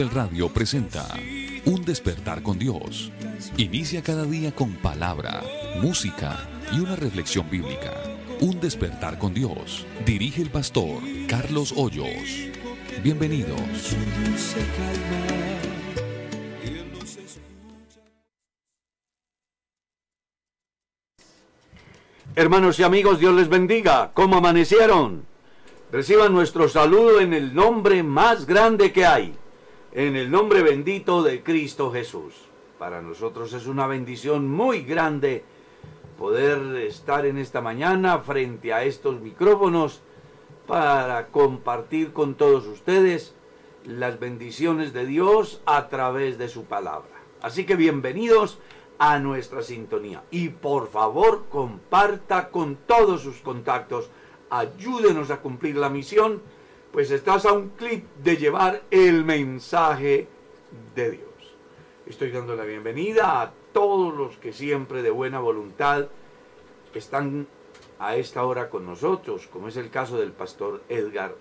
Gospel 0.00 0.16
Radio 0.16 0.48
presenta 0.48 1.06
Un 1.66 1.84
despertar 1.84 2.42
con 2.42 2.58
Dios. 2.58 3.12
Inicia 3.58 4.02
cada 4.02 4.24
día 4.24 4.50
con 4.50 4.72
palabra, 4.76 5.42
música 5.82 6.48
y 6.72 6.80
una 6.80 6.96
reflexión 6.96 7.50
bíblica. 7.50 7.92
Un 8.40 8.58
despertar 8.60 9.18
con 9.18 9.34
Dios. 9.34 9.84
Dirige 10.06 10.40
el 10.40 10.48
pastor 10.48 11.02
Carlos 11.28 11.74
Hoyos. 11.76 12.48
Bienvenidos. 13.02 13.60
Hermanos 22.34 22.78
y 22.78 22.84
amigos, 22.84 23.20
Dios 23.20 23.34
les 23.34 23.50
bendiga. 23.50 24.12
¿Cómo 24.14 24.38
amanecieron? 24.38 25.26
Reciban 25.92 26.32
nuestro 26.32 26.70
saludo 26.70 27.20
en 27.20 27.34
el 27.34 27.54
nombre 27.54 28.02
más 28.02 28.46
grande 28.46 28.92
que 28.92 29.04
hay, 29.04 29.34
en 29.92 30.14
el 30.14 30.30
nombre 30.30 30.62
bendito 30.62 31.22
de 31.22 31.42
Cristo 31.42 31.90
Jesús. 31.90 32.34
Para 32.78 33.02
nosotros 33.02 33.52
es 33.52 33.66
una 33.66 33.86
bendición 33.86 34.48
muy 34.48 34.82
grande 34.82 35.44
poder 36.16 36.76
estar 36.76 37.26
en 37.26 37.38
esta 37.38 37.60
mañana 37.60 38.18
frente 38.18 38.72
a 38.72 38.84
estos 38.84 39.20
micrófonos 39.20 40.00
para 40.66 41.26
compartir 41.28 42.12
con 42.12 42.34
todos 42.34 42.66
ustedes 42.66 43.34
las 43.84 44.20
bendiciones 44.20 44.92
de 44.92 45.06
Dios 45.06 45.60
a 45.66 45.88
través 45.88 46.38
de 46.38 46.48
su 46.48 46.64
palabra. 46.64 47.10
Así 47.42 47.64
que 47.64 47.74
bienvenidos 47.74 48.58
a 48.98 49.18
nuestra 49.18 49.62
sintonía 49.62 50.22
y 50.30 50.50
por 50.50 50.88
favor 50.88 51.46
comparta 51.50 52.50
con 52.50 52.76
todos 52.76 53.22
sus 53.22 53.38
contactos 53.38 54.10
ayúdenos 54.50 55.30
a 55.30 55.40
cumplir 55.40 55.76
la 55.76 55.88
misión, 55.88 56.42
pues 56.92 57.10
estás 57.10 57.44
a 57.46 57.52
un 57.52 57.70
clic 57.70 58.04
de 58.22 58.36
llevar 58.36 58.82
el 58.90 59.24
mensaje 59.24 60.28
de 60.94 61.10
Dios. 61.10 61.24
Estoy 62.06 62.30
dando 62.30 62.56
la 62.56 62.64
bienvenida 62.64 63.40
a 63.40 63.52
todos 63.72 64.14
los 64.14 64.36
que 64.36 64.52
siempre 64.52 65.02
de 65.02 65.10
buena 65.10 65.38
voluntad 65.38 66.06
están 66.94 67.46
a 68.00 68.16
esta 68.16 68.44
hora 68.44 68.68
con 68.68 68.86
nosotros, 68.86 69.46
como 69.52 69.68
es 69.68 69.76
el 69.76 69.90
caso 69.90 70.18
del 70.18 70.32
pastor 70.32 70.82
Edgar 70.88 71.34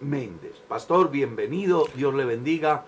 Méndez. 0.00 0.52
Pastor, 0.68 1.10
bienvenido, 1.10 1.88
Dios 1.96 2.14
le 2.14 2.24
bendiga. 2.24 2.84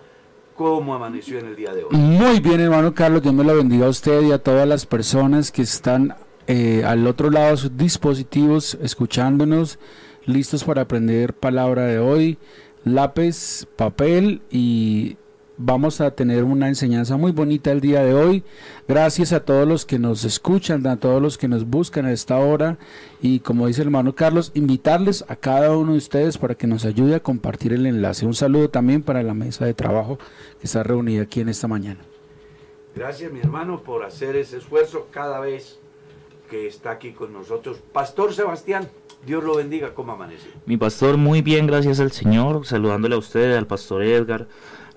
¿Cómo 0.55 0.95
amaneció 0.95 1.37
en 1.37 1.47
el 1.47 1.55
día 1.57 1.73
de 1.73 1.83
hoy? 1.83 1.93
Muy 1.97 2.39
bien, 2.39 2.61
hermano 2.61 2.93
Carlos, 2.93 3.21
Dios 3.21 3.33
me 3.33 3.43
lo 3.43 3.55
bendiga 3.57 3.87
a 3.87 3.89
usted 3.89 4.21
y 4.21 4.31
a 4.31 4.37
todas 4.37 4.65
las 4.65 4.85
personas 4.85 5.51
que 5.51 5.63
están 5.63 6.15
eh, 6.47 6.83
al 6.85 7.05
otro 7.07 7.29
lado 7.29 7.51
de 7.51 7.57
sus 7.57 7.75
dispositivos, 7.75 8.77
escuchándonos, 8.81 9.79
listos 10.25 10.63
para 10.63 10.83
aprender 10.83 11.33
palabra 11.33 11.85
de 11.85 11.99
hoy, 11.99 12.37
lápiz, 12.83 13.65
papel 13.75 14.41
y 14.49 15.17
vamos 15.57 16.01
a 16.01 16.11
tener 16.11 16.43
una 16.43 16.67
enseñanza 16.67 17.17
muy 17.17 17.31
bonita 17.31 17.71
el 17.71 17.81
día 17.81 18.03
de 18.03 18.13
hoy. 18.13 18.43
Gracias 18.87 19.33
a 19.33 19.45
todos 19.45 19.67
los 19.67 19.85
que 19.85 19.99
nos 19.99 20.23
escuchan, 20.23 20.85
a 20.87 20.99
todos 20.99 21.21
los 21.21 21.37
que 21.37 21.47
nos 21.47 21.65
buscan 21.65 22.05
a 22.05 22.11
esta 22.11 22.37
hora 22.37 22.77
y 23.21 23.39
como 23.39 23.67
dice 23.67 23.81
el 23.81 23.87
hermano 23.87 24.15
Carlos, 24.15 24.51
invitarles 24.53 25.25
a 25.27 25.35
cada 25.35 25.75
uno 25.75 25.93
de 25.93 25.97
ustedes 25.97 26.37
para 26.37 26.55
que 26.55 26.67
nos 26.67 26.85
ayude 26.85 27.15
a 27.15 27.23
compartir 27.23 27.73
el 27.73 27.85
enlace. 27.85 28.25
Un 28.25 28.33
saludo 28.33 28.69
también 28.69 29.03
para 29.03 29.23
la 29.23 29.33
mesa 29.33 29.65
de 29.65 29.73
trabajo 29.73 30.17
que 30.59 30.65
está 30.65 30.83
reunida 30.83 31.23
aquí 31.23 31.41
en 31.41 31.49
esta 31.49 31.67
mañana. 31.67 32.01
Gracias 32.95 33.31
mi 33.31 33.39
hermano 33.39 33.81
por 33.83 34.03
hacer 34.05 34.35
ese 34.35 34.57
esfuerzo 34.57 35.07
cada 35.11 35.39
vez 35.39 35.79
que 36.49 36.67
está 36.67 36.91
aquí 36.91 37.11
con 37.11 37.33
nosotros. 37.33 37.77
Pastor 37.93 38.33
Sebastián, 38.33 38.87
Dios 39.25 39.43
lo 39.43 39.55
bendiga, 39.55 39.93
¿cómo 39.93 40.13
amanece? 40.13 40.47
Mi 40.65 40.77
pastor, 40.77 41.17
muy 41.17 41.41
bien, 41.41 41.67
gracias 41.67 41.99
al 41.99 42.11
Señor, 42.11 42.65
saludándole 42.65 43.15
a 43.15 43.19
usted, 43.19 43.55
al 43.55 43.67
pastor 43.67 44.03
Edgar, 44.03 44.47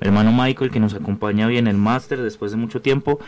hermano 0.00 0.32
Michael 0.32 0.70
que 0.70 0.80
nos 0.80 0.94
acompaña 0.94 1.46
bien 1.46 1.66
en 1.66 1.74
el 1.74 1.80
máster 1.80 2.22
después 2.22 2.50
de 2.50 2.56
mucho 2.56 2.80
tiempo 2.80 3.18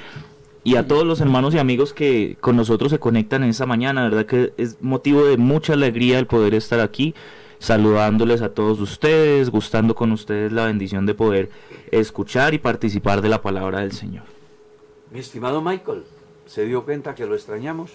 y 0.62 0.76
a 0.76 0.87
todos 0.87 1.06
los 1.06 1.20
hermanos 1.20 1.55
y 1.55 1.58
amigos 1.58 1.93
que 1.93 2.37
con 2.40 2.56
nosotros 2.56 2.90
se 2.90 2.99
conectan 2.99 3.43
en 3.43 3.50
esta 3.50 3.67
mañana, 3.67 4.05
verdad 4.05 4.26
que 4.26 4.52
es 4.56 4.82
motivo 4.82 5.25
de 5.25 5.37
mucha 5.37 5.73
alegría 5.73 6.19
el 6.19 6.26
poder 6.26 6.55
estar 6.55 6.81
aquí 6.81 7.14
saludándoles 7.58 8.43
a 8.43 8.52
todos 8.55 8.81
ustedes, 8.81 9.50
gustando 9.50 9.94
con 9.94 10.12
ustedes 10.12 10.50
la 10.50 10.66
bendición 10.66 11.06
de 11.06 11.14
poder 11.14 11.50
escuchar 11.90 12.55
y 12.55 12.58
participar 12.58 13.20
de 13.20 13.28
la 13.28 13.43
palabra 13.43 13.81
del 13.81 13.93
Señor. 13.93 14.25
Mi 15.11 15.20
estimado 15.20 15.61
Michael, 15.61 16.05
¿se 16.46 16.64
dio 16.64 16.84
cuenta 16.84 17.14
que 17.14 17.26
lo 17.26 17.34
extrañamos? 17.34 17.90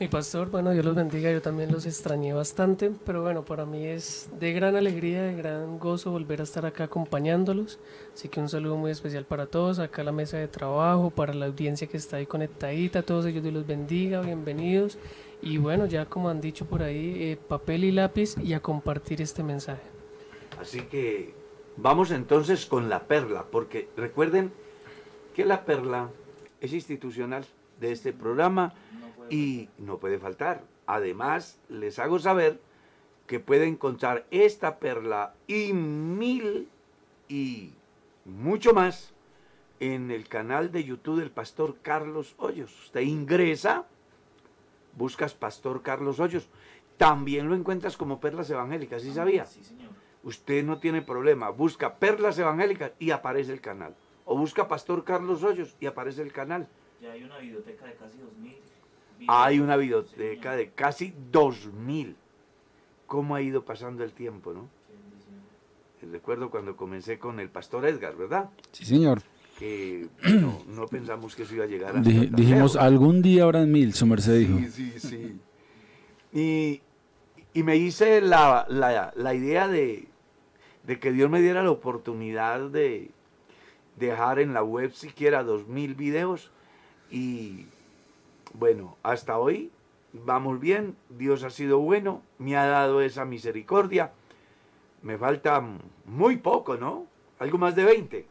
Mi 0.00 0.06
pastor, 0.06 0.48
bueno, 0.48 0.70
Dios 0.70 0.84
los 0.84 0.94
bendiga, 0.94 1.32
yo 1.32 1.42
también 1.42 1.72
los 1.72 1.84
extrañé 1.84 2.32
bastante, 2.32 2.92
pero 3.04 3.22
bueno, 3.22 3.44
para 3.44 3.66
mí 3.66 3.84
es 3.84 4.30
de 4.38 4.52
gran 4.52 4.76
alegría, 4.76 5.24
de 5.24 5.34
gran 5.34 5.80
gozo 5.80 6.12
volver 6.12 6.38
a 6.38 6.44
estar 6.44 6.64
acá 6.64 6.84
acompañándolos. 6.84 7.80
Así 8.14 8.28
que 8.28 8.38
un 8.38 8.48
saludo 8.48 8.76
muy 8.76 8.92
especial 8.92 9.24
para 9.24 9.46
todos, 9.46 9.80
acá 9.80 10.02
a 10.02 10.04
la 10.04 10.12
mesa 10.12 10.36
de 10.36 10.46
trabajo, 10.46 11.10
para 11.10 11.34
la 11.34 11.46
audiencia 11.46 11.88
que 11.88 11.96
está 11.96 12.18
ahí 12.18 12.26
conectadita, 12.26 13.02
todos 13.02 13.26
ellos 13.26 13.42
Dios 13.42 13.52
los 13.52 13.66
bendiga, 13.66 14.20
bienvenidos. 14.20 14.98
Y 15.42 15.58
bueno, 15.58 15.86
ya 15.86 16.06
como 16.06 16.28
han 16.28 16.40
dicho 16.40 16.64
por 16.64 16.84
ahí, 16.84 17.16
eh, 17.20 17.36
papel 17.48 17.82
y 17.82 17.90
lápiz 17.90 18.36
y 18.38 18.52
a 18.52 18.60
compartir 18.60 19.20
este 19.20 19.42
mensaje. 19.42 19.82
Así 20.60 20.82
que 20.82 21.34
vamos 21.76 22.12
entonces 22.12 22.66
con 22.66 22.88
la 22.88 23.08
perla, 23.08 23.46
porque 23.50 23.88
recuerden 23.96 24.52
que 25.34 25.44
la 25.44 25.64
perla 25.64 26.08
es 26.60 26.72
institucional 26.72 27.44
de 27.80 27.90
este 27.90 28.12
programa 28.12 28.74
y 29.30 29.68
no 29.78 29.98
puede 29.98 30.18
faltar. 30.18 30.62
Además, 30.86 31.58
les 31.68 31.98
hago 31.98 32.18
saber 32.18 32.60
que 33.26 33.40
pueden 33.40 33.70
encontrar 33.70 34.26
esta 34.30 34.78
perla 34.78 35.34
y 35.46 35.72
mil 35.72 36.68
y 37.28 37.72
mucho 38.24 38.72
más 38.72 39.12
en 39.80 40.10
el 40.10 40.28
canal 40.28 40.72
de 40.72 40.84
YouTube 40.84 41.20
del 41.20 41.30
pastor 41.30 41.76
Carlos 41.82 42.34
Hoyos. 42.38 42.84
Usted 42.84 43.02
ingresa, 43.02 43.86
buscas 44.96 45.34
pastor 45.34 45.82
Carlos 45.82 46.20
Hoyos. 46.20 46.48
También 46.96 47.48
lo 47.48 47.54
encuentras 47.54 47.96
como 47.96 48.18
perlas 48.18 48.50
evangélicas, 48.50 49.02
¿sí 49.02 49.12
sabía? 49.12 49.44
Sí, 49.44 49.62
señor. 49.62 49.90
Usted 50.24 50.64
no 50.64 50.78
tiene 50.78 51.00
problema, 51.00 51.50
busca 51.50 51.96
perlas 51.96 52.38
evangélicas 52.38 52.92
y 52.98 53.12
aparece 53.12 53.52
el 53.52 53.60
canal. 53.60 53.94
O 54.24 54.36
busca 54.36 54.66
pastor 54.66 55.04
Carlos 55.04 55.44
Hoyos 55.44 55.76
y 55.80 55.86
aparece 55.86 56.22
el 56.22 56.32
canal. 56.32 56.68
Ya 57.00 57.12
hay 57.12 57.22
una 57.22 57.38
biblioteca 57.38 57.86
de 57.86 57.94
casi 57.94 58.18
2000 58.18 58.57
hay 59.26 59.60
una 59.60 59.76
biblioteca 59.76 60.54
de 60.54 60.70
casi 60.70 61.14
2000. 61.32 62.16
¿Cómo 63.06 63.34
ha 63.34 63.42
ido 63.42 63.64
pasando 63.64 64.04
el 64.04 64.12
tiempo, 64.12 64.52
no? 64.52 64.68
Recuerdo 66.12 66.50
cuando 66.50 66.76
comencé 66.76 67.18
con 67.18 67.40
el 67.40 67.48
pastor 67.48 67.86
Edgar, 67.86 68.16
¿verdad? 68.16 68.50
Sí, 68.70 68.84
señor. 68.84 69.22
Que 69.58 70.06
no, 70.68 70.86
pensamos 70.86 71.34
que 71.34 71.42
eso 71.42 71.54
iba 71.54 71.64
a 71.64 71.66
llegar 71.66 71.96
a 71.96 72.00
Dijimos, 72.00 72.76
algún 72.76 73.22
día 73.22 73.42
habrán 73.42 73.72
mil, 73.72 73.92
su 73.94 74.06
merced 74.06 74.38
dijo. 74.38 74.58
Sí, 74.70 74.92
sí, 74.92 75.00
sí. 75.00 75.40
Y, 76.32 76.82
y 77.54 77.62
me 77.62 77.76
hice 77.76 78.20
la, 78.20 78.66
la, 78.68 79.12
la 79.16 79.34
idea 79.34 79.66
de, 79.66 80.06
de, 80.84 81.00
que 81.00 81.10
Dios 81.10 81.28
me 81.28 81.40
diera 81.40 81.62
la 81.62 81.70
oportunidad 81.70 82.70
de 82.70 83.10
dejar 83.96 84.38
en 84.38 84.54
la 84.54 84.62
web 84.62 84.92
siquiera 84.92 85.42
dos 85.42 85.66
mil 85.66 85.94
videos 85.94 86.52
y 87.10 87.66
bueno, 88.54 88.96
hasta 89.02 89.38
hoy 89.38 89.70
vamos 90.12 90.60
bien, 90.60 90.96
Dios 91.10 91.44
ha 91.44 91.50
sido 91.50 91.78
bueno, 91.78 92.22
me 92.38 92.56
ha 92.56 92.66
dado 92.66 93.02
esa 93.02 93.24
misericordia. 93.24 94.12
Me 95.02 95.16
falta 95.16 95.64
muy 96.06 96.36
poco, 96.36 96.76
¿no? 96.76 97.06
Algo 97.38 97.58
más 97.58 97.76
de 97.76 97.84
20. 97.84 98.26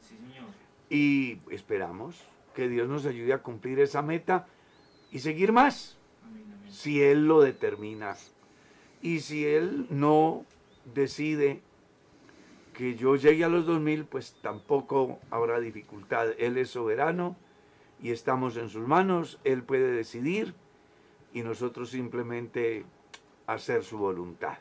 Sí, 0.00 0.16
señor. 0.16 0.46
Y 0.90 1.38
esperamos 1.50 2.22
que 2.54 2.68
Dios 2.68 2.88
nos 2.88 3.04
ayude 3.06 3.32
a 3.32 3.42
cumplir 3.42 3.80
esa 3.80 4.02
meta 4.02 4.46
y 5.10 5.18
seguir 5.18 5.52
más, 5.52 5.98
si 6.68 7.02
Él 7.02 7.26
lo 7.26 7.40
determina. 7.40 8.16
Y 9.02 9.20
si 9.20 9.44
Él 9.44 9.86
no 9.90 10.44
decide 10.94 11.60
que 12.74 12.96
yo 12.96 13.16
llegue 13.16 13.44
a 13.44 13.48
los 13.48 13.66
2000, 13.66 14.04
pues 14.04 14.36
tampoco 14.40 15.18
habrá 15.30 15.60
dificultad. 15.60 16.28
Él 16.38 16.58
es 16.58 16.70
soberano 16.70 17.36
y 18.04 18.12
estamos 18.12 18.58
en 18.58 18.68
sus 18.68 18.86
manos, 18.86 19.40
Él 19.44 19.62
puede 19.62 19.90
decidir 19.90 20.54
y 21.32 21.42
nosotros 21.42 21.88
simplemente 21.88 22.84
hacer 23.46 23.82
su 23.82 23.96
voluntad. 23.96 24.58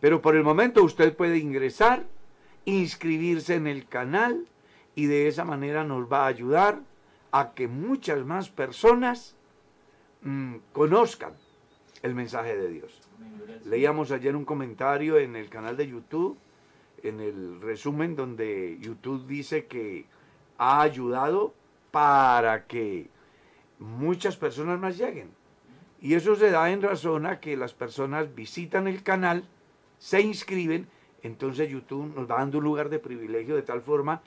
Pero 0.00 0.22
por 0.22 0.36
el 0.36 0.44
momento 0.44 0.84
usted 0.84 1.16
puede 1.16 1.38
ingresar, 1.38 2.04
inscribirse 2.64 3.56
en 3.56 3.66
el 3.66 3.88
canal 3.88 4.46
y 4.94 5.06
de 5.06 5.26
esa 5.26 5.44
manera 5.44 5.82
nos 5.82 6.10
va 6.10 6.22
a 6.22 6.28
ayudar 6.28 6.78
a 7.32 7.52
que 7.52 7.66
muchas 7.66 8.24
más 8.24 8.48
personas 8.48 9.34
mm, 10.22 10.58
conozcan 10.72 11.32
el 12.02 12.14
mensaje 12.14 12.56
de 12.56 12.68
Dios. 12.68 13.00
Leíamos 13.64 14.12
ayer 14.12 14.36
un 14.36 14.44
comentario 14.44 15.18
en 15.18 15.34
el 15.34 15.48
canal 15.48 15.76
de 15.76 15.88
YouTube, 15.88 16.38
en 17.02 17.18
el 17.18 17.60
resumen 17.60 18.14
donde 18.14 18.78
YouTube 18.80 19.26
dice 19.26 19.66
que 19.66 20.06
ha 20.58 20.80
ayudado 20.80 21.54
para 21.92 22.66
que 22.66 23.08
muchas 23.78 24.36
personas 24.36 24.80
más 24.80 24.98
lleguen. 24.98 25.30
Y 26.00 26.14
eso 26.14 26.34
se 26.34 26.50
da 26.50 26.68
en 26.72 26.82
razón 26.82 27.26
a 27.26 27.38
que 27.38 27.56
las 27.56 27.74
personas 27.74 28.34
visitan 28.34 28.88
el 28.88 29.04
canal, 29.04 29.44
se 29.98 30.20
inscriben, 30.20 30.88
entonces 31.22 31.70
YouTube 31.70 32.12
nos 32.16 32.28
va 32.28 32.38
dando 32.38 32.58
un 32.58 32.64
lugar 32.64 32.88
de 32.88 32.98
privilegio 32.98 33.54
de 33.54 33.62
tal 33.62 33.82
forma 33.82 34.20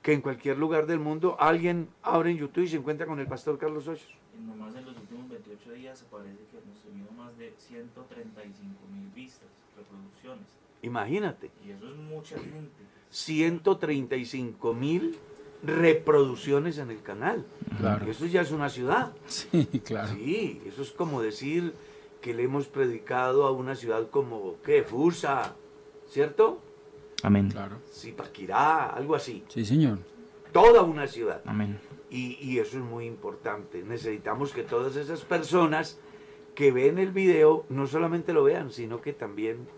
que 0.00 0.14
en 0.14 0.22
cualquier 0.22 0.56
lugar 0.56 0.86
del 0.86 1.00
mundo 1.00 1.36
alguien 1.38 1.88
abre 2.02 2.30
en 2.30 2.38
YouTube 2.38 2.64
y 2.64 2.68
se 2.68 2.76
encuentra 2.76 3.06
con 3.06 3.20
el 3.20 3.26
pastor 3.26 3.58
Carlos 3.58 3.86
Hoyos. 3.88 4.08
Nomás 4.46 4.74
en 4.76 4.86
los 4.86 4.96
últimos 4.96 5.28
28 5.28 5.72
días 5.72 6.04
parece 6.10 6.38
que 6.50 6.58
hemos 6.58 6.78
tenido 6.80 7.10
más 7.12 7.36
de 7.36 7.52
135 7.58 8.86
mil 8.94 9.10
vistas, 9.14 9.48
reproducciones. 9.76 10.46
Imagínate. 10.82 11.50
Y 11.66 11.72
eso 11.72 11.90
es 11.90 11.96
mucha 11.96 12.38
gente. 12.38 12.70
135 13.10 14.72
mil 14.72 15.18
reproducciones 15.62 16.78
en 16.78 16.90
el 16.90 17.02
canal. 17.02 17.44
Claro. 17.78 18.06
Eso 18.06 18.26
ya 18.26 18.42
es 18.42 18.50
una 18.50 18.68
ciudad. 18.68 19.12
Sí, 19.26 19.66
claro. 19.84 20.08
Sí, 20.14 20.62
eso 20.66 20.82
es 20.82 20.90
como 20.90 21.22
decir 21.22 21.74
que 22.20 22.34
le 22.34 22.44
hemos 22.44 22.66
predicado 22.66 23.46
a 23.46 23.52
una 23.52 23.74
ciudad 23.74 24.08
como, 24.10 24.56
¿qué? 24.64 24.82
Fusa, 24.82 25.54
¿cierto? 26.08 26.60
Amén. 27.22 27.50
Claro. 27.50 27.76
Sí, 27.90 28.12
Paquirá, 28.12 28.90
algo 28.90 29.14
así. 29.14 29.44
Sí, 29.48 29.64
señor. 29.64 29.98
Toda 30.52 30.82
una 30.82 31.06
ciudad. 31.06 31.42
Amén. 31.44 31.78
Y, 32.10 32.38
y 32.40 32.58
eso 32.58 32.78
es 32.78 32.84
muy 32.84 33.06
importante. 33.06 33.82
Necesitamos 33.82 34.52
que 34.52 34.62
todas 34.62 34.96
esas 34.96 35.22
personas 35.22 35.98
que 36.54 36.72
ven 36.72 36.98
el 36.98 37.12
video 37.12 37.64
no 37.68 37.86
solamente 37.86 38.32
lo 38.32 38.44
vean, 38.44 38.72
sino 38.72 39.00
que 39.00 39.12
también 39.12 39.68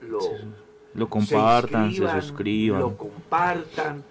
lo, 0.00 0.18
lo 0.94 1.08
compartan, 1.08 1.92
se, 1.92 2.20
suscriban. 2.20 2.80
Lo 2.80 2.96
compartan 2.96 4.04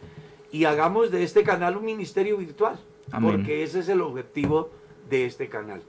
y 0.53 0.65
hagamos 0.65 1.09
de 1.09 1.23
este 1.23 1.43
canal 1.43 1.77
un 1.77 1.83
ministerio 1.83 2.37
virtual, 2.37 2.79
porque 3.19 3.63
ese 3.63 3.79
es 3.79 3.89
el 3.89 4.01
objetivo 4.01 4.69
de 5.09 5.25
este 5.25 5.49
canal. 5.49 5.81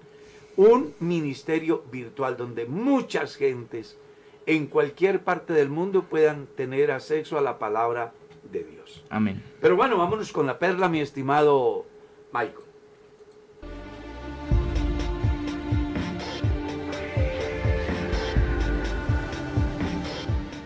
Un 0.57 0.95
ministerio 1.01 1.85
virtual 1.93 2.39
donde 2.39 2.65
muchas 2.65 3.37
gentes 3.37 3.99
en 4.47 4.67
cualquier 4.67 5.23
parte 5.23 5.53
del 5.53 5.69
mundo 5.69 6.05
puedan 6.05 6.47
tener 6.47 6.91
acceso 6.93 7.37
a 7.37 7.43
la 7.43 7.59
palabra 7.59 8.15
de 8.51 8.65
Dios. 8.65 9.05
Amén. 9.11 9.43
Pero 9.61 9.77
bueno, 9.77 9.99
vámonos 9.99 10.33
con 10.33 10.47
la 10.47 10.59
perla, 10.59 10.89
mi 10.89 11.01
estimado 11.01 11.85
Michael. 12.33 12.65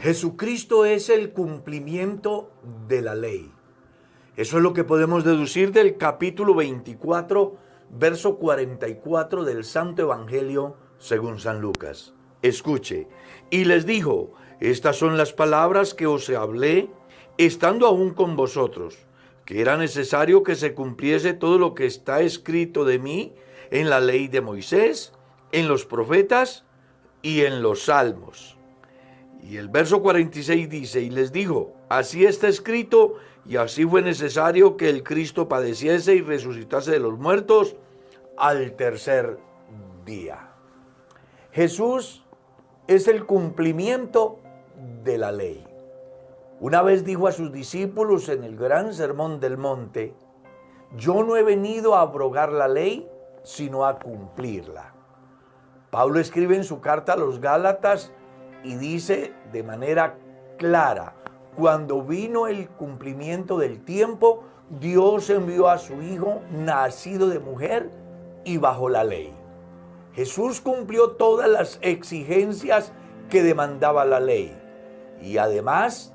Jesucristo 0.02 0.84
es 0.84 1.08
el 1.08 1.32
cumplimiento 1.32 2.52
de 2.86 3.02
la 3.02 3.16
ley. 3.16 3.57
Eso 4.38 4.58
es 4.58 4.62
lo 4.62 4.72
que 4.72 4.84
podemos 4.84 5.24
deducir 5.24 5.72
del 5.72 5.96
capítulo 5.96 6.54
24 6.54 7.56
verso 7.90 8.36
44 8.36 9.42
del 9.42 9.64
Santo 9.64 10.02
Evangelio 10.02 10.76
según 10.96 11.40
San 11.40 11.60
Lucas. 11.60 12.14
Escuche, 12.40 13.08
y 13.50 13.64
les 13.64 13.84
dijo, 13.84 14.30
estas 14.60 14.94
son 14.94 15.16
las 15.16 15.32
palabras 15.32 15.92
que 15.92 16.06
os 16.06 16.30
hablé 16.30 16.88
estando 17.36 17.88
aún 17.88 18.14
con 18.14 18.36
vosotros, 18.36 18.96
que 19.44 19.60
era 19.60 19.76
necesario 19.76 20.44
que 20.44 20.54
se 20.54 20.72
cumpliese 20.72 21.34
todo 21.34 21.58
lo 21.58 21.74
que 21.74 21.86
está 21.86 22.20
escrito 22.20 22.84
de 22.84 23.00
mí 23.00 23.34
en 23.72 23.90
la 23.90 23.98
ley 23.98 24.28
de 24.28 24.40
Moisés, 24.40 25.14
en 25.50 25.66
los 25.66 25.84
profetas 25.84 26.64
y 27.22 27.40
en 27.40 27.60
los 27.60 27.86
salmos. 27.86 28.56
Y 29.42 29.56
el 29.56 29.68
verso 29.68 30.00
46 30.00 30.68
dice, 30.68 31.00
y 31.00 31.10
les 31.10 31.32
dijo, 31.32 31.74
así 31.88 32.24
está 32.24 32.46
escrito, 32.46 33.16
y 33.48 33.56
así 33.56 33.86
fue 33.86 34.02
necesario 34.02 34.76
que 34.76 34.90
el 34.90 35.02
Cristo 35.02 35.48
padeciese 35.48 36.14
y 36.14 36.20
resucitase 36.20 36.90
de 36.90 37.00
los 37.00 37.18
muertos 37.18 37.76
al 38.36 38.72
tercer 38.72 39.38
día. 40.04 40.50
Jesús 41.52 42.26
es 42.86 43.08
el 43.08 43.24
cumplimiento 43.24 44.38
de 45.02 45.16
la 45.16 45.32
ley. 45.32 45.66
Una 46.60 46.82
vez 46.82 47.04
dijo 47.04 47.26
a 47.26 47.32
sus 47.32 47.50
discípulos 47.50 48.28
en 48.28 48.44
el 48.44 48.54
gran 48.56 48.92
sermón 48.92 49.40
del 49.40 49.56
monte, 49.56 50.12
yo 50.96 51.22
no 51.22 51.34
he 51.36 51.42
venido 51.42 51.94
a 51.94 52.02
abrogar 52.02 52.52
la 52.52 52.68
ley, 52.68 53.08
sino 53.44 53.86
a 53.86 53.98
cumplirla. 53.98 54.92
Pablo 55.90 56.20
escribe 56.20 56.54
en 56.54 56.64
su 56.64 56.80
carta 56.82 57.14
a 57.14 57.16
los 57.16 57.40
Gálatas 57.40 58.12
y 58.62 58.74
dice 58.74 59.32
de 59.52 59.62
manera 59.62 60.18
clara, 60.58 61.14
cuando 61.58 62.02
vino 62.02 62.46
el 62.46 62.68
cumplimiento 62.68 63.58
del 63.58 63.80
tiempo, 63.80 64.44
Dios 64.78 65.28
envió 65.28 65.68
a 65.68 65.78
su 65.78 66.00
Hijo, 66.02 66.40
nacido 66.52 67.28
de 67.28 67.40
mujer 67.40 67.90
y 68.44 68.58
bajo 68.58 68.88
la 68.88 69.02
ley. 69.02 69.34
Jesús 70.12 70.60
cumplió 70.60 71.16
todas 71.16 71.48
las 71.48 71.80
exigencias 71.82 72.92
que 73.28 73.42
demandaba 73.42 74.04
la 74.04 74.20
ley 74.20 74.56
y 75.20 75.38
además 75.38 76.14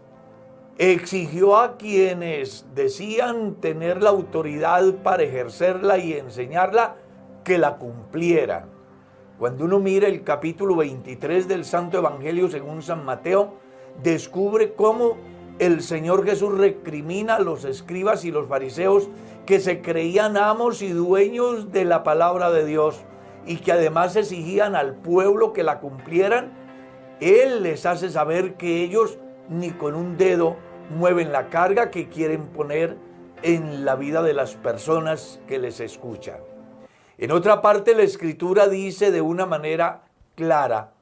exigió 0.78 1.58
a 1.58 1.76
quienes 1.76 2.66
decían 2.74 3.56
tener 3.56 4.02
la 4.02 4.12
autoridad 4.12 4.94
para 5.04 5.24
ejercerla 5.24 5.98
y 5.98 6.14
enseñarla 6.14 6.96
que 7.44 7.58
la 7.58 7.76
cumplieran. 7.76 8.70
Cuando 9.38 9.66
uno 9.66 9.80
mira 9.80 10.08
el 10.08 10.24
capítulo 10.24 10.78
23 10.78 11.50
del 11.50 11.66
Santo 11.66 11.98
Evangelio 11.98 12.48
según 12.48 12.82
San 12.82 13.04
Mateo, 13.04 13.56
descubre 14.02 14.74
cómo 14.74 15.33
el 15.60 15.82
Señor 15.82 16.26
Jesús 16.26 16.58
recrimina 16.58 17.36
a 17.36 17.40
los 17.40 17.66
escribas 17.66 18.26
y 18.26 18.32
los 18.32 18.48
fariseos 18.48 19.10
que 19.46 19.60
se 19.60 19.82
creían 19.82 20.38
amos 20.38 20.82
y 20.82 20.90
dueños 20.90 21.72
de 21.72 21.86
la 21.86 22.04
palabra 22.04 22.52
de 22.52 22.66
Dios 22.66 23.02
y 23.46 23.58
que 23.58 23.72
además 23.72 24.16
exigían 24.16 24.76
al 24.76 24.96
pueblo 24.96 25.54
que 25.54 25.64
la 25.64 25.80
cumplieran. 25.80 26.54
Él 27.20 27.64
les 27.64 27.86
hace 27.86 28.10
saber 28.10 28.56
que 28.56 28.84
ellos 28.84 29.20
ni 29.50 29.72
con 29.72 29.96
un 29.96 30.18
dedo 30.18 30.56
mueven 30.90 31.32
la 31.32 31.50
carga 31.50 31.92
que 31.92 32.10
quieren 32.10 32.48
poner 32.48 32.98
en 33.42 33.86
la 33.86 33.96
vida 33.96 34.24
de 34.24 34.34
las 34.34 34.56
personas 34.56 35.40
que 35.48 35.60
les 35.60 35.80
escuchan. 35.80 36.38
En 37.18 37.32
otra 37.32 37.62
parte 37.62 37.94
la 37.94 38.04
escritura 38.04 38.68
dice 38.68 39.12
de 39.12 39.22
una 39.22 39.46
manera 39.46 40.04
clara 40.36 40.94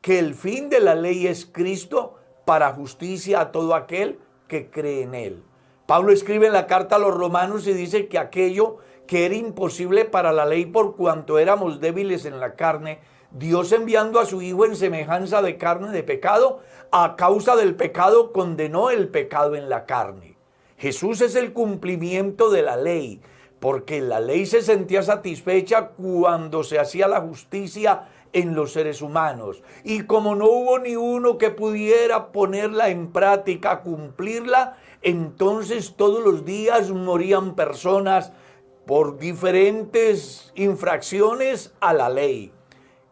que 0.00 0.18
el 0.18 0.34
fin 0.34 0.68
de 0.68 0.80
la 0.80 0.94
ley 0.94 1.26
es 1.26 1.46
Cristo 1.46 2.17
para 2.48 2.72
justicia 2.72 3.42
a 3.42 3.52
todo 3.52 3.74
aquel 3.74 4.18
que 4.46 4.70
cree 4.70 5.02
en 5.02 5.14
él. 5.14 5.42
Pablo 5.84 6.12
escribe 6.12 6.46
en 6.46 6.54
la 6.54 6.66
carta 6.66 6.96
a 6.96 6.98
los 6.98 7.14
romanos 7.14 7.66
y 7.66 7.74
dice 7.74 8.08
que 8.08 8.16
aquello 8.16 8.78
que 9.06 9.26
era 9.26 9.34
imposible 9.34 10.06
para 10.06 10.32
la 10.32 10.46
ley 10.46 10.64
por 10.64 10.96
cuanto 10.96 11.38
éramos 11.38 11.78
débiles 11.78 12.24
en 12.24 12.40
la 12.40 12.54
carne, 12.54 13.00
Dios 13.32 13.70
enviando 13.72 14.18
a 14.18 14.24
su 14.24 14.40
Hijo 14.40 14.64
en 14.64 14.76
semejanza 14.76 15.42
de 15.42 15.58
carne 15.58 15.92
de 15.92 16.02
pecado, 16.02 16.60
a 16.90 17.16
causa 17.16 17.54
del 17.54 17.74
pecado 17.74 18.32
condenó 18.32 18.88
el 18.88 19.08
pecado 19.08 19.54
en 19.54 19.68
la 19.68 19.84
carne. 19.84 20.38
Jesús 20.78 21.20
es 21.20 21.34
el 21.34 21.52
cumplimiento 21.52 22.48
de 22.48 22.62
la 22.62 22.78
ley 22.78 23.20
porque 23.60 24.00
la 24.00 24.20
ley 24.20 24.46
se 24.46 24.62
sentía 24.62 25.02
satisfecha 25.02 25.88
cuando 25.88 26.62
se 26.62 26.78
hacía 26.78 27.08
la 27.08 27.20
justicia 27.20 28.08
en 28.32 28.54
los 28.54 28.72
seres 28.72 29.02
humanos. 29.02 29.62
Y 29.84 30.02
como 30.02 30.34
no 30.34 30.46
hubo 30.46 30.78
ni 30.78 30.96
uno 30.96 31.38
que 31.38 31.50
pudiera 31.50 32.32
ponerla 32.32 32.88
en 32.88 33.12
práctica, 33.12 33.80
cumplirla, 33.80 34.76
entonces 35.02 35.94
todos 35.96 36.24
los 36.24 36.44
días 36.44 36.90
morían 36.90 37.54
personas 37.54 38.32
por 38.86 39.18
diferentes 39.18 40.52
infracciones 40.54 41.74
a 41.80 41.92
la 41.92 42.08
ley. 42.08 42.52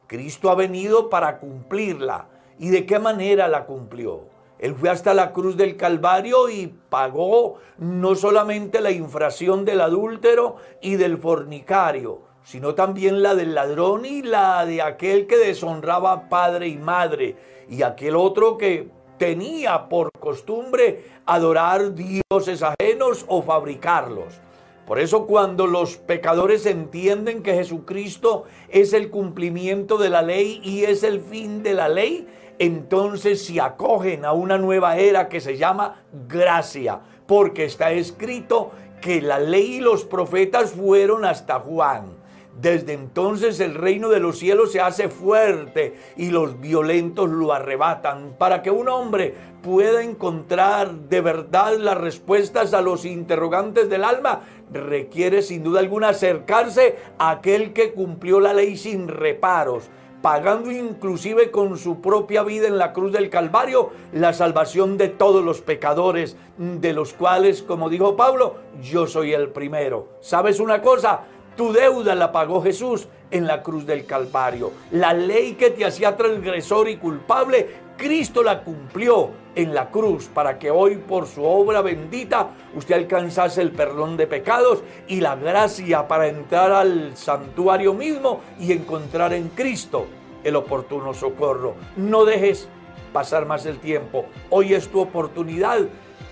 Cristo 0.07 0.51
ha 0.51 0.55
venido 0.55 1.11
para 1.11 1.39
cumplirla. 1.39 2.29
¿Y 2.59 2.71
de 2.71 2.87
qué 2.87 2.99
manera 2.99 3.49
la 3.49 3.67
cumplió? 3.67 4.23
Él 4.59 4.75
fue 4.75 4.89
hasta 4.89 5.13
la 5.13 5.33
cruz 5.33 5.57
del 5.57 5.77
Calvario 5.77 6.49
y 6.49 6.69
pagó 6.89 7.57
no 7.77 8.15
solamente 8.15 8.81
la 8.81 8.91
infracción 8.91 9.67
del 9.67 9.83
adúltero 9.83 10.57
y 10.81 10.95
del 10.95 11.19
fornicario, 11.19 12.23
sino 12.47 12.77
también 12.77 13.25
la 13.25 13.35
del 13.35 13.57
ladrón 13.57 14.07
y 14.07 14.23
la 14.23 14.65
de 14.65 14.81
aquel 14.81 15.27
que 15.27 15.37
deshonraba 15.37 16.29
padre 16.29 16.69
y 16.69 16.77
madre, 16.77 17.35
y 17.69 17.83
aquel 17.83 18.15
otro 18.15 18.57
que 18.57 18.89
tenía 19.19 19.89
por 19.89 20.11
costumbre 20.13 21.07
adorar 21.27 21.93
dioses 21.97 22.63
ajenos 22.63 23.25
o 23.27 23.43
fabricarlos. 23.43 24.41
Por 24.87 25.01
eso 25.01 25.27
cuando 25.27 25.67
los 25.67 25.97
pecadores 25.97 26.67
entienden 26.67 27.43
que 27.43 27.55
Jesucristo 27.55 28.45
es 28.69 28.93
el 28.93 29.11
cumplimiento 29.11 29.99
de 29.99 30.11
la 30.11 30.23
ley 30.23 30.61
y 30.63 30.85
es 30.85 31.03
el 31.03 31.21
fin 31.21 31.65
de 31.65 31.75
la 31.75 31.89
ley, 31.89 32.29
entonces 32.61 33.45
se 33.45 33.61
acogen 33.61 34.25
a 34.25 34.33
una 34.33 34.57
nueva 34.57 34.99
era 34.99 35.29
que 35.29 35.41
se 35.41 35.57
llama 35.57 36.05
gracia, 36.29 37.01
porque 37.27 37.65
está 37.65 37.91
escrito 37.91 38.71
que 39.01 39.21
la 39.21 39.41
ley 39.41 39.79
y 39.79 39.81
los 39.81 40.05
profetas 40.05 40.71
fueron 40.71 41.25
hasta 41.25 41.59
Juan. 41.59 42.16
Desde 42.61 42.95
entonces 42.95 43.61
el 43.61 43.75
reino 43.75 44.09
de 44.09 44.19
los 44.19 44.39
cielos 44.39 44.73
se 44.73 44.81
hace 44.81 45.09
fuerte 45.11 45.95
y 46.17 46.31
los 46.31 46.59
violentos 46.59 47.29
lo 47.29 47.53
arrebatan. 47.53 48.35
Para 48.39 48.63
que 48.63 48.71
un 48.71 48.89
hombre 48.89 49.35
pueda 49.63 50.03
encontrar 50.03 50.93
de 50.93 51.21
verdad 51.21 51.77
las 51.77 51.99
respuestas 51.99 52.73
a 52.73 52.81
los 52.81 53.05
interrogantes 53.05 53.91
del 53.91 54.05
alma, 54.05 54.41
requiere 54.73 55.43
sin 55.43 55.65
duda 55.65 55.81
alguna 55.81 56.11
acercarse 56.11 56.97
a 57.19 57.31
aquel 57.31 57.75
que 57.75 57.93
cumplió 57.93 58.41
la 58.41 58.55
ley 58.55 58.77
sin 58.77 59.09
reparos 59.09 59.91
pagando 60.27 60.73
inclusive 60.73 61.53
con 61.53 61.79
su 61.79 62.01
propia 62.01 62.43
vida 62.43 62.67
en 62.67 62.79
la 62.79 62.93
cruz 62.93 63.13
del 63.13 63.31
Calvario 63.31 63.91
la 64.13 64.33
salvación 64.33 64.97
de 64.97 65.09
todos 65.09 65.45
los 65.45 65.61
pecadores, 65.61 66.37
de 66.59 66.93
los 66.93 67.13
cuales, 67.13 67.63
como 67.63 67.89
dijo 67.89 68.17
Pablo, 68.17 68.57
yo 68.83 69.07
soy 69.07 69.35
el 69.35 69.51
primero. 69.51 70.09
¿Sabes 70.21 70.59
una 70.59 70.83
cosa? 70.83 71.21
Tu 71.57 71.73
deuda 71.73 72.15
la 72.15 72.33
pagó 72.33 72.63
Jesús 72.63 73.09
en 73.31 73.47
la 73.47 73.63
cruz 73.63 73.87
del 73.87 74.05
Calvario. 74.05 74.73
La 74.91 75.15
ley 75.15 75.55
que 75.55 75.71
te 75.71 75.87
hacía 75.87 76.15
transgresor 76.15 76.87
y 76.89 76.99
culpable, 76.99 77.87
Cristo 77.97 78.43
la 78.43 78.63
cumplió 78.63 79.31
en 79.55 79.75
la 79.75 79.91
cruz 79.91 80.27
para 80.27 80.59
que 80.59 80.71
hoy 80.71 80.99
por 80.99 81.27
su 81.27 81.43
obra 81.43 81.81
bendita 81.81 82.51
usted 82.75 82.95
alcanzase 82.95 83.63
el 83.63 83.73
perdón 83.73 84.19
de 84.19 84.27
pecados 84.27 84.83
y 85.09 85.21
la 85.21 85.35
gracia 85.35 86.07
para 86.07 86.29
entrar 86.29 86.73
al 86.73 87.17
santuario 87.17 87.95
mismo 87.95 88.43
y 88.61 88.73
encontrar 88.73 89.33
en 89.33 89.49
Cristo 89.49 90.07
el 90.45 90.57
oportuno 90.57 91.15
socorro. 91.15 91.75
No 91.97 92.27
dejes 92.27 92.69
pasar 93.15 93.47
más 93.47 93.65
el 93.65 93.79
tiempo. 93.79 94.27
Hoy 94.51 94.75
es 94.75 94.89
tu 94.89 95.01
oportunidad. 95.01 95.81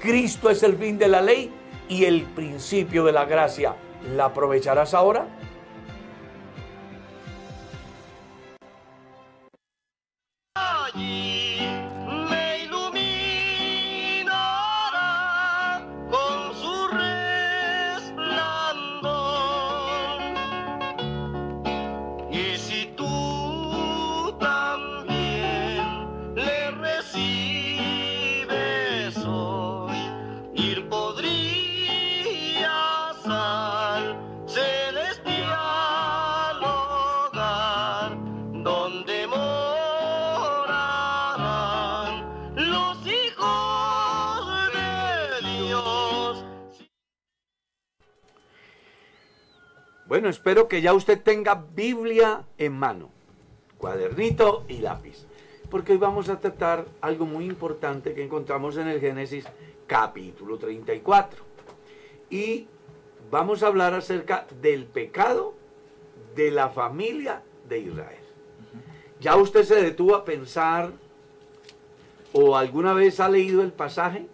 Cristo 0.02 0.50
es 0.50 0.62
el 0.62 0.76
fin 0.76 0.98
de 0.98 1.08
la 1.08 1.22
ley 1.22 1.50
y 1.88 2.04
el 2.04 2.24
principio 2.24 3.04
de 3.04 3.12
la 3.12 3.24
gracia. 3.24 3.74
¿La 4.12 4.26
aprovecharás 4.26 4.92
ahora? 4.92 5.26
Bueno, 50.14 50.28
espero 50.28 50.68
que 50.68 50.80
ya 50.80 50.94
usted 50.94 51.20
tenga 51.20 51.66
Biblia 51.74 52.44
en 52.56 52.72
mano, 52.72 53.10
cuadernito 53.78 54.64
y 54.68 54.78
lápiz, 54.78 55.26
porque 55.68 55.90
hoy 55.90 55.98
vamos 55.98 56.28
a 56.28 56.38
tratar 56.38 56.86
algo 57.00 57.26
muy 57.26 57.46
importante 57.46 58.14
que 58.14 58.22
encontramos 58.22 58.76
en 58.76 58.86
el 58.86 59.00
Génesis 59.00 59.44
capítulo 59.88 60.56
34. 60.56 61.42
Y 62.30 62.68
vamos 63.28 63.64
a 63.64 63.66
hablar 63.66 63.92
acerca 63.92 64.46
del 64.62 64.84
pecado 64.84 65.54
de 66.36 66.52
la 66.52 66.68
familia 66.68 67.42
de 67.68 67.80
Israel. 67.80 68.22
¿Ya 69.18 69.34
usted 69.34 69.64
se 69.64 69.82
detuvo 69.82 70.14
a 70.14 70.24
pensar 70.24 70.92
o 72.32 72.56
alguna 72.56 72.92
vez 72.92 73.18
ha 73.18 73.28
leído 73.28 73.62
el 73.62 73.72
pasaje 73.72 74.28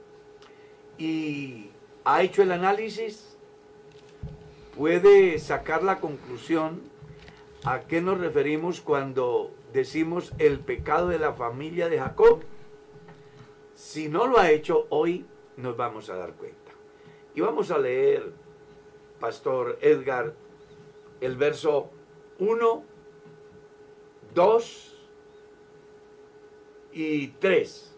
y 0.98 1.70
ha 2.04 2.22
hecho 2.22 2.42
el 2.42 2.52
análisis? 2.52 3.29
Puede 4.80 5.38
sacar 5.38 5.82
la 5.82 6.00
conclusión 6.00 6.80
a 7.64 7.80
qué 7.80 8.00
nos 8.00 8.18
referimos 8.18 8.80
cuando 8.80 9.52
decimos 9.74 10.32
el 10.38 10.58
pecado 10.58 11.08
de 11.08 11.18
la 11.18 11.34
familia 11.34 11.90
de 11.90 11.98
Jacob. 11.98 12.40
Si 13.74 14.08
no 14.08 14.26
lo 14.26 14.38
ha 14.38 14.50
hecho, 14.50 14.86
hoy 14.88 15.26
nos 15.58 15.76
vamos 15.76 16.08
a 16.08 16.16
dar 16.16 16.32
cuenta. 16.32 16.72
Y 17.34 17.42
vamos 17.42 17.70
a 17.70 17.76
leer, 17.76 18.32
Pastor 19.20 19.78
Edgar, 19.82 20.32
el 21.20 21.36
verso 21.36 21.90
1, 22.38 22.82
2 24.34 24.96
y 26.94 27.26
3. 27.26 27.94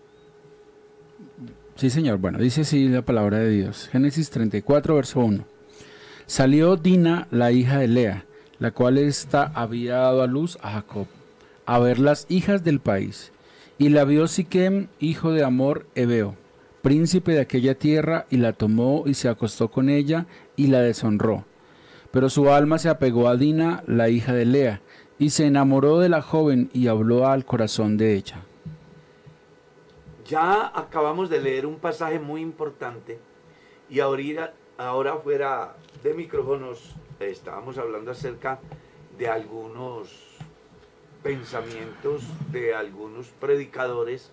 Sí, 1.76 1.90
señor. 1.90 2.18
Bueno, 2.18 2.38
dice 2.38 2.62
así 2.62 2.88
la 2.88 3.02
palabra 3.02 3.38
de 3.38 3.50
Dios. 3.50 3.88
Génesis 3.88 4.30
34, 4.30 4.96
verso 4.96 5.20
1. 5.20 5.51
Salió 6.32 6.76
Dina, 6.76 7.28
la 7.30 7.52
hija 7.52 7.76
de 7.76 7.88
Lea, 7.88 8.24
la 8.58 8.70
cual 8.70 8.96
ésta 8.96 9.52
había 9.54 9.96
dado 9.96 10.22
a 10.22 10.26
luz 10.26 10.56
a 10.62 10.70
Jacob, 10.70 11.06
a 11.66 11.78
ver 11.78 11.98
las 11.98 12.24
hijas 12.30 12.64
del 12.64 12.80
país. 12.80 13.32
Y 13.76 13.90
la 13.90 14.06
vio 14.06 14.26
Siquem, 14.26 14.88
hijo 14.98 15.32
de 15.32 15.44
Amor 15.44 15.84
Ebeo, 15.94 16.34
príncipe 16.80 17.32
de 17.32 17.42
aquella 17.42 17.74
tierra, 17.74 18.24
y 18.30 18.38
la 18.38 18.54
tomó 18.54 19.02
y 19.04 19.12
se 19.12 19.28
acostó 19.28 19.70
con 19.70 19.90
ella 19.90 20.24
y 20.56 20.68
la 20.68 20.80
deshonró. 20.80 21.44
Pero 22.12 22.30
su 22.30 22.50
alma 22.50 22.78
se 22.78 22.88
apegó 22.88 23.28
a 23.28 23.36
Dina, 23.36 23.84
la 23.86 24.08
hija 24.08 24.32
de 24.32 24.46
Lea, 24.46 24.80
y 25.18 25.28
se 25.28 25.44
enamoró 25.44 25.98
de 25.98 26.08
la 26.08 26.22
joven 26.22 26.70
y 26.72 26.86
habló 26.86 27.26
al 27.26 27.44
corazón 27.44 27.98
de 27.98 28.14
ella. 28.14 28.40
Ya 30.24 30.72
acabamos 30.74 31.28
de 31.28 31.42
leer 31.42 31.66
un 31.66 31.76
pasaje 31.76 32.18
muy 32.18 32.40
importante 32.40 33.18
y 33.90 34.00
ahorita, 34.00 34.54
ahora 34.78 35.16
fuera 35.16 35.76
de 36.02 36.14
micrófonos 36.14 36.94
estábamos 37.20 37.78
hablando 37.78 38.10
acerca 38.10 38.60
de 39.18 39.28
algunos 39.28 40.32
pensamientos 41.22 42.22
de 42.50 42.74
algunos 42.74 43.28
predicadores 43.28 44.32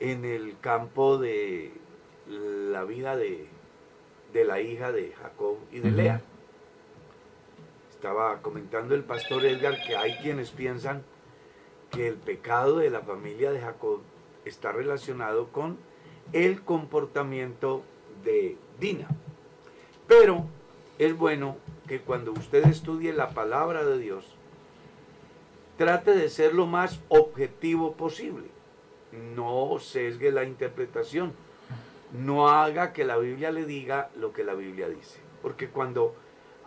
en 0.00 0.24
el 0.24 0.56
campo 0.60 1.18
de 1.18 1.72
la 2.28 2.84
vida 2.84 3.16
de, 3.16 3.46
de 4.32 4.44
la 4.44 4.60
hija 4.60 4.92
de 4.92 5.12
Jacob 5.12 5.56
y 5.72 5.80
de 5.80 5.90
Lea. 5.90 6.22
Estaba 7.90 8.40
comentando 8.42 8.94
el 8.94 9.02
pastor 9.02 9.44
Edgar 9.44 9.82
que 9.84 9.96
hay 9.96 10.14
quienes 10.18 10.50
piensan 10.50 11.02
que 11.90 12.06
el 12.06 12.14
pecado 12.14 12.78
de 12.78 12.90
la 12.90 13.00
familia 13.00 13.50
de 13.50 13.60
Jacob 13.60 14.02
está 14.44 14.70
relacionado 14.70 15.48
con 15.48 15.78
el 16.32 16.62
comportamiento 16.62 17.82
de 18.22 18.56
Dina. 18.78 19.08
Pero 20.06 20.46
es 20.98 21.16
bueno 21.16 21.56
que 21.86 22.00
cuando 22.00 22.32
usted 22.32 22.66
estudie 22.66 23.12
la 23.12 23.30
palabra 23.30 23.84
de 23.84 23.98
Dios, 23.98 24.34
trate 25.76 26.10
de 26.10 26.28
ser 26.28 26.54
lo 26.54 26.66
más 26.66 27.00
objetivo 27.08 27.92
posible. 27.94 28.48
No 29.34 29.78
sesgue 29.78 30.32
la 30.32 30.44
interpretación. 30.44 31.32
No 32.12 32.48
haga 32.48 32.92
que 32.92 33.04
la 33.04 33.16
Biblia 33.16 33.50
le 33.52 33.64
diga 33.64 34.10
lo 34.16 34.32
que 34.32 34.44
la 34.44 34.54
Biblia 34.54 34.88
dice. 34.88 35.20
Porque 35.40 35.68
cuando 35.68 36.14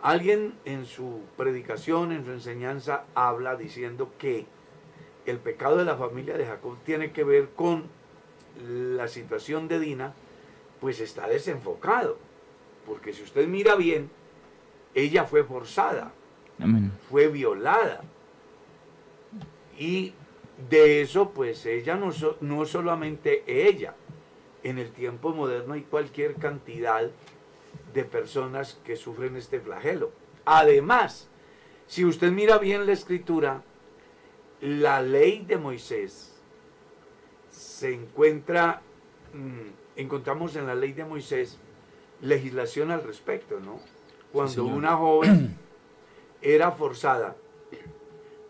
alguien 0.00 0.54
en 0.64 0.86
su 0.86 1.20
predicación, 1.36 2.10
en 2.10 2.24
su 2.24 2.32
enseñanza, 2.32 3.04
habla 3.14 3.56
diciendo 3.56 4.10
que 4.18 4.46
el 5.26 5.38
pecado 5.38 5.76
de 5.76 5.84
la 5.84 5.96
familia 5.96 6.36
de 6.36 6.46
Jacob 6.46 6.76
tiene 6.84 7.12
que 7.12 7.22
ver 7.22 7.50
con 7.50 7.84
la 8.66 9.08
situación 9.08 9.68
de 9.68 9.78
Dina, 9.78 10.14
pues 10.80 11.00
está 11.00 11.28
desenfocado. 11.28 12.16
Porque 12.86 13.12
si 13.12 13.22
usted 13.22 13.46
mira 13.46 13.76
bien, 13.76 14.10
ella 14.94 15.24
fue 15.24 15.44
forzada, 15.44 16.12
fue 17.10 17.28
violada. 17.28 18.02
Y 19.78 20.12
de 20.68 21.02
eso, 21.02 21.30
pues 21.30 21.66
ella 21.66 21.96
no, 21.96 22.10
no 22.40 22.64
solamente 22.66 23.42
ella, 23.46 23.94
en 24.62 24.78
el 24.78 24.92
tiempo 24.92 25.32
moderno 25.32 25.74
hay 25.74 25.82
cualquier 25.82 26.34
cantidad 26.34 27.10
de 27.92 28.04
personas 28.04 28.78
que 28.84 28.96
sufren 28.96 29.36
este 29.36 29.60
flagelo. 29.60 30.12
Además, 30.44 31.28
si 31.86 32.04
usted 32.04 32.30
mira 32.30 32.58
bien 32.58 32.86
la 32.86 32.92
escritura, 32.92 33.62
la 34.60 35.02
ley 35.02 35.44
de 35.46 35.58
Moisés 35.58 36.40
se 37.50 37.92
encuentra, 37.92 38.80
mm, 39.32 39.98
encontramos 40.00 40.56
en 40.56 40.66
la 40.66 40.74
ley 40.74 40.92
de 40.92 41.04
Moisés 41.04 41.58
legislación 42.20 42.90
al 42.90 43.02
respecto, 43.02 43.60
¿no? 43.60 43.80
Cuando 44.32 44.64
una 44.64 44.96
joven 44.96 45.56
era 46.42 46.72
forzada 46.72 47.36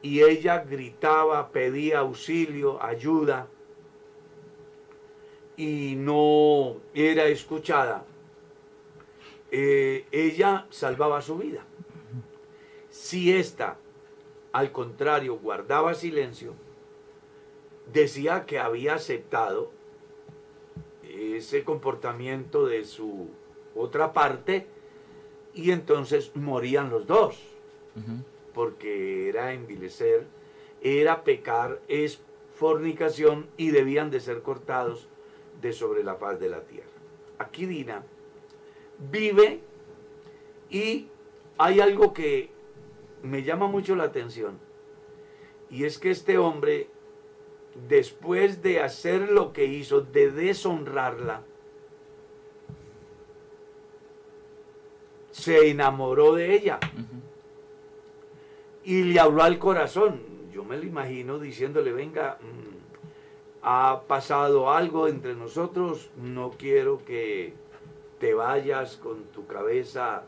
y 0.00 0.22
ella 0.22 0.64
gritaba, 0.64 1.50
pedía 1.50 2.00
auxilio, 2.00 2.82
ayuda 2.82 3.48
y 5.56 5.94
no 5.96 6.76
era 6.94 7.26
escuchada, 7.26 8.04
eh, 9.50 10.06
ella 10.10 10.66
salvaba 10.70 11.22
su 11.22 11.38
vida. 11.38 11.64
Si 12.88 13.32
ésta, 13.32 13.78
al 14.52 14.72
contrario, 14.72 15.38
guardaba 15.38 15.94
silencio, 15.94 16.54
decía 17.92 18.44
que 18.44 18.58
había 18.58 18.94
aceptado 18.94 19.70
ese 21.02 21.62
comportamiento 21.64 22.66
de 22.66 22.84
su 22.84 23.28
otra 23.76 24.12
parte, 24.12 24.66
y 25.54 25.70
entonces 25.70 26.34
morían 26.34 26.90
los 26.90 27.06
dos, 27.06 27.38
porque 28.54 29.28
era 29.28 29.52
envilecer, 29.52 30.26
era 30.80 31.24
pecar, 31.24 31.80
es 31.88 32.20
fornicación 32.54 33.46
y 33.56 33.70
debían 33.70 34.10
de 34.10 34.20
ser 34.20 34.42
cortados 34.42 35.08
de 35.60 35.72
sobre 35.72 36.02
la 36.04 36.16
faz 36.16 36.40
de 36.40 36.48
la 36.48 36.62
tierra. 36.62 36.88
Aquí 37.38 37.66
Dina 37.66 38.02
vive 39.10 39.60
y 40.70 41.08
hay 41.58 41.80
algo 41.80 42.12
que 42.12 42.50
me 43.22 43.42
llama 43.42 43.66
mucho 43.66 43.94
la 43.94 44.04
atención 44.04 44.58
y 45.70 45.84
es 45.84 45.98
que 45.98 46.10
este 46.10 46.38
hombre 46.38 46.88
después 47.88 48.62
de 48.62 48.80
hacer 48.80 49.30
lo 49.30 49.52
que 49.52 49.64
hizo, 49.64 50.02
de 50.02 50.30
deshonrarla, 50.30 51.42
se 55.32 55.70
enamoró 55.70 56.34
de 56.34 56.54
ella. 56.54 56.78
Y 58.84 59.02
le 59.04 59.18
habló 59.18 59.42
al 59.42 59.58
corazón. 59.58 60.20
Yo 60.52 60.64
me 60.64 60.76
lo 60.76 60.84
imagino 60.84 61.38
diciéndole, 61.38 61.92
venga, 61.92 62.38
mm, 62.40 62.72
ha 63.62 64.02
pasado 64.06 64.70
algo 64.70 65.08
entre 65.08 65.34
nosotros, 65.34 66.10
no 66.16 66.50
quiero 66.50 67.04
que 67.04 67.54
te 68.18 68.34
vayas 68.34 68.96
con 68.96 69.24
tu 69.24 69.46
cabeza 69.46 70.24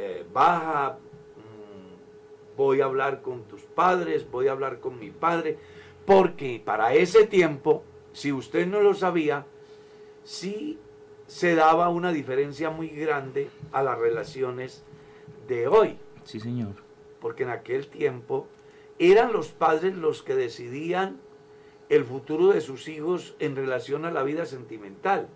eh, 0.00 0.24
baja, 0.32 0.98
mm, 1.36 2.56
voy 2.56 2.80
a 2.80 2.84
hablar 2.84 3.20
con 3.20 3.42
tus 3.44 3.62
padres, 3.62 4.30
voy 4.30 4.46
a 4.46 4.52
hablar 4.52 4.78
con 4.78 4.98
mi 4.98 5.10
padre, 5.10 5.58
porque 6.06 6.62
para 6.64 6.94
ese 6.94 7.26
tiempo, 7.26 7.82
si 8.12 8.32
usted 8.32 8.66
no 8.66 8.80
lo 8.80 8.94
sabía, 8.94 9.44
sí 10.22 10.78
se 11.28 11.54
daba 11.54 11.90
una 11.90 12.10
diferencia 12.10 12.70
muy 12.70 12.88
grande 12.88 13.50
a 13.70 13.82
las 13.82 13.98
relaciones 13.98 14.82
de 15.46 15.68
hoy. 15.68 15.98
Sí, 16.24 16.40
señor. 16.40 16.74
Porque 17.20 17.44
en 17.44 17.50
aquel 17.50 17.86
tiempo 17.86 18.48
eran 18.98 19.32
los 19.32 19.48
padres 19.48 19.94
los 19.94 20.22
que 20.22 20.34
decidían 20.34 21.20
el 21.90 22.04
futuro 22.04 22.48
de 22.48 22.60
sus 22.60 22.88
hijos 22.88 23.36
en 23.38 23.56
relación 23.56 24.04
a 24.04 24.10
la 24.10 24.22
vida 24.22 24.46
sentimental. 24.46 25.28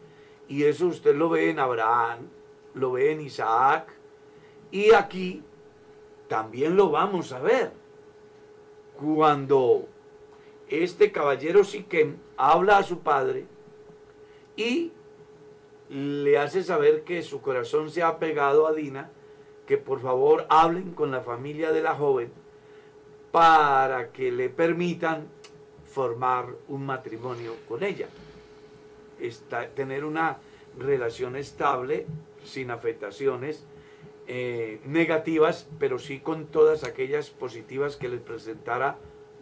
Y 0.48 0.64
eso 0.64 0.86
usted 0.86 1.14
lo 1.14 1.28
ve 1.28 1.50
en 1.50 1.58
Abraham, 1.58 2.28
lo 2.74 2.92
ve 2.92 3.12
en 3.12 3.20
Isaac, 3.20 3.92
y 4.70 4.92
aquí 4.94 5.42
también 6.26 6.76
lo 6.76 6.90
vamos 6.90 7.32
a 7.32 7.40
ver. 7.40 7.72
Cuando 8.98 9.86
este 10.68 11.12
caballero 11.12 11.64
Siquem 11.64 12.16
habla 12.38 12.78
a 12.78 12.82
su 12.82 13.00
padre 13.00 13.46
y 14.56 14.92
le 15.92 16.38
hace 16.38 16.62
saber 16.62 17.02
que 17.02 17.22
su 17.22 17.42
corazón 17.42 17.90
se 17.90 18.02
ha 18.02 18.18
pegado 18.18 18.66
a 18.66 18.72
Dina 18.72 19.10
que 19.66 19.76
por 19.76 20.00
favor 20.00 20.46
hablen 20.48 20.92
con 20.92 21.10
la 21.10 21.20
familia 21.20 21.70
de 21.70 21.82
la 21.82 21.94
joven 21.94 22.32
para 23.30 24.10
que 24.10 24.32
le 24.32 24.48
permitan 24.48 25.28
formar 25.84 26.46
un 26.68 26.86
matrimonio 26.86 27.54
con 27.68 27.82
ella. 27.82 28.08
tener 29.74 30.04
una 30.04 30.38
relación 30.78 31.36
estable, 31.36 32.06
sin 32.42 32.70
afectaciones 32.70 33.64
eh, 34.26 34.80
negativas, 34.86 35.68
pero 35.78 35.98
sí 35.98 36.20
con 36.20 36.46
todas 36.46 36.84
aquellas 36.84 37.30
positivas 37.30 37.96
que 37.96 38.08
les 38.08 38.20
presentara 38.20 38.96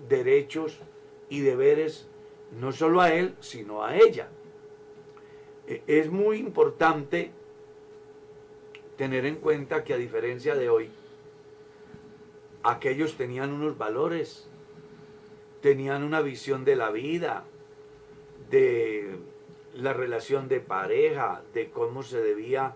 derechos 0.08 0.80
y 1.28 1.40
deberes, 1.40 2.08
no 2.50 2.72
solo 2.72 3.00
a 3.00 3.12
él, 3.12 3.36
sino 3.40 3.84
a 3.84 3.96
ella. 3.96 4.28
E, 5.70 5.82
es 5.86 6.10
muy 6.10 6.38
importante 6.38 7.30
tener 8.96 9.24
en 9.24 9.36
cuenta 9.36 9.84
que 9.84 9.94
a 9.94 9.96
diferencia 9.96 10.56
de 10.56 10.68
hoy, 10.68 10.90
aquellos 12.64 13.16
tenían 13.16 13.52
unos 13.52 13.78
valores, 13.78 14.50
tenían 15.62 16.02
una 16.02 16.20
visión 16.20 16.64
de 16.64 16.74
la 16.76 16.90
vida, 16.90 17.44
de 18.50 19.16
la 19.74 19.92
relación 19.92 20.48
de 20.48 20.60
pareja, 20.60 21.42
de 21.54 21.70
cómo 21.70 22.02
se 22.02 22.20
debía 22.20 22.74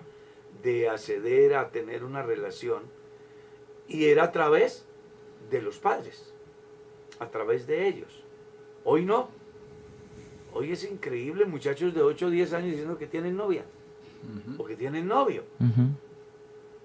de 0.63 0.89
acceder 0.89 1.57
a 1.57 1.71
tener 1.71 2.05
una 2.05 2.23
relación, 2.23 2.85
y 3.89 4.07
era 4.07 4.25
a 4.25 4.33
través 4.33 4.87
de 5.51 5.61
los 5.61 5.79
padres, 5.79 6.33
a 7.19 7.29
través 7.29 7.67
de 7.67 7.89
ellos. 7.89 8.25
Hoy 8.85 9.05
no. 9.05 9.29
Hoy 10.57 10.71
es 10.71 10.85
increíble 10.85 11.47
muchachos 11.47 11.93
de 11.93 12.01
8 12.01 12.27
o 12.27 12.31
10 12.31 12.53
años 12.53 12.71
diciendo 12.71 12.97
que 12.97 13.09
tienen 13.09 13.37
novia 13.37 13.65
o 14.57 14.65
que 14.65 14.77
tienen 14.77 15.09
novio. 15.09 15.43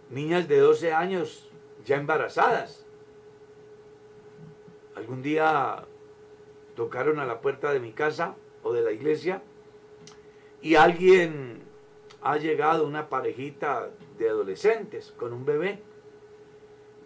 Niñas 0.09 0.47
de 0.47 0.57
12 0.57 0.91
años 0.91 1.47
ya 1.85 1.97
embarazadas. 1.97 2.83
Algún 4.95 5.21
día 5.21 5.85
tocaron 6.75 7.19
a 7.19 7.25
la 7.25 7.41
puerta 7.41 7.71
de 7.71 7.79
mi 7.79 7.91
casa 7.91 8.35
o 8.63 8.73
de 8.73 8.81
la 8.81 8.91
iglesia 8.91 9.43
y 10.63 10.73
alguien 10.73 11.61
ha 12.21 12.37
llegado, 12.37 12.87
una 12.87 13.07
parejita 13.07 13.91
de 14.17 14.29
adolescentes 14.29 15.13
con 15.15 15.31
un 15.31 15.45
bebé. 15.45 15.79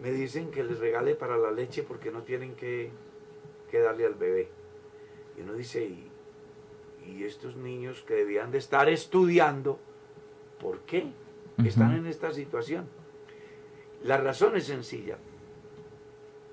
Me 0.00 0.10
dicen 0.10 0.50
que 0.50 0.64
les 0.64 0.78
regale 0.78 1.14
para 1.14 1.36
la 1.36 1.50
leche 1.50 1.82
porque 1.82 2.10
no 2.10 2.22
tienen 2.22 2.54
que, 2.56 2.90
que 3.70 3.80
darle 3.80 4.06
al 4.06 4.14
bebé. 4.14 4.48
Y 5.36 5.42
uno 5.42 5.52
dice, 5.54 5.84
¿y, 5.84 6.10
y 7.06 7.24
estos 7.24 7.56
niños 7.56 8.02
que 8.06 8.14
debían 8.14 8.50
de 8.50 8.58
estar 8.58 8.88
estudiando, 8.88 9.78
¿por 10.60 10.80
qué 10.80 11.06
están 11.64 11.94
en 11.94 12.06
esta 12.06 12.32
situación? 12.32 12.86
La 14.02 14.18
razón 14.18 14.56
es 14.56 14.64
sencilla, 14.64 15.16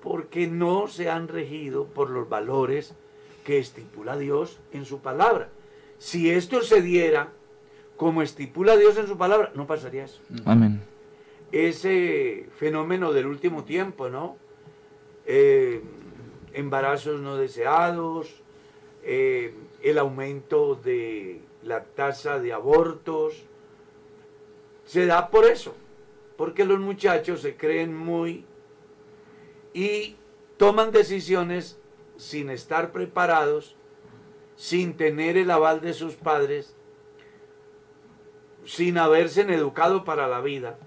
porque 0.02 0.46
no 0.46 0.86
se 0.88 1.10
han 1.10 1.28
regido 1.28 1.86
por 1.86 2.10
los 2.10 2.28
valores 2.28 2.94
que 3.44 3.58
estipula 3.58 4.16
Dios 4.16 4.58
en 4.72 4.84
su 4.84 5.00
palabra. 5.00 5.48
Si 5.98 6.30
esto 6.30 6.62
se 6.62 6.82
diera 6.82 7.28
como 7.96 8.22
estipula 8.22 8.76
Dios 8.76 8.96
en 8.96 9.06
su 9.06 9.16
palabra, 9.16 9.52
no 9.54 9.66
pasaría 9.66 10.04
eso. 10.04 10.20
Amén. 10.44 10.80
Ese 11.52 12.48
fenómeno 12.56 13.12
del 13.12 13.26
último 13.26 13.64
tiempo, 13.64 14.08
¿no? 14.08 14.36
Eh, 15.26 15.82
embarazos 16.52 17.20
no 17.20 17.36
deseados, 17.36 18.42
eh, 19.04 19.54
el 19.82 19.98
aumento 19.98 20.74
de 20.76 21.42
la 21.62 21.84
tasa 21.84 22.38
de 22.38 22.52
abortos, 22.52 23.42
se 24.84 25.06
da 25.06 25.30
por 25.30 25.44
eso, 25.44 25.74
porque 26.36 26.64
los 26.64 26.80
muchachos 26.80 27.40
se 27.40 27.56
creen 27.56 27.94
muy 27.96 28.44
y 29.72 30.16
toman 30.56 30.92
decisiones 30.92 31.78
sin 32.16 32.50
estar 32.50 32.92
preparados, 32.92 33.76
sin 34.56 34.96
tener 34.96 35.36
el 35.36 35.50
aval 35.50 35.80
de 35.80 35.92
sus 35.92 36.14
padres, 36.14 36.76
sin 38.64 38.98
haberse 38.98 39.40
educado 39.42 40.04
para 40.04 40.28
la 40.28 40.40
vida. 40.40 40.78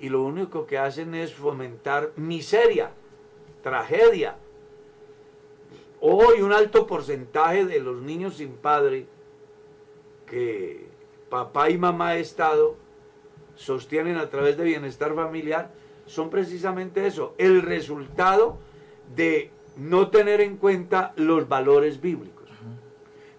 Y 0.00 0.08
lo 0.08 0.22
único 0.22 0.66
que 0.66 0.78
hacen 0.78 1.14
es 1.14 1.34
fomentar 1.34 2.12
miseria, 2.16 2.90
tragedia, 3.62 4.36
Hoy 6.00 6.42
un 6.42 6.52
alto 6.52 6.86
porcentaje 6.86 7.64
de 7.64 7.80
los 7.80 8.00
niños 8.02 8.36
sin 8.36 8.52
padre 8.52 9.06
que 10.26 10.86
papá 11.28 11.70
y 11.70 11.78
mamá 11.78 12.16
Estado 12.16 12.76
sostienen 13.56 14.16
a 14.16 14.30
través 14.30 14.56
de 14.56 14.64
bienestar 14.64 15.14
familiar 15.14 15.72
son 16.06 16.30
precisamente 16.30 17.06
eso, 17.06 17.34
el 17.36 17.62
resultado 17.62 18.58
de 19.14 19.50
no 19.76 20.08
tener 20.08 20.40
en 20.40 20.56
cuenta 20.56 21.12
los 21.16 21.48
valores 21.48 22.00
bíblicos. 22.00 22.48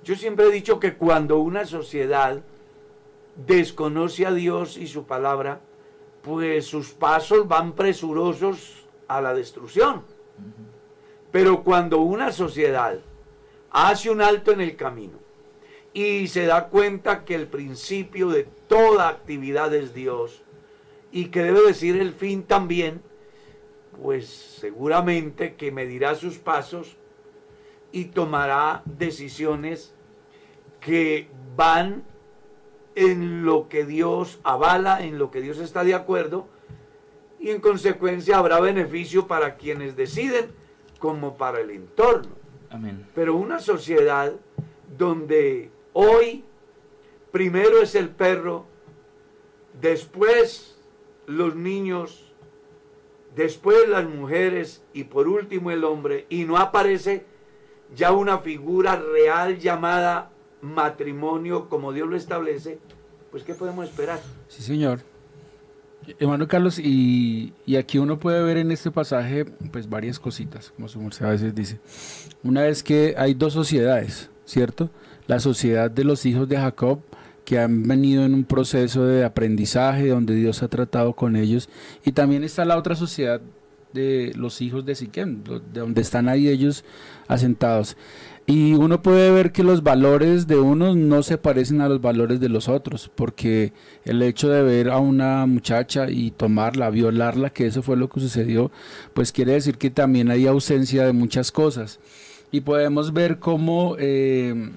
Yo 0.03 0.15
siempre 0.15 0.45
he 0.45 0.51
dicho 0.51 0.79
que 0.79 0.95
cuando 0.95 1.39
una 1.39 1.65
sociedad 1.65 2.41
desconoce 3.35 4.25
a 4.25 4.33
Dios 4.33 4.77
y 4.77 4.87
su 4.87 5.05
palabra, 5.05 5.61
pues 6.21 6.65
sus 6.65 6.91
pasos 6.91 7.47
van 7.47 7.73
presurosos 7.73 8.87
a 9.07 9.21
la 9.21 9.33
destrucción. 9.33 10.03
Pero 11.31 11.63
cuando 11.63 11.99
una 11.99 12.31
sociedad 12.31 12.99
hace 13.71 14.09
un 14.09 14.21
alto 14.21 14.51
en 14.51 14.61
el 14.61 14.75
camino 14.75 15.19
y 15.93 16.27
se 16.27 16.45
da 16.45 16.69
cuenta 16.69 17.23
que 17.25 17.35
el 17.35 17.47
principio 17.47 18.29
de 18.29 18.47
toda 18.67 19.09
actividad 19.09 19.73
es 19.73 19.93
Dios 19.93 20.43
y 21.11 21.25
que 21.25 21.43
debe 21.43 21.61
decir 21.61 21.99
el 21.99 22.13
fin 22.13 22.43
también, 22.43 23.01
pues 24.01 24.27
seguramente 24.27 25.55
que 25.55 25.71
medirá 25.71 26.15
sus 26.15 26.37
pasos 26.37 26.97
y 27.91 28.05
tomará 28.05 28.83
decisiones 28.85 29.93
que 30.79 31.27
van 31.55 32.03
en 32.95 33.43
lo 33.43 33.67
que 33.69 33.85
Dios 33.85 34.39
avala, 34.43 35.03
en 35.03 35.17
lo 35.17 35.31
que 35.31 35.41
Dios 35.41 35.59
está 35.59 35.83
de 35.83 35.95
acuerdo, 35.95 36.47
y 37.39 37.49
en 37.49 37.61
consecuencia 37.61 38.37
habrá 38.37 38.59
beneficio 38.59 39.27
para 39.27 39.55
quienes 39.55 39.95
deciden 39.95 40.51
como 40.99 41.37
para 41.37 41.61
el 41.61 41.71
entorno. 41.71 42.35
Pero 43.15 43.35
una 43.35 43.59
sociedad 43.59 44.33
donde 44.97 45.71
hoy 45.93 46.43
primero 47.31 47.81
es 47.81 47.95
el 47.95 48.09
perro, 48.09 48.65
después 49.81 50.79
los 51.25 51.55
niños, 51.55 52.33
después 53.35 53.87
las 53.87 54.07
mujeres 54.07 54.83
y 54.93 55.05
por 55.05 55.27
último 55.27 55.71
el 55.71 55.83
hombre, 55.83 56.25
y 56.29 56.43
no 56.43 56.57
aparece 56.57 57.25
ya 57.95 58.11
una 58.11 58.39
figura 58.39 58.97
real 58.97 59.57
llamada 59.57 60.31
matrimonio 60.61 61.69
como 61.69 61.93
Dios 61.93 62.07
lo 62.07 62.15
establece, 62.15 62.79
pues 63.31 63.43
¿qué 63.43 63.53
podemos 63.53 63.87
esperar? 63.87 64.19
Sí, 64.47 64.61
señor. 64.61 64.99
Hermano 66.19 66.47
Carlos, 66.47 66.79
y, 66.79 67.53
aquí 67.77 67.97
uno 67.97 68.17
puede 68.17 68.41
ver 68.43 68.57
en 68.57 68.71
este 68.71 68.91
pasaje 68.91 69.45
pues 69.71 69.89
varias 69.89 70.19
cositas, 70.19 70.71
como 70.75 70.87
su 70.87 70.99
merced 70.99 71.25
a 71.25 71.29
veces 71.29 71.53
dice. 71.53 71.79
Una 72.43 72.67
es 72.67 72.83
que 72.83 73.15
hay 73.17 73.33
dos 73.33 73.53
sociedades, 73.53 74.29
¿cierto? 74.45 74.89
La 75.27 75.39
sociedad 75.39 75.91
de 75.91 76.03
los 76.03 76.25
hijos 76.25 76.47
de 76.49 76.57
Jacob, 76.57 77.01
que 77.45 77.59
han 77.59 77.83
venido 77.87 78.25
en 78.25 78.33
un 78.33 78.43
proceso 78.43 79.05
de 79.05 79.25
aprendizaje 79.25 80.07
donde 80.07 80.35
Dios 80.35 80.63
ha 80.63 80.67
tratado 80.67 81.13
con 81.13 81.35
ellos, 81.35 81.69
y 82.05 82.11
también 82.11 82.43
está 82.43 82.65
la 82.65 82.77
otra 82.77 82.95
sociedad 82.95 83.41
de 83.93 84.31
los 84.35 84.61
hijos 84.61 84.85
de 84.85 84.95
Siquem, 84.95 85.43
de 85.43 85.79
donde 85.79 86.01
están 86.01 86.29
ahí 86.29 86.47
ellos 86.47 86.83
asentados. 87.27 87.97
Y 88.49 88.73
uno 88.73 89.03
puede 89.03 89.29
ver 89.29 89.51
que 89.51 89.61
los 89.61 89.83
valores 89.83 90.47
de 90.47 90.57
unos 90.57 90.95
no 90.95 91.21
se 91.21 91.37
parecen 91.37 91.81
a 91.81 91.87
los 91.87 92.01
valores 92.01 92.39
de 92.39 92.49
los 92.49 92.67
otros, 92.67 93.11
porque 93.13 93.73
el 94.05 94.23
hecho 94.23 94.49
de 94.49 94.63
ver 94.63 94.89
a 94.89 94.97
una 94.97 95.45
muchacha 95.45 96.09
y 96.09 96.31
tomarla, 96.31 96.89
violarla, 96.89 97.51
que 97.51 97.67
eso 97.67 97.83
fue 97.83 97.95
lo 97.95 98.09
que 98.09 98.19
sucedió, 98.19 98.71
pues 99.13 99.31
quiere 99.31 99.51
decir 99.51 99.77
que 99.77 99.91
también 99.91 100.31
hay 100.31 100.47
ausencia 100.47 101.05
de 101.05 101.13
muchas 101.13 101.51
cosas. 101.51 101.99
Y 102.49 102.61
podemos 102.61 103.13
ver 103.13 103.37
cómo 103.37 103.95
eh, 103.99 104.71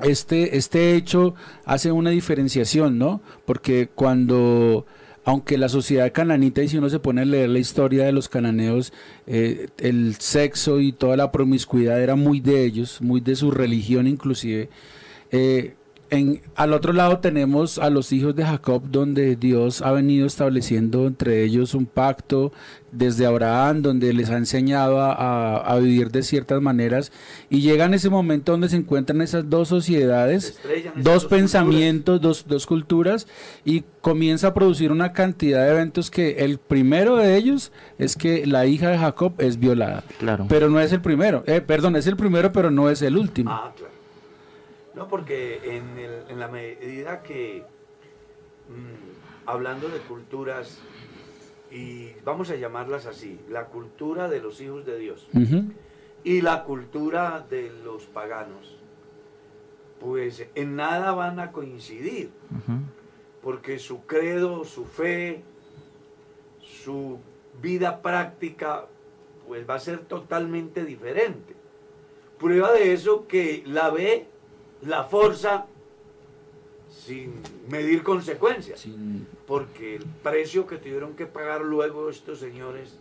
este, 0.00 0.56
este 0.56 0.96
hecho 0.96 1.36
hace 1.64 1.92
una 1.92 2.10
diferenciación, 2.10 2.98
¿no? 2.98 3.20
Porque 3.44 3.88
cuando 3.94 4.86
aunque 5.28 5.58
la 5.58 5.68
sociedad 5.68 6.10
cananita, 6.10 6.62
y 6.62 6.68
si 6.68 6.78
uno 6.78 6.88
se 6.88 7.00
pone 7.00 7.20
a 7.20 7.24
leer 7.26 7.50
la 7.50 7.58
historia 7.58 8.06
de 8.06 8.12
los 8.12 8.30
cananeos, 8.30 8.94
eh, 9.26 9.68
el 9.76 10.14
sexo 10.18 10.80
y 10.80 10.92
toda 10.92 11.18
la 11.18 11.30
promiscuidad 11.30 12.02
era 12.02 12.16
muy 12.16 12.40
de 12.40 12.64
ellos, 12.64 13.02
muy 13.02 13.20
de 13.20 13.36
su 13.36 13.50
religión 13.50 14.06
inclusive, 14.06 14.70
eh, 15.30 15.74
en, 16.10 16.40
al 16.54 16.72
otro 16.72 16.92
lado 16.92 17.18
tenemos 17.18 17.78
a 17.78 17.90
los 17.90 18.12
hijos 18.12 18.34
de 18.34 18.44
Jacob, 18.44 18.82
donde 18.90 19.36
Dios 19.36 19.82
ha 19.82 19.92
venido 19.92 20.26
estableciendo 20.26 21.06
entre 21.06 21.44
ellos 21.44 21.74
un 21.74 21.86
pacto 21.86 22.52
desde 22.92 23.26
Abraham, 23.26 23.82
donde 23.82 24.12
les 24.12 24.30
ha 24.30 24.36
enseñado 24.36 25.00
a, 25.00 25.56
a 25.56 25.78
vivir 25.78 26.10
de 26.10 26.22
ciertas 26.22 26.62
maneras. 26.62 27.12
Y 27.50 27.60
llega 27.60 27.84
en 27.84 27.94
ese 27.94 28.08
momento 28.08 28.52
donde 28.52 28.68
se 28.68 28.76
encuentran 28.76 29.20
esas 29.20 29.48
dos 29.50 29.68
sociedades, 29.68 30.58
dos, 30.96 31.26
pensamientos, 31.26 32.20
dos, 32.20 32.46
dos, 32.48 32.66
culturas, 32.66 33.26
y 33.64 33.84
comienza 34.00 34.48
a 34.48 34.54
producir 34.54 34.90
una 34.92 35.12
cantidad 35.12 35.64
de 35.64 35.70
eventos 35.72 36.10
que 36.10 36.44
el 36.44 36.58
primero 36.58 37.16
de 37.16 37.36
ellos 37.36 37.72
es 37.98 38.16
que 38.16 38.46
la 38.46 38.66
hija 38.66 38.88
de 38.88 38.98
Jacob 38.98 39.34
es 39.38 39.58
violada. 39.58 40.04
Claro. 40.18 40.46
Pero 40.48 40.70
no 40.70 40.80
es 40.80 40.92
el 40.92 41.02
primero. 41.02 41.44
Eh, 41.46 41.60
perdón, 41.60 41.96
es 41.96 42.06
el 42.06 42.16
primero, 42.16 42.52
pero 42.52 42.70
no 42.70 42.88
es 42.88 43.02
el 43.02 43.16
último. 43.16 43.50
Ah, 43.50 43.72
claro. 43.76 43.97
No, 44.98 45.08
porque 45.08 45.60
en, 45.76 45.98
el, 45.98 46.24
en 46.28 46.38
la 46.40 46.48
medida 46.48 47.22
que, 47.22 47.64
mmm, 48.68 49.46
hablando 49.48 49.88
de 49.88 49.98
culturas, 50.00 50.80
y 51.70 52.12
vamos 52.24 52.50
a 52.50 52.56
llamarlas 52.56 53.06
así, 53.06 53.40
la 53.48 53.66
cultura 53.66 54.28
de 54.28 54.40
los 54.40 54.60
hijos 54.60 54.84
de 54.86 54.98
Dios 54.98 55.28
Uh 55.34 55.38
-huh. 55.38 55.72
y 56.24 56.40
la 56.40 56.64
cultura 56.64 57.46
de 57.48 57.70
los 57.84 58.06
paganos, 58.06 58.78
pues 60.00 60.46
en 60.54 60.76
nada 60.76 61.12
van 61.12 61.38
a 61.40 61.52
coincidir, 61.52 62.30
porque 63.42 63.78
su 63.78 64.04
credo, 64.06 64.64
su 64.64 64.84
fe, 64.84 65.42
su 66.60 67.18
vida 67.62 68.02
práctica, 68.02 68.86
pues 69.46 69.68
va 69.68 69.74
a 69.74 69.78
ser 69.78 70.00
totalmente 70.00 70.84
diferente. 70.84 71.54
Prueba 72.38 72.72
de 72.72 72.92
eso 72.92 73.26
que 73.26 73.62
la 73.66 73.90
ve, 73.90 74.28
la 74.82 75.04
forza, 75.04 75.66
sin 76.90 77.32
medir 77.70 78.02
consecuencias, 78.02 78.80
Sin- 78.80 79.26
porque 79.46 79.96
el 79.96 80.04
precio 80.22 80.66
que 80.66 80.76
tuvieron 80.76 81.14
que 81.14 81.26
pagar 81.26 81.62
luego 81.62 82.10
estos 82.10 82.38
señores 82.40 82.96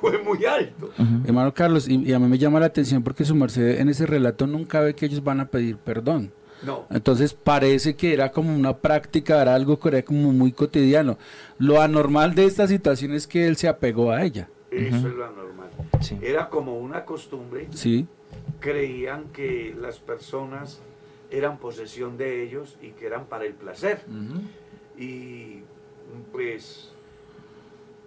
fue 0.00 0.18
muy 0.18 0.44
alto. 0.44 0.90
Hermano 1.24 1.52
Carlos, 1.54 1.88
y, 1.88 1.96
y 2.04 2.12
a 2.12 2.18
mí 2.18 2.26
me 2.28 2.38
llama 2.38 2.60
la 2.60 2.66
atención 2.66 3.02
porque 3.02 3.24
su 3.24 3.34
merced 3.34 3.80
en 3.80 3.88
ese 3.88 4.06
relato 4.06 4.46
nunca 4.46 4.80
ve 4.80 4.94
que 4.94 5.06
ellos 5.06 5.22
van 5.24 5.40
a 5.40 5.46
pedir 5.48 5.76
perdón. 5.78 6.32
No, 6.62 6.86
Entonces 6.90 7.34
parece 7.34 7.96
que 7.96 8.14
era 8.14 8.32
como 8.32 8.54
una 8.54 8.74
práctica, 8.78 9.42
era 9.42 9.54
algo 9.54 9.78
que 9.78 9.88
era 9.90 10.02
como 10.02 10.32
muy 10.32 10.52
cotidiano. 10.52 11.18
Lo 11.58 11.82
anormal 11.82 12.34
de 12.34 12.46
esta 12.46 12.66
situación 12.66 13.12
es 13.12 13.26
que 13.26 13.46
él 13.46 13.56
se 13.56 13.68
apegó 13.68 14.10
a 14.10 14.24
ella. 14.24 14.48
eso 14.70 14.96
es 14.96 15.02
lo 15.14 15.26
anormal. 15.26 15.68
Sí. 16.00 16.18
Era 16.22 16.48
como 16.48 16.78
una 16.78 17.04
costumbre 17.04 17.68
Sí, 17.72 18.06
creían 18.60 19.24
que 19.34 19.76
las 19.78 19.98
personas 19.98 20.80
eran 21.30 21.58
posesión 21.58 22.16
de 22.16 22.42
ellos 22.42 22.76
y 22.82 22.90
que 22.90 23.06
eran 23.06 23.26
para 23.26 23.44
el 23.44 23.54
placer. 23.54 24.00
Y 24.98 25.62
pues 26.32 26.92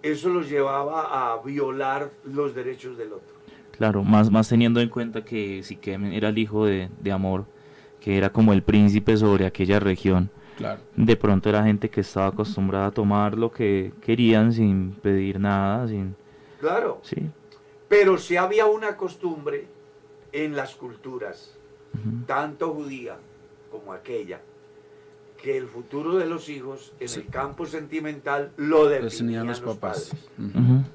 eso 0.02 0.28
los 0.30 0.48
llevaba 0.48 1.32
a 1.32 1.42
violar 1.42 2.10
los 2.24 2.54
derechos 2.54 2.96
del 2.96 3.12
otro. 3.12 3.34
Claro, 3.76 4.02
más, 4.02 4.30
más 4.30 4.48
teniendo 4.48 4.80
en 4.80 4.88
cuenta 4.88 5.24
que 5.24 5.62
Siquem 5.62 6.12
era 6.12 6.28
el 6.28 6.38
hijo 6.38 6.66
de, 6.66 6.88
de 7.00 7.12
Amor, 7.12 7.44
que 8.00 8.16
era 8.18 8.30
como 8.30 8.52
el 8.52 8.62
príncipe 8.62 9.16
sobre 9.16 9.46
aquella 9.46 9.80
región. 9.80 10.30
claro. 10.56 10.80
De 10.96 11.16
pronto 11.16 11.48
era 11.48 11.64
gente 11.64 11.88
que 11.88 12.00
estaba 12.02 12.26
acostumbrada 12.26 12.86
a 12.86 12.90
tomar 12.90 13.36
lo 13.38 13.50
que 13.50 13.92
querían 14.02 14.52
sin 14.52 14.92
pedir 14.92 15.38
nada, 15.40 15.86
sin... 15.88 16.14
Claro, 16.60 17.00
Sí. 17.02 17.16
pero 17.88 18.18
sí 18.18 18.36
había 18.36 18.66
una 18.66 18.96
costumbre 18.98 19.66
en 20.32 20.54
las 20.56 20.74
culturas, 20.76 21.56
Tanto 22.26 22.72
judía 22.74 23.16
como 23.70 23.92
aquella, 23.92 24.40
que 25.42 25.56
el 25.56 25.66
futuro 25.66 26.16
de 26.16 26.26
los 26.26 26.48
hijos 26.48 26.92
en 27.00 27.08
Sí. 27.08 27.20
el 27.20 27.26
campo 27.28 27.66
sentimental 27.66 28.52
lo 28.56 28.86
definían 28.88 29.46
los, 29.46 29.60
los 29.60 29.76
papás. 29.76 30.10
padres. 30.38 30.86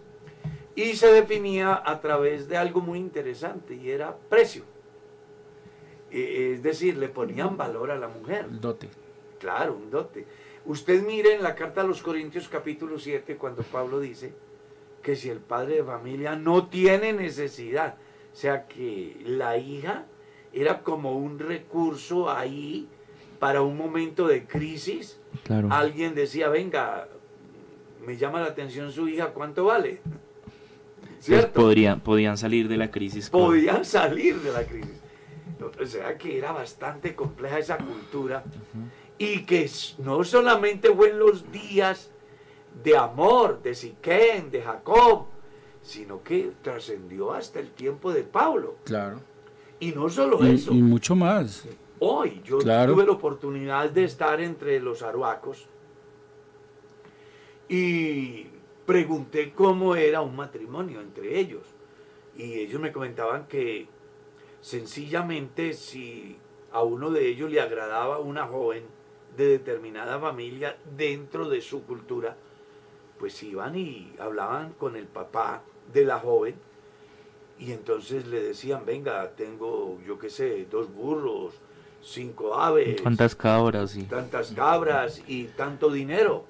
Y 0.76 0.96
se 0.96 1.08
definía 1.12 1.82
a 1.86 2.02
través 2.02 2.48
de 2.50 2.58
algo 2.58 2.82
muy 2.82 3.00
interesante 3.00 3.76
y 3.76 3.90
era 3.90 4.16
precio. 4.30 4.64
E- 6.12 6.54
Es 6.54 6.64
decir, 6.64 6.98
le 6.98 7.10
ponían 7.10 7.58
valor 7.58 7.92
a 7.92 7.98
la 7.98 8.08
mujer. 8.08 8.46
El 8.50 8.60
dote. 8.60 8.90
Claro, 9.40 9.76
un 9.76 9.90
dote. 9.90 10.26
Usted 10.66 11.04
mire 11.06 11.34
en 11.36 11.44
la 11.44 11.56
carta 11.56 11.82
a 11.82 11.84
los 11.84 12.02
Corintios 12.02 12.50
capítulo 12.50 12.98
7 13.00 13.38
cuando 13.38 13.64
Pablo 13.64 14.00
dice 14.00 14.34
que 15.04 15.16
si 15.16 15.30
el 15.30 15.40
padre 15.40 15.76
de 15.78 15.84
familia 15.84 16.36
no 16.36 16.68
tiene 16.68 17.14
necesidad, 17.14 17.96
o 18.34 18.36
sea 18.36 18.68
que 18.68 19.22
la 19.26 19.58
hija 19.58 20.06
era 20.56 20.82
como 20.82 21.18
un 21.18 21.38
recurso 21.38 22.30
ahí 22.32 22.88
para 23.40 23.62
un 23.62 23.78
momento 23.78 24.28
de 24.28 24.46
crisis, 24.46 25.20
Claro. 25.44 25.68
alguien 25.70 26.16
decía, 26.16 26.48
venga, 26.50 27.08
me 28.06 28.16
llama 28.18 28.40
la 28.40 28.48
atención 28.48 28.92
su 28.92 29.08
hija, 29.10 29.28
¿cuánto 29.34 29.66
vale? 29.66 30.02
¿Cierto? 31.20 31.60
podrían, 31.62 32.00
podían 32.00 32.38
salir 32.38 32.68
de 32.68 32.78
la 32.78 32.90
crisis. 32.92 33.30
con- 33.30 33.42
Podían 33.42 33.84
salir 33.84 34.40
de 34.42 34.52
la 34.52 34.64
crisis. 34.64 35.02
O 35.82 35.86
sea 35.86 36.18
que 36.18 36.38
era 36.38 36.52
bastante 36.52 37.16
compleja 37.16 37.60
esa 37.60 37.78
cultura 37.78 38.44
y 39.18 39.44
que 39.46 39.70
no 40.00 40.24
solamente 40.24 40.90
fue 40.94 41.10
en 41.10 41.20
los 41.20 41.52
días 41.52 42.12
de 42.84 42.96
amor, 42.98 43.62
de 43.64 43.74
Siquén, 43.74 44.52
de 44.52 44.62
Jacob, 44.62 45.26
sino 45.82 46.22
que 46.24 46.52
trascendió 46.62 47.34
hasta 47.34 47.60
el 47.60 47.72
tiempo 47.72 48.12
de 48.14 48.24
Pablo. 48.24 48.76
Claro. 48.84 49.20
Y 49.80 49.92
no 49.92 50.10
solo 50.10 50.46
Y, 50.46 50.56
eso, 50.56 50.72
y 50.74 50.82
mucho 50.82 51.16
más. 51.16 51.66
hoy 52.00 52.42
yo 52.44 52.60
Claro. 52.60 52.94
tuve 52.94 53.06
la 53.06 53.12
oportunidad 53.12 53.90
de 53.90 54.04
estar 54.06 54.40
entre 54.42 54.80
los 54.80 55.02
aruacos 55.02 55.68
y 57.68 58.48
pregunté 58.86 59.54
cómo 59.54 59.96
era 59.96 60.22
un 60.22 60.36
matrimonio 60.36 61.02
entre 61.02 61.40
ellos. 61.40 61.64
Y 62.38 62.54
ellos 62.60 62.80
me 62.82 62.92
comentaban 62.92 63.48
que 63.48 63.88
sencillamente 64.62 65.74
si 65.74 66.38
a 66.72 66.84
uno 66.84 67.10
de 67.12 67.28
ellos 67.28 67.50
le 67.52 67.62
agradaba 67.62 68.20
una 68.20 68.46
joven 68.48 68.84
de 69.38 69.48
determinada 69.48 70.20
familia 70.20 70.78
dentro 70.98 71.50
de 71.50 71.62
su 71.62 71.84
cultura, 71.86 72.36
pues 73.20 73.42
iban 73.44 73.76
y 73.78 74.14
hablaban 74.20 74.74
con 74.74 74.96
el 74.96 75.08
papá 75.08 75.64
de 75.92 76.06
la 76.06 76.20
joven 76.20 76.56
y 77.58 77.72
entonces 77.72 78.28
le 78.28 78.42
decían, 78.42 78.86
venga, 78.86 79.32
tengo, 79.32 80.00
yo 80.06 80.20
qué 80.20 80.30
sé, 80.30 80.68
dos 80.70 80.94
burros, 80.94 81.54
cinco 82.02 82.56
aves, 82.56 83.02
¿Cuántas 83.02 83.36
cabras? 83.36 83.96
Y... 83.96 84.04
tantas 84.04 84.52
cabras 84.52 85.22
y 85.28 85.46
tanto 85.46 85.90
dinero. 85.90 86.46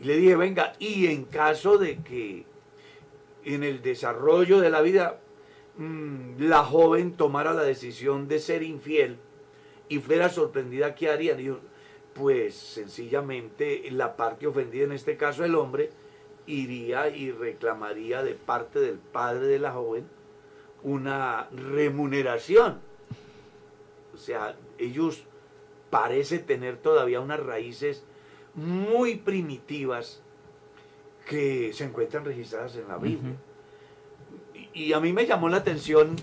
Y 0.00 0.04
le 0.04 0.16
dije, 0.16 0.36
venga, 0.36 0.72
y 0.78 1.06
en 1.06 1.24
caso 1.24 1.78
de 1.78 1.98
que 1.98 2.46
en 3.44 3.62
el 3.62 3.82
desarrollo 3.82 4.60
de 4.60 4.70
la 4.70 4.80
vida 4.80 5.20
mm, 5.76 6.40
la 6.42 6.64
joven 6.64 7.12
tomara 7.12 7.52
la 7.52 7.62
decisión 7.62 8.26
de 8.26 8.38
ser 8.38 8.62
infiel 8.62 9.18
y 9.88 9.98
fuera 9.98 10.30
sorprendida, 10.30 10.94
¿qué 10.94 11.10
harían? 11.10 11.38
Y 11.40 11.44
yo, 11.44 11.60
pues 12.14 12.54
sencillamente 12.54 13.82
la 13.90 14.16
parte 14.16 14.46
ofendida, 14.46 14.84
en 14.84 14.92
este 14.92 15.16
caso 15.16 15.44
el 15.44 15.54
hombre, 15.54 15.90
iría 16.46 17.08
y 17.08 17.30
reclamaría 17.30 18.22
de 18.22 18.34
parte 18.34 18.80
del 18.80 18.98
padre 18.98 19.46
de 19.46 19.58
la 19.58 19.72
joven 19.72 20.06
una 20.82 21.48
remuneración. 21.50 22.80
O 24.12 24.18
sea, 24.18 24.56
ellos 24.78 25.24
parece 25.90 26.38
tener 26.38 26.76
todavía 26.76 27.20
unas 27.20 27.40
raíces 27.40 28.04
muy 28.54 29.16
primitivas 29.16 30.22
que 31.26 31.72
se 31.72 31.84
encuentran 31.84 32.24
registradas 32.24 32.76
en 32.76 32.88
la 32.88 32.98
Biblia. 32.98 33.36
y, 34.54 34.84
y 34.84 34.92
a 34.92 35.00
mí 35.00 35.12
me 35.12 35.26
llamó 35.26 35.48
la 35.48 35.58
atención 35.58 36.16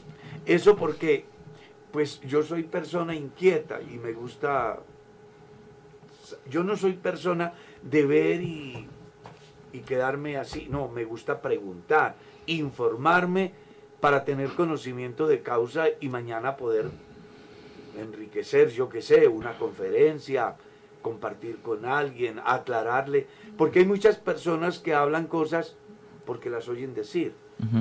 eso 0.45 0.75
porque 0.75 1.25
pues 1.91 2.21
yo 2.21 2.43
soy 2.43 2.63
persona 2.63 3.15
inquieta 3.15 3.81
y 3.81 3.97
me 3.97 4.13
gusta 4.13 4.79
yo 6.49 6.63
no 6.63 6.77
soy 6.77 6.93
persona 6.93 7.53
de 7.81 8.05
ver 8.05 8.41
y, 8.41 8.87
y 9.73 9.79
quedarme 9.79 10.37
así, 10.37 10.67
no, 10.69 10.87
me 10.87 11.05
gusta 11.05 11.41
preguntar, 11.41 12.15
informarme 12.45 13.53
para 13.99 14.25
tener 14.25 14.49
conocimiento 14.49 15.27
de 15.27 15.41
causa 15.41 15.85
y 15.99 16.09
mañana 16.09 16.57
poder 16.57 16.89
enriquecer, 17.97 18.69
yo 18.69 18.89
qué 18.89 19.01
sé, 19.01 19.27
una 19.27 19.57
conferencia, 19.57 20.55
compartir 21.01 21.61
con 21.61 21.85
alguien, 21.85 22.39
aclararle, 22.43 23.27
porque 23.57 23.79
hay 23.79 23.85
muchas 23.85 24.17
personas 24.17 24.79
que 24.79 24.93
hablan 24.93 25.27
cosas 25.27 25.75
porque 26.25 26.49
las 26.49 26.67
oyen 26.67 26.93
decir, 26.93 27.33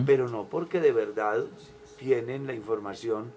pero 0.04 0.28
no 0.28 0.44
porque 0.44 0.80
de 0.80 0.92
verdad 0.92 1.44
tienen 1.98 2.46
la 2.46 2.54
información 2.54 3.32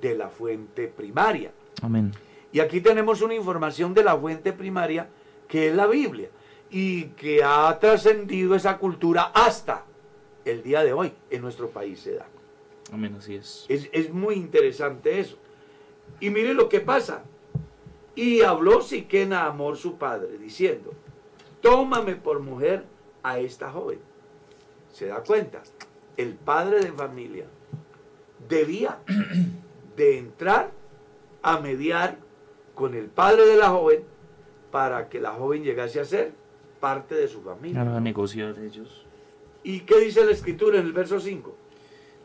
de 0.00 0.14
la 0.14 0.28
fuente 0.28 0.86
primaria. 0.88 1.50
Amén. 1.82 2.12
Y 2.52 2.60
aquí 2.60 2.80
tenemos 2.80 3.20
una 3.20 3.34
información 3.34 3.94
de 3.94 4.04
la 4.04 4.16
fuente 4.16 4.52
primaria 4.52 5.08
que 5.48 5.68
es 5.68 5.74
la 5.74 5.86
Biblia 5.86 6.28
y 6.70 7.04
que 7.10 7.42
ha 7.42 7.78
trascendido 7.78 8.54
esa 8.54 8.78
cultura 8.78 9.32
hasta 9.34 9.84
el 10.44 10.62
día 10.62 10.82
de 10.82 10.92
hoy 10.92 11.12
en 11.30 11.42
nuestro 11.42 11.70
país 11.70 12.00
se 12.00 12.14
da. 12.14 12.26
Amén, 12.92 13.14
así 13.18 13.34
es. 13.34 13.66
Es, 13.68 13.88
es 13.92 14.12
muy 14.12 14.34
interesante 14.34 15.20
eso. 15.20 15.36
Y 16.20 16.30
mire 16.30 16.54
lo 16.54 16.68
que 16.68 16.80
pasa. 16.80 17.22
Y 18.14 18.42
habló 18.42 18.80
Siquén 18.80 19.32
a 19.32 19.46
Amor 19.46 19.76
su 19.76 19.96
padre, 19.96 20.38
diciendo, 20.38 20.92
tómame 21.60 22.16
por 22.16 22.40
mujer 22.40 22.84
a 23.22 23.38
esta 23.38 23.70
joven. 23.70 24.00
¿Se 24.92 25.06
da 25.06 25.22
cuenta? 25.22 25.62
El 26.16 26.34
padre 26.34 26.80
de 26.80 26.92
familia 26.92 27.46
debía 28.48 28.98
de 29.96 30.18
entrar 30.18 30.72
a 31.42 31.60
mediar 31.60 32.18
con 32.74 32.94
el 32.94 33.06
padre 33.06 33.46
de 33.46 33.56
la 33.56 33.70
joven 33.70 34.02
para 34.72 35.08
que 35.08 35.20
la 35.20 35.32
joven 35.32 35.62
llegase 35.62 36.00
a 36.00 36.04
ser 36.04 36.32
parte 36.80 37.14
de 37.14 37.28
su 37.28 37.42
familia. 37.42 37.82
a 37.82 38.00
negociar 38.00 38.58
ellos. 38.58 39.06
¿Y 39.62 39.80
qué 39.80 40.00
dice 40.00 40.24
la 40.24 40.32
escritura 40.32 40.78
en 40.78 40.86
el 40.86 40.92
verso 40.92 41.20
5? 41.20 41.54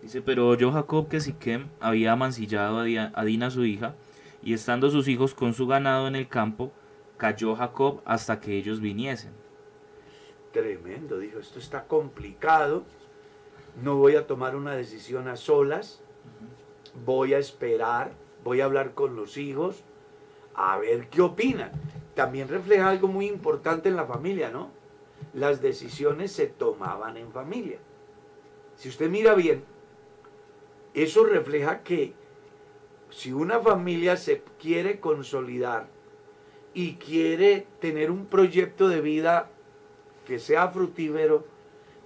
Dice, 0.02 0.22
pero 0.22 0.48
oyó 0.50 0.72
Jacob 0.72 1.08
que 1.08 1.20
Siquem 1.20 1.70
había 1.80 2.16
mancillado 2.16 2.80
a 2.80 3.24
Dina 3.24 3.50
su 3.50 3.66
hija, 3.66 3.96
y 4.44 4.54
estando 4.54 4.90
sus 4.90 5.08
hijos 5.08 5.34
con 5.34 5.54
su 5.54 5.66
ganado 5.68 6.08
en 6.08 6.16
el 6.16 6.28
campo, 6.28 6.72
cayó 7.18 7.56
Jacob 7.56 8.02
hasta 8.06 8.40
que 8.40 8.58
ellos 8.58 8.82
viniesen. 8.82 9.32
Tremendo, 10.52 11.18
dijo, 11.18 11.40
esto 11.40 11.58
está 11.60 11.86
complicado, 11.86 12.84
no 13.82 13.96
voy 13.96 14.16
a 14.16 14.28
tomar 14.28 14.56
una 14.56 14.76
decisión 14.76 15.28
a 15.28 15.38
solas, 15.38 16.02
voy 17.06 17.34
a 17.34 17.40
esperar, 17.40 18.12
voy 18.44 18.62
a 18.62 18.66
hablar 18.66 18.94
con 18.94 19.16
los 19.16 19.38
hijos, 19.38 19.84
a 20.54 20.78
ver 20.78 21.08
qué 21.10 21.22
opinan. 21.22 21.72
También 22.16 22.48
refleja 22.48 22.90
algo 22.90 23.08
muy 23.08 23.28
importante 23.28 23.90
en 23.90 23.96
la 23.96 24.06
familia, 24.06 24.50
¿no? 24.50 24.70
Las 25.34 25.62
decisiones 25.62 26.32
se 26.32 26.48
tomaban 26.48 27.18
en 27.18 27.32
familia. 27.32 27.80
Si 28.76 28.90
usted 28.90 29.10
mira 29.10 29.34
bien, 29.34 29.64
eso 30.94 31.26
refleja 31.26 31.82
que 31.82 32.14
si 33.10 33.32
una 33.32 33.60
familia 33.60 34.18
se 34.18 34.44
quiere 34.60 35.00
consolidar 35.00 35.88
y 36.74 36.96
quiere 36.96 37.68
tener 37.80 38.12
un 38.12 38.26
proyecto 38.26 38.88
de 38.88 39.02
vida 39.02 39.50
que 40.26 40.40
sea 40.40 40.70
fructífero 40.70 41.46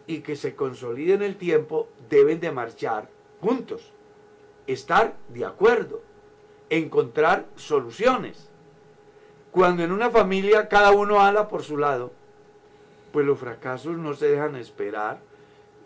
y 0.06 0.20
que 0.20 0.36
se 0.36 0.56
consolide 0.56 1.14
en 1.14 1.22
el 1.22 1.38
tiempo, 1.38 1.88
deben 2.10 2.40
de 2.40 2.52
marchar 2.52 3.10
juntos, 3.42 3.94
estar 4.68 5.16
de 5.30 5.46
acuerdo, 5.46 6.02
encontrar 6.70 7.48
soluciones. 7.56 8.50
Cuando 9.52 9.84
en 9.84 9.92
una 9.92 10.10
familia 10.10 10.68
cada 10.68 10.92
uno 10.92 11.22
habla 11.22 11.48
por 11.48 11.64
su 11.64 11.78
lado, 11.78 12.12
pues 13.12 13.26
los 13.26 13.40
fracasos 13.40 13.98
no 13.98 14.14
se 14.14 14.28
dejan 14.28 14.56
esperar 14.56 15.20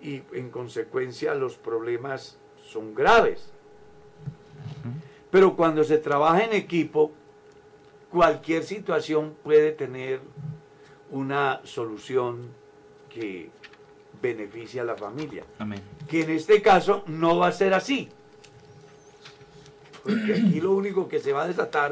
y 0.02 0.24
en 0.34 0.50
consecuencia 0.50 1.36
los 1.36 1.56
problemas 1.56 2.38
son 2.66 2.94
graves. 2.96 3.52
Pero 5.30 5.56
cuando 5.56 5.84
se 5.84 5.98
trabaja 5.98 6.44
en 6.44 6.54
equipo, 6.54 7.12
cualquier 8.10 8.64
situación 8.64 9.36
puede 9.44 9.72
tener 9.72 10.20
una 11.10 11.62
solución 11.64 12.50
que 13.10 13.50
beneficie 14.22 14.82
a 14.82 14.84
la 14.84 14.96
familia. 14.96 15.46
Amén. 15.60 15.82
Que 16.10 16.24
en 16.24 16.32
este 16.32 16.62
caso 16.62 17.04
no 17.08 17.38
va 17.38 17.48
a 17.48 17.52
ser 17.52 17.74
así. 17.74 18.10
Porque 20.04 20.34
aquí 20.34 20.60
lo 20.60 20.72
único 20.72 21.08
que 21.08 21.20
se 21.20 21.32
va 21.32 21.44
a 21.44 21.48
desatar 21.48 21.92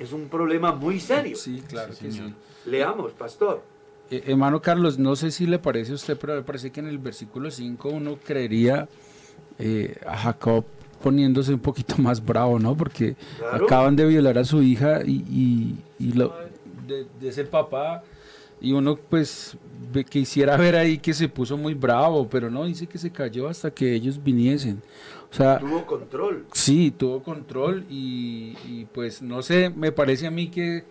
es 0.00 0.12
un 0.12 0.28
problema 0.28 0.72
muy 0.72 0.98
serio. 1.00 1.36
Sí, 1.36 1.62
claro 1.68 1.92
Sí, 1.92 2.04
que 2.06 2.12
señor. 2.12 2.28
sí. 2.30 2.70
Leamos, 2.70 3.12
pastor. 3.12 3.62
Eh, 4.10 4.24
hermano 4.26 4.60
Carlos, 4.60 4.98
no 4.98 5.14
sé 5.14 5.30
si 5.30 5.46
le 5.46 5.58
parece 5.58 5.92
a 5.92 5.94
usted, 5.94 6.16
pero 6.18 6.34
me 6.34 6.42
parece 6.42 6.70
que 6.72 6.80
en 6.80 6.88
el 6.88 6.98
versículo 6.98 7.50
5 7.50 7.88
uno 7.90 8.18
creería 8.24 8.88
eh, 9.58 9.96
a 10.06 10.16
Jacob 10.16 10.64
poniéndose 11.02 11.54
un 11.54 11.60
poquito 11.60 11.96
más 11.98 12.24
bravo, 12.24 12.58
¿no? 12.58 12.76
Porque 12.76 13.14
Claro. 13.38 13.64
acaban 13.66 13.94
de 13.96 14.06
violar 14.06 14.36
a 14.38 14.44
su 14.44 14.62
hija 14.62 15.02
y, 15.04 15.24
y- 15.30 15.78
y 15.98 16.12
lo, 16.12 16.34
de, 16.86 17.06
de 17.20 17.32
ser 17.32 17.48
papá 17.48 18.02
y 18.60 18.72
uno 18.72 18.96
pues 18.96 19.56
ve- 19.92 20.04
quisiera 20.04 20.56
ver 20.56 20.76
ahí 20.76 20.98
que 20.98 21.14
se 21.14 21.28
puso 21.28 21.56
muy 21.56 21.72
bravo, 21.74 22.28
pero 22.28 22.50
no, 22.50 22.64
dice 22.64 22.86
que 22.86 22.98
se 22.98 23.10
cayó 23.10 23.48
hasta 23.48 23.70
que 23.70 23.94
ellos 23.94 24.22
viniesen. 24.22 24.82
O 25.30 25.34
sea, 25.34 25.58
Tuvo 25.58 25.86
control. 25.86 26.46
Sí, 26.52 26.90
tuvo 26.96 27.22
control 27.22 27.84
y, 27.88 28.56
y, 28.66 28.86
pues 28.92 29.22
no 29.22 29.42
sé, 29.42 29.70
me 29.70 29.92
parece 29.92 30.26
a 30.26 30.30
mí 30.30 30.48
que, 30.48 30.84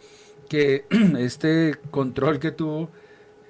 que 0.48 0.86
este 1.20 1.76
control 1.92 2.40
que 2.40 2.52
tuvo 2.52 2.90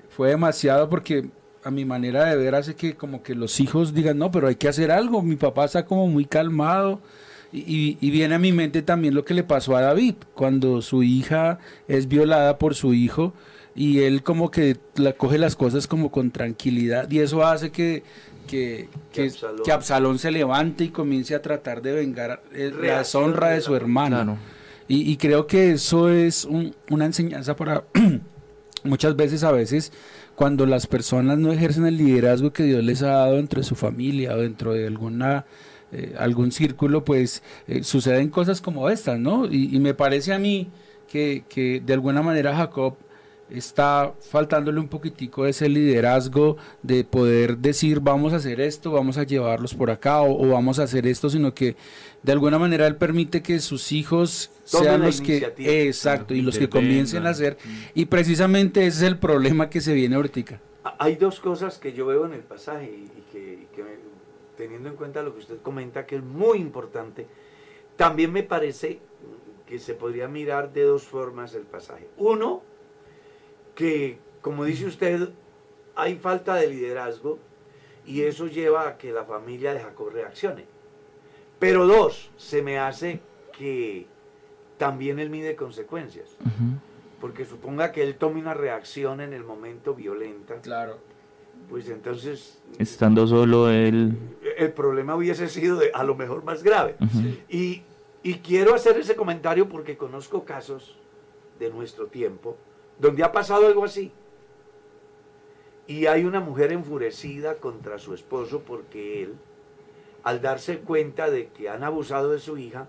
fue 0.09 0.29
demasiado 0.29 0.89
porque 0.89 1.29
a 1.63 1.71
mi 1.71 1.85
manera 1.85 2.25
de 2.25 2.35
ver 2.37 2.55
hace 2.55 2.75
que 2.75 2.95
como 2.95 3.21
que 3.21 3.35
los 3.35 3.59
hijos 3.59 3.93
digan, 3.93 4.17
no, 4.17 4.31
pero 4.31 4.47
hay 4.47 4.55
que 4.55 4.67
hacer 4.69 4.91
algo, 4.91 5.21
mi 5.21 5.35
papá 5.35 5.65
está 5.65 5.85
como 5.85 6.07
muy 6.07 6.25
calmado. 6.25 6.99
Y, 7.51 7.59
y- 7.61 7.97
y 7.99 8.11
viene 8.11 8.35
a 8.35 8.39
mi 8.39 8.51
mente 8.51 8.81
también 8.83 9.15
lo 9.15 9.25
que 9.25 9.33
le 9.33 9.43
pasó 9.43 9.75
a 9.75 9.81
David, 9.81 10.15
cuando 10.35 10.81
su 10.83 11.01
hija 11.03 11.57
es 11.87 12.07
violada 12.07 12.57
por 12.59 12.75
su 12.75 12.93
hijo 12.93 13.33
y 13.75 14.01
él 14.01 14.21
como 14.23 14.51
que 14.51 14.77
la, 14.95 15.13
coge 15.13 15.37
las 15.39 15.55
cosas 15.55 15.87
como 15.87 16.11
con 16.11 16.29
tranquilidad 16.31 17.09
y 17.09 17.19
eso 17.19 17.43
hace 17.43 17.71
que, 17.71 18.03
que, 18.49 18.89
Que 19.11 19.21
que, 19.23 19.27
Absalón- 19.29 19.63
que 19.63 19.71
Absalón 19.71 20.19
se 20.19 20.31
levante 20.31 20.83
y 20.85 20.89
comience 20.89 21.35
a 21.35 21.41
tratar 21.41 21.81
de 21.81 21.93
vengar 21.93 22.41
eh, 22.53 22.71
la 22.81 22.99
deshonra 22.99 23.49
de 23.49 23.61
su 23.61 23.75
hermano. 23.75 24.15
Claro. 24.17 24.37
Y, 24.87 25.11
y 25.11 25.17
creo 25.17 25.45
que 25.47 25.71
eso 25.71 26.09
es 26.09 26.45
un- 26.45 26.75
una 26.89 27.05
enseñanza 27.05 27.55
para 27.55 27.83
muchas 28.83 29.15
veces, 29.15 29.43
a 29.43 29.51
veces, 29.51 29.91
cuando 30.35 30.65
las 30.65 30.87
personas 30.87 31.37
no 31.37 31.51
ejercen 31.51 31.85
el 31.85 31.97
liderazgo 31.97 32.51
que 32.51 32.63
Dios 32.63 32.83
les 32.83 33.01
ha 33.03 33.07
dado 33.09 33.35
dentro 33.35 33.59
de 33.61 33.65
su 33.67 33.75
familia 33.75 34.33
o 34.33 34.37
dentro 34.37 34.73
de 34.73 34.87
alguna 34.87 35.45
eh, 35.91 36.15
algún 36.17 36.51
círculo, 36.51 37.03
pues 37.03 37.41
eh, 37.67 37.83
suceden 37.83 38.29
cosas 38.29 38.61
como 38.61 38.89
estas, 38.89 39.19
¿no? 39.19 39.45
Y, 39.45 39.75
y 39.75 39.79
me 39.79 39.93
parece 39.95 40.33
a 40.33 40.39
mí 40.39 40.69
que, 41.07 41.43
que 41.49 41.81
de 41.85 41.93
alguna 41.93 42.21
manera 42.21 42.55
Jacob 42.55 42.95
está 43.49 44.13
faltándole 44.29 44.79
un 44.79 44.87
poquitico 44.87 45.45
ese 45.45 45.69
liderazgo 45.69 46.57
de 46.83 47.03
poder 47.03 47.57
decir 47.57 47.99
vamos 47.99 48.33
a 48.33 48.37
hacer 48.37 48.61
esto, 48.61 48.91
vamos 48.91 49.17
a 49.17 49.23
llevarlos 49.23 49.73
por 49.73 49.91
acá 49.91 50.21
o, 50.21 50.45
o 50.45 50.49
vamos 50.49 50.79
a 50.79 50.83
hacer 50.83 51.07
esto, 51.07 51.29
sino 51.29 51.53
que 51.53 51.75
de 52.23 52.31
alguna 52.31 52.59
manera 52.59 52.87
él 52.87 52.95
permite 52.95 53.41
que 53.41 53.59
sus 53.59 53.91
hijos 53.91 54.51
Tomen 54.69 54.85
sean 54.85 55.01
los 55.01 55.21
que 55.21 55.53
exacto 55.57 56.33
y 56.33 56.41
los 56.41 56.57
que 56.57 56.69
comiencen 56.69 57.25
a 57.25 57.31
hacer 57.31 57.57
y 57.93 58.05
precisamente 58.05 58.85
ese 58.85 59.05
es 59.05 59.11
el 59.11 59.17
problema 59.17 59.69
que 59.69 59.81
se 59.81 59.93
viene 59.93 60.15
ahorita. 60.15 60.59
Ah, 60.83 60.95
Hay 60.99 61.15
dos 61.15 61.39
cosas 61.39 61.77
que 61.79 61.93
yo 61.93 62.05
veo 62.05 62.25
en 62.25 62.33
el 62.33 62.41
pasaje 62.41 62.85
y, 62.85 63.21
que, 63.31 63.53
y 63.63 63.67
que 63.75 63.83
teniendo 64.57 64.89
en 64.89 64.95
cuenta 64.95 65.23
lo 65.23 65.33
que 65.33 65.39
usted 65.39 65.61
comenta, 65.61 66.05
que 66.05 66.17
es 66.17 66.23
muy 66.23 66.59
importante, 66.59 67.25
también 67.95 68.31
me 68.31 68.43
parece 68.43 68.99
que 69.65 69.79
se 69.79 69.93
podría 69.93 70.27
mirar 70.27 70.73
de 70.73 70.83
dos 70.83 71.03
formas 71.03 71.53
el 71.53 71.63
pasaje. 71.63 72.07
Uno, 72.17 72.63
que 73.79 74.17
como 74.41 74.65
dice 74.65 74.85
usted, 74.85 75.29
hay 75.95 76.15
falta 76.17 76.55
de 76.55 76.67
liderazgo 76.67 77.39
y 78.05 78.23
eso 78.23 78.47
lleva 78.47 78.87
a 78.89 78.97
que 78.97 79.13
la 79.13 79.23
familia 79.23 79.73
de 79.73 79.79
Jacob 79.79 80.09
reaccione. 80.11 80.65
Pero 81.59 81.87
dos, 81.87 82.29
se 82.35 82.61
me 82.61 82.77
hace 82.77 83.21
que 83.57 84.05
también 84.77 85.19
él 85.19 85.29
mide 85.29 85.55
consecuencias. 85.55 86.35
Porque 87.21 87.45
suponga 87.45 87.91
que 87.93 88.01
él 88.03 88.15
tome 88.15 88.39
una 88.41 88.53
reacción 88.53 89.21
en 89.21 89.31
el 89.33 89.43
momento 89.45 89.93
violenta, 89.95 90.55
Claro. 90.61 90.97
pues 91.69 91.87
entonces 91.89 92.61
Estando 92.79 93.27
solo 93.27 93.69
él. 93.69 94.13
el 94.57 94.73
problema 94.73 95.15
hubiese 95.15 95.47
sido 95.47 95.77
de- 95.77 95.91
a 95.93 96.03
lo 96.03 96.15
mejor 96.15 96.43
más 96.43 96.63
grave. 96.63 96.95
Y, 97.49 97.83
y 98.23 98.35
quiero 98.35 98.73
hacer 98.75 98.97
ese 98.97 99.15
comentario 99.15 99.69
porque 99.69 99.95
conozco 99.97 100.43
casos 100.43 100.97
de 101.59 101.69
nuestro 101.69 102.07
tiempo 102.07 102.57
donde 102.99 103.23
ha 103.23 103.31
pasado 103.31 103.65
algo 103.65 103.85
así. 103.85 104.11
Y 105.87 106.05
hay 106.05 106.25
una 106.25 106.39
mujer 106.39 106.71
enfurecida 106.71 107.55
contra 107.55 107.97
su 107.97 108.13
esposo 108.13 108.61
porque 108.61 109.23
él, 109.23 109.35
al 110.23 110.41
darse 110.41 110.79
cuenta 110.79 111.31
de 111.31 111.47
que 111.47 111.69
han 111.69 111.83
abusado 111.83 112.29
de 112.29 112.39
su 112.39 112.57
hija, 112.57 112.87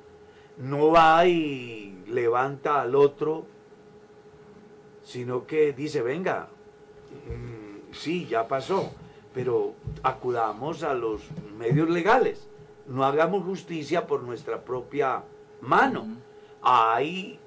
no 0.58 0.90
va 0.90 1.26
y 1.26 2.04
levanta 2.06 2.82
al 2.82 2.94
otro, 2.94 3.46
sino 5.02 5.46
que 5.46 5.72
dice, 5.72 6.02
venga, 6.02 6.48
mm, 7.26 7.94
sí, 7.94 8.26
ya 8.26 8.46
pasó, 8.46 8.92
pero 9.32 9.72
acudamos 10.02 10.82
a 10.82 10.92
los 10.92 11.22
medios 11.56 11.88
legales, 11.88 12.48
no 12.86 13.04
hagamos 13.04 13.44
justicia 13.44 14.06
por 14.06 14.22
nuestra 14.22 14.62
propia 14.62 15.22
mano. 15.62 16.06
Hay 16.60 17.39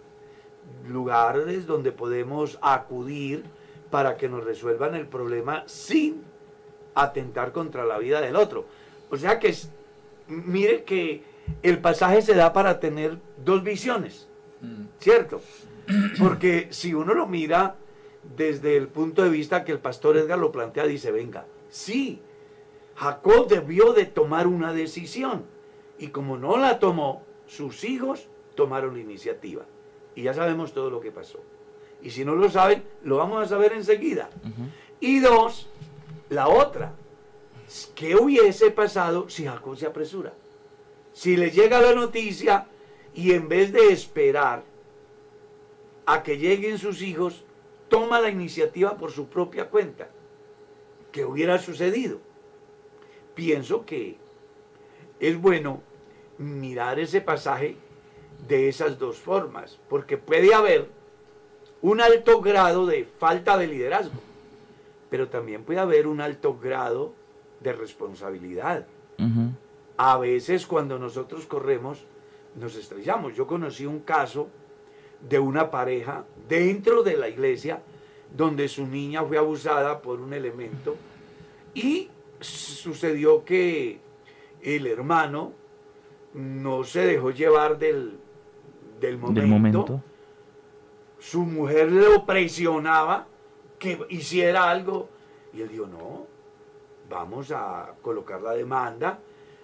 lugares 0.88 1.66
donde 1.66 1.92
podemos 1.92 2.58
acudir 2.62 3.44
para 3.90 4.18
que 4.18 4.28
nos 4.30 4.44
resuelvan 4.44 4.96
el 4.96 5.08
problema 5.08 5.64
sin 5.68 6.24
atentar 6.96 7.52
contra 7.52 7.86
la 7.86 7.98
vida 8.00 8.22
del 8.22 8.36
otro. 8.36 8.66
O 9.10 9.18
sea 9.18 9.40
que, 9.40 9.50
es- 9.50 9.70
mire 10.28 10.84
que 10.84 11.24
el 11.62 11.80
pasaje 11.80 12.22
se 12.22 12.34
da 12.36 12.54
para 12.54 12.80
tener 12.80 13.18
dos 13.44 13.64
visiones, 13.64 14.28
¿cierto? 15.00 15.42
Porque 16.20 16.68
si 16.72 16.94
uno 16.94 17.14
lo 17.14 17.28
mira 17.28 17.76
desde 18.38 18.78
el 18.78 18.88
punto 18.88 19.24
de 19.24 19.30
vista 19.30 19.64
que 19.66 19.74
el 19.74 19.80
pastor 19.80 20.16
Edgar 20.18 20.40
lo 20.40 20.52
plantea, 20.52 20.86
dice, 20.86 21.12
venga, 21.12 21.46
sí, 21.70 22.22
Jacob 22.96 23.48
debió 23.50 23.92
de 23.94 24.06
tomar 24.06 24.48
una 24.48 24.72
decisión 24.74 25.44
y 26.00 26.08
como 26.08 26.38
no 26.38 26.58
la 26.58 26.80
tomó, 26.80 27.24
sus 27.48 27.84
hijos 27.84 28.28
tomaron 28.56 28.94
la 28.96 29.02
iniciativa. 29.02 29.66
Y 30.16 30.24
ya 30.24 30.34
sabemos 30.34 30.74
todo 30.74 30.90
lo 30.90 31.00
que 31.00 31.12
pasó. 31.12 31.40
Y 32.02 32.12
si 32.12 32.26
no 32.26 32.36
lo 32.36 32.50
saben, 32.50 32.84
lo 33.04 33.18
vamos 33.18 33.42
a 33.44 33.48
saber 33.48 33.74
enseguida. 33.74 34.30
Y 35.00 35.20
dos, 35.20 35.70
la 36.30 36.48
otra, 36.48 36.94
¿qué 37.96 38.16
hubiese 38.16 38.72
pasado 38.72 39.30
si 39.30 39.46
Jacob 39.46 39.78
se 39.78 39.86
apresura? 39.86 40.34
Si 41.14 41.38
le 41.38 41.52
llega 41.52 41.82
la 41.82 41.94
noticia 41.94 42.68
y 43.14 43.34
en 43.34 43.48
vez 43.48 43.72
de 43.72 43.92
esperar 43.92 44.64
a 46.06 46.24
que 46.24 46.38
lleguen 46.38 46.78
sus 46.78 47.02
hijos, 47.02 47.46
toma 47.88 48.20
la 48.20 48.30
iniciativa 48.30 48.98
por 48.98 49.12
su 49.12 49.28
propia 49.28 49.70
cuenta. 49.70 50.10
¿Qué 51.12 51.24
hubiera 51.24 51.60
sucedido? 51.60 52.20
Pienso 53.36 53.86
que 53.86 54.18
es 55.20 55.40
bueno 55.40 55.82
mirar 56.38 57.00
ese 57.00 57.22
pasaje 57.22 57.78
de 58.48 58.70
esas 58.70 59.00
dos 59.00 59.18
formas, 59.18 59.80
porque 59.90 60.18
puede 60.18 60.54
haber 60.54 60.90
un 61.82 62.02
alto 62.02 62.42
grado 62.42 62.86
de 62.86 63.06
falta 63.06 63.58
de 63.58 63.68
liderazgo, 63.68 64.20
pero 65.10 65.28
también 65.28 65.64
puede 65.64 65.80
haber 65.80 66.08
un 66.08 66.22
alto 66.22 66.58
grado 66.58 67.14
de 67.60 67.74
responsabilidad. 67.74 68.86
A 69.96 70.18
veces 70.18 70.66
cuando 70.66 71.00
nosotros 71.00 71.46
corremos, 71.46 72.06
nos 72.56 72.76
estrellamos. 72.76 73.36
Yo 73.36 73.48
conocí 73.48 73.86
un 73.86 74.00
caso 74.00 74.50
de 75.28 75.40
una 75.40 75.72
pareja 75.72 76.26
dentro 76.48 77.04
de 77.04 77.18
la 77.18 77.30
iglesia 77.30 77.82
donde 78.36 78.68
su 78.68 78.86
niña 78.88 79.24
fue 79.24 79.38
abusada 79.38 80.02
por 80.02 80.20
un 80.20 80.34
elemento 80.34 80.96
y 81.74 82.10
sucedió 82.40 83.46
que 83.46 84.00
el 84.62 84.88
hermano 84.88 85.54
no 86.34 86.84
se 86.84 87.06
dejó 87.06 87.32
llevar 87.32 87.78
del, 87.78 88.18
del, 89.08 89.18
momento. 89.48 90.02
Su 91.20 91.44
mujer 91.44 91.92
lo 91.92 92.26
presionaba 92.26 93.28
que 93.80 94.00
hiciera 94.10 94.70
algo 94.70 95.10
y 95.54 95.62
él 95.62 95.70
dijo, 95.70 95.88
no, 95.88 96.26
vamos 97.10 97.52
a 97.52 97.94
colocar 98.02 98.42
la 98.42 98.54
demanda, 98.54 99.20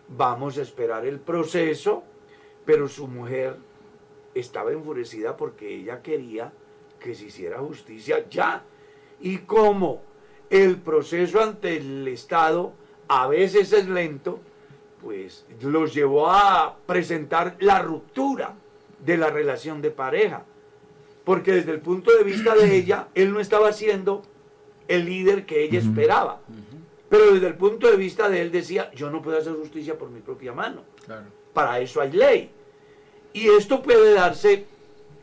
vamos 0.10 0.58
a 0.58 0.62
esperar 0.62 1.06
el 1.06 1.20
proceso, 1.20 2.04
pero 2.66 2.88
su 2.88 3.08
mujer 3.08 3.58
estaba 4.34 4.72
enfurecida 4.72 5.36
porque 5.36 5.74
ella 5.74 6.02
quería 6.02 6.52
que 7.00 7.16
se 7.16 7.26
hiciera 7.26 7.60
justicia 7.60 8.28
ya. 8.30 8.64
Y 9.22 9.40
como 9.40 10.02
el 10.50 10.78
proceso 10.78 11.42
ante 11.42 11.78
el 11.78 12.08
Estado 12.08 12.74
a 13.08 13.28
veces 13.28 13.74
es 13.74 13.88
lento, 13.88 14.40
pues 15.02 15.46
los 15.62 15.94
llevó 15.94 16.30
a 16.30 16.78
presentar 16.86 17.56
la 17.60 17.82
ruptura 17.82 18.56
de 19.06 19.18
la 19.18 19.30
relación 19.30 19.82
de 19.82 19.92
pareja. 19.92 20.44
Porque 21.24 21.54
desde 21.54 21.72
el 21.72 21.80
punto 21.80 22.16
de 22.16 22.24
vista 22.24 22.56
de 22.56 22.76
ella, 22.76 23.08
él 23.14 23.34
no 23.34 23.40
estaba 23.40 23.72
siendo 23.72 24.24
el 24.88 25.06
líder 25.06 25.46
que 25.46 25.64
ella 25.64 25.80
esperaba. 25.80 26.42
Pero 27.10 27.34
desde 27.34 27.48
el 27.48 27.56
punto 27.56 27.90
de 27.90 27.98
vista 27.98 28.30
de 28.30 28.42
él 28.42 28.52
decía, 28.52 28.92
yo 28.94 29.10
no 29.10 29.22
puedo 29.22 29.38
hacer 29.38 29.54
justicia 29.54 29.98
por 29.98 30.10
mi 30.10 30.22
propia 30.22 30.54
mano. 30.54 30.84
Para 31.54 31.80
eso 31.80 32.02
hay 32.02 32.12
ley. 32.12 32.52
Y 33.34 33.48
esto 33.50 33.82
puede 33.82 34.14
darse 34.14 34.66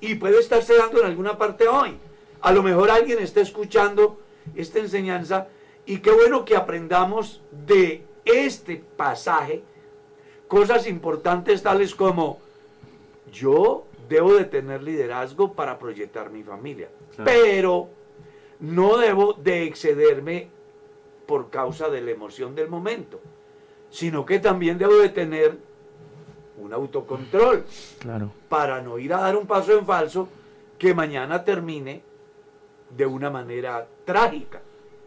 y 0.01 0.15
puede 0.17 0.39
estarse 0.39 0.77
dando 0.77 1.01
en 1.01 1.07
alguna 1.07 1.39
parte 1.39 1.67
hoy. 1.69 1.97
A 2.41 2.53
lo 2.53 2.63
mejor 2.63 2.91
alguien 2.91 3.19
está 3.19 3.41
escuchando 3.41 4.21
esta 4.55 4.79
enseñanza 4.79 5.49
y 5.85 5.99
qué 5.99 6.11
bueno 6.11 6.45
que 6.45 6.57
aprendamos 6.57 7.43
de 7.67 8.05
este 8.25 8.83
pasaje 8.97 9.63
cosas 10.49 10.87
importantes 10.87 11.63
tales 11.63 11.95
como 11.95 12.41
yo 13.33 13.87
debo 14.09 14.35
de 14.35 14.45
tener 14.45 14.83
liderazgo 14.83 15.53
para 15.53 15.79
proyectar 15.79 16.31
mi 16.31 16.43
familia, 16.43 16.89
pero 17.25 17.89
no 18.61 18.97
debo 18.99 19.33
de 19.35 19.65
excederme 19.65 20.49
por 21.27 21.51
causa 21.51 21.89
de 21.89 22.01
la 22.01 22.13
emoción 22.13 22.55
del 22.55 22.69
momento, 22.69 23.21
sino 23.91 24.25
que 24.25 24.39
también 24.39 24.79
debo 24.79 24.95
de 24.95 25.09
tener 25.09 25.59
un 26.59 26.73
autocontrol 26.73 27.65
claro. 27.99 28.31
para 28.49 28.81
no 28.81 28.99
ir 28.99 29.13
a 29.13 29.21
dar 29.21 29.37
un 29.37 29.47
paso 29.47 29.77
en 29.79 29.85
falso 29.85 30.29
que 30.79 30.95
mañana 30.95 31.45
termine 31.45 32.03
de 32.97 33.07
una 33.07 33.31
manera 33.31 33.87
trágica. 34.05 34.63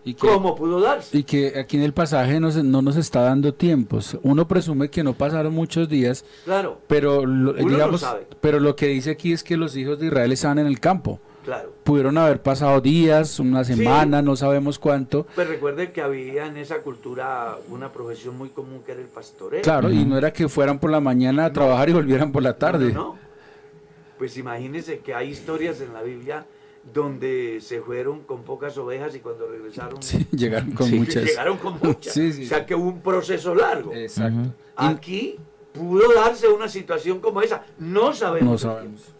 Y 0.09 0.13
¿Cómo 0.15 0.55
pudo 0.55 0.81
darse? 0.81 1.15
Y 1.15 1.23
que 1.23 1.59
aquí 1.59 1.77
en 1.77 1.83
el 1.83 1.93
pasaje 1.93 2.39
no, 2.39 2.49
no 2.49 2.81
nos 2.81 2.95
está 2.95 3.21
dando 3.21 3.53
tiempos. 3.53 4.17
Uno 4.23 4.47
presume 4.47 4.89
que 4.89 5.03
no 5.03 5.13
pasaron 5.13 5.53
muchos 5.53 5.87
días, 5.87 6.25
claro, 6.45 6.79
pero 6.87 7.25
lo, 7.27 7.53
digamos, 7.53 8.03
pero 8.41 8.59
lo 8.59 8.75
que 8.75 8.87
dice 8.87 9.11
aquí 9.11 9.33
es 9.33 9.43
que 9.43 9.55
los 9.55 9.75
hijos 9.75 9.99
de 9.99 10.07
Israel 10.07 10.31
estaban 10.31 10.57
en 10.57 10.65
el 10.65 10.79
campo. 10.79 11.19
Claro. 11.45 11.73
Pudieron 11.83 12.17
haber 12.17 12.41
pasado 12.41 12.81
días, 12.81 13.39
una 13.39 13.63
semana, 13.63 14.21
no 14.21 14.35
sabemos 14.35 14.79
cuánto. 14.79 15.25
Pues 15.35 15.47
recuerde 15.47 15.91
que 15.91 16.01
había 16.01 16.47
en 16.47 16.57
esa 16.57 16.79
cultura 16.79 17.55
una 17.69 17.91
profesión 17.91 18.35
muy 18.37 18.49
común 18.49 18.81
que 18.85 18.91
era 18.93 19.01
el 19.01 19.07
pastoreo. 19.07 19.61
Claro, 19.61 19.91
y 19.91 20.05
no 20.05 20.17
era 20.17 20.33
que 20.33 20.49
fueran 20.49 20.79
por 20.79 20.89
la 20.89 20.99
mañana 20.99 21.45
a 21.45 21.53
trabajar 21.53 21.89
y 21.89 21.93
volvieran 21.93 22.31
por 22.31 22.43
la 22.43 22.57
tarde. 22.57 22.91
No, 22.91 23.15
Pues 24.17 24.37
imagínense 24.37 24.99
que 24.99 25.13
hay 25.13 25.29
historias 25.29 25.81
en 25.81 25.93
la 25.93 26.01
Biblia 26.01 26.45
donde 26.83 27.59
se 27.61 27.81
fueron 27.81 28.23
con 28.23 28.43
pocas 28.43 28.77
ovejas 28.77 29.15
y 29.15 29.19
cuando 29.19 29.47
regresaron 29.47 29.99
llegaron 30.31 30.71
con 30.71 30.91
muchas. 30.91 31.23
Llegaron 31.23 31.57
con 31.57 31.79
muchas. 31.81 32.17
o 32.17 32.45
sea 32.45 32.65
que 32.65 32.75
hubo 32.75 32.89
un 32.89 33.01
proceso 33.01 33.53
largo. 33.53 33.93
Exacto. 33.93 34.53
Aquí 34.75 35.37
pudo 35.73 36.13
darse 36.13 36.47
una 36.47 36.67
situación 36.67 37.19
como 37.19 37.41
esa. 37.41 37.65
No 37.77 38.13
sabemos. 38.13 38.51
No 38.51 38.57
sabemos. 38.57 39.13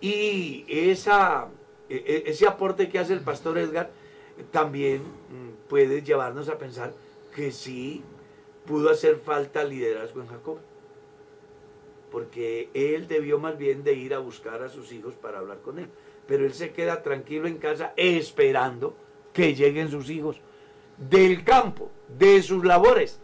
Y 0.00 0.64
esa, 0.68 1.48
e, 1.88 1.96
e, 1.96 2.30
ese 2.30 2.46
aporte 2.46 2.88
que 2.88 2.98
hace 2.98 3.14
el 3.14 3.20
pastor 3.20 3.58
Edgar 3.58 3.90
también 4.50 5.02
mm, 5.02 5.68
puede 5.68 6.02
llevarnos 6.02 6.48
a 6.48 6.58
pensar 6.58 6.92
que 7.34 7.50
sí 7.50 8.02
pudo 8.66 8.90
hacer 8.90 9.16
falta 9.16 9.64
liderazgo 9.64 10.20
en 10.20 10.28
Jacob. 10.28 10.58
Porque 12.10 12.70
él 12.72 13.06
debió 13.06 13.38
más 13.38 13.58
bien 13.58 13.84
de 13.84 13.92
ir 13.92 14.14
a 14.14 14.18
buscar 14.18 14.62
a 14.62 14.68
sus 14.68 14.92
hijos 14.92 15.14
para 15.14 15.38
hablar 15.38 15.58
con 15.60 15.78
él 15.78 15.88
pero 16.28 16.44
él 16.44 16.52
se 16.52 16.72
queda 16.72 17.02
tranquilo 17.02 17.48
en 17.48 17.56
casa 17.56 17.94
esperando 17.96 18.94
que 19.32 19.54
lleguen 19.54 19.90
sus 19.90 20.10
hijos 20.10 20.36
del 20.98 21.42
campo, 21.42 21.90
de 22.06 22.42
sus 22.42 22.64
labores. 22.64 23.18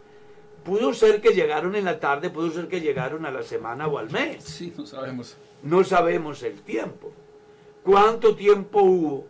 Pudo 0.63 0.91
ser 0.91 1.21
que 1.21 1.29
llegaron 1.29 1.75
en 1.75 1.85
la 1.85 1.99
tarde, 1.99 2.31
pudo 2.31 2.49
ser 2.49 2.67
que 2.67 2.81
llegaron 2.81 3.27
a 3.27 3.31
la 3.31 3.43
semana 3.43 3.87
o 3.87 3.99
al 3.99 4.09
mes. 4.09 4.43
Sí, 4.43 4.73
no 4.75 4.87
sabemos. 4.87 5.37
No 5.61 5.83
sabemos 5.83 6.41
el 6.41 6.61
tiempo. 6.61 7.13
¿Cuánto 7.83 8.35
tiempo 8.35 8.81
hubo 8.81 9.27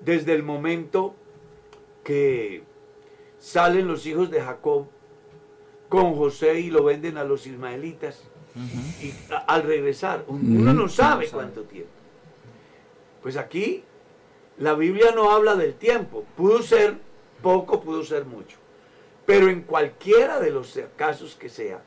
desde 0.00 0.32
el 0.32 0.42
momento 0.42 1.14
que 2.02 2.62
salen 3.38 3.86
los 3.86 4.06
hijos 4.06 4.30
de 4.30 4.40
Jacob 4.40 4.86
con 5.90 6.14
José 6.14 6.58
y 6.60 6.70
lo 6.70 6.84
venden 6.84 7.18
a 7.18 7.24
los 7.24 7.46
ismaelitas? 7.46 8.22
Y 9.02 9.12
al 9.46 9.64
regresar, 9.64 10.24
uno 10.26 10.72
no 10.72 10.88
sabe 10.88 11.28
cuánto 11.28 11.64
tiempo. 11.64 11.90
Pues 13.24 13.38
aquí 13.38 13.82
la 14.58 14.74
Biblia 14.74 15.12
no 15.14 15.30
habla 15.30 15.54
del 15.54 15.72
tiempo. 15.72 16.26
Pudo 16.36 16.62
ser 16.62 16.98
poco, 17.40 17.80
pudo 17.80 18.04
ser 18.04 18.26
mucho. 18.26 18.58
Pero 19.24 19.48
en 19.48 19.62
cualquiera 19.62 20.40
de 20.40 20.50
los 20.50 20.78
casos 20.94 21.34
que 21.34 21.48
sea, 21.48 21.80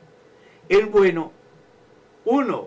es 0.68 0.90
bueno, 0.90 1.30
uno, 2.24 2.66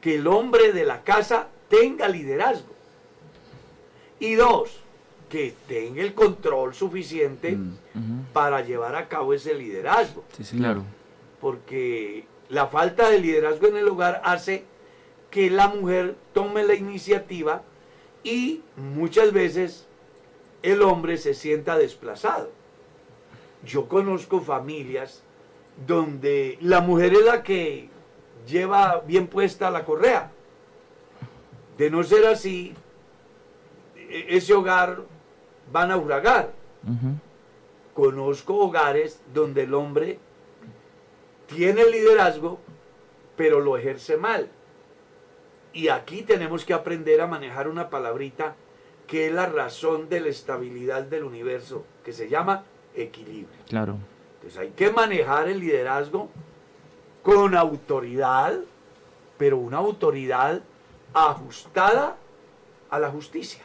que 0.00 0.16
el 0.16 0.26
hombre 0.26 0.72
de 0.72 0.84
la 0.84 1.04
casa 1.04 1.46
tenga 1.68 2.08
liderazgo. 2.08 2.74
Y 4.18 4.34
dos, 4.34 4.80
que 5.28 5.54
tenga 5.68 6.02
el 6.02 6.14
control 6.14 6.74
suficiente 6.74 7.52
mm, 7.52 8.32
para 8.32 8.60
llevar 8.62 8.96
a 8.96 9.06
cabo 9.06 9.34
ese 9.34 9.54
liderazgo. 9.54 10.24
Sí, 10.42 10.56
claro. 10.56 10.82
Porque 11.40 12.26
la 12.48 12.66
falta 12.66 13.08
de 13.08 13.20
liderazgo 13.20 13.68
en 13.68 13.76
el 13.76 13.86
hogar 13.86 14.20
hace 14.24 14.64
que 15.30 15.48
la 15.48 15.68
mujer 15.68 16.16
tome 16.32 16.64
la 16.64 16.74
iniciativa 16.74 17.62
y 18.24 18.62
muchas 18.76 19.32
veces 19.32 19.86
el 20.62 20.82
hombre 20.82 21.18
se 21.18 21.34
sienta 21.34 21.76
desplazado. 21.76 22.50
Yo 23.64 23.86
conozco 23.86 24.40
familias 24.40 25.22
donde 25.86 26.58
la 26.60 26.80
mujer 26.80 27.12
es 27.12 27.24
la 27.24 27.42
que 27.42 27.88
lleva 28.48 29.02
bien 29.06 29.26
puesta 29.26 29.70
la 29.70 29.84
correa. 29.84 30.30
De 31.76 31.90
no 31.90 32.02
ser 32.02 32.26
así, 32.26 32.74
e-, 33.96 34.36
ese 34.36 34.54
hogar 34.54 35.02
va 35.74 35.82
a 35.82 35.86
naufragar. 35.86 36.52
Conozco 37.94 38.56
hogares 38.56 39.20
donde 39.32 39.62
el 39.62 39.74
hombre 39.74 40.18
tiene 41.46 41.84
liderazgo, 41.86 42.58
pero 43.36 43.60
lo 43.60 43.76
ejerce 43.76 44.16
mal. 44.16 44.50
Y 45.74 45.88
aquí 45.88 46.22
tenemos 46.22 46.64
que 46.64 46.72
aprender 46.72 47.20
a 47.20 47.26
manejar 47.26 47.68
una 47.68 47.90
palabrita 47.90 48.54
que 49.08 49.26
es 49.26 49.32
la 49.34 49.46
razón 49.46 50.08
de 50.08 50.20
la 50.20 50.28
estabilidad 50.28 51.02
del 51.02 51.24
universo, 51.24 51.84
que 52.04 52.12
se 52.12 52.28
llama 52.28 52.64
equilibrio. 52.94 53.58
Claro. 53.68 53.96
Entonces 54.36 54.58
hay 54.60 54.70
que 54.70 54.90
manejar 54.90 55.48
el 55.48 55.58
liderazgo 55.60 56.30
con 57.22 57.54
autoridad, 57.56 58.54
pero 59.36 59.58
una 59.58 59.78
autoridad 59.78 60.62
ajustada 61.12 62.16
a 62.88 62.98
la 62.98 63.10
justicia, 63.10 63.62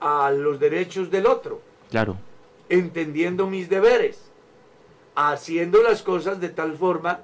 a 0.00 0.30
los 0.30 0.60
derechos 0.60 1.10
del 1.10 1.26
otro, 1.26 1.60
Claro. 1.90 2.16
entendiendo 2.68 3.46
mis 3.46 3.68
deberes, 3.68 4.30
haciendo 5.16 5.82
las 5.82 6.02
cosas 6.02 6.40
de 6.40 6.50
tal 6.50 6.76
forma 6.76 7.22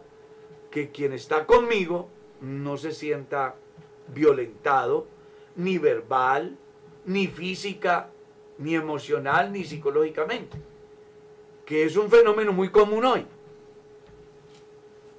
que 0.70 0.90
quien 0.90 1.12
está 1.12 1.46
conmigo 1.46 2.08
no 2.40 2.76
se 2.76 2.92
sienta 2.92 3.54
violentado, 4.08 5.06
ni 5.56 5.78
verbal, 5.78 6.56
ni 7.04 7.26
física, 7.26 8.10
ni 8.58 8.74
emocional, 8.74 9.52
ni 9.52 9.64
psicológicamente, 9.64 10.56
que 11.64 11.84
es 11.84 11.96
un 11.96 12.10
fenómeno 12.10 12.52
muy 12.52 12.70
común 12.70 13.04
hoy. 13.04 13.26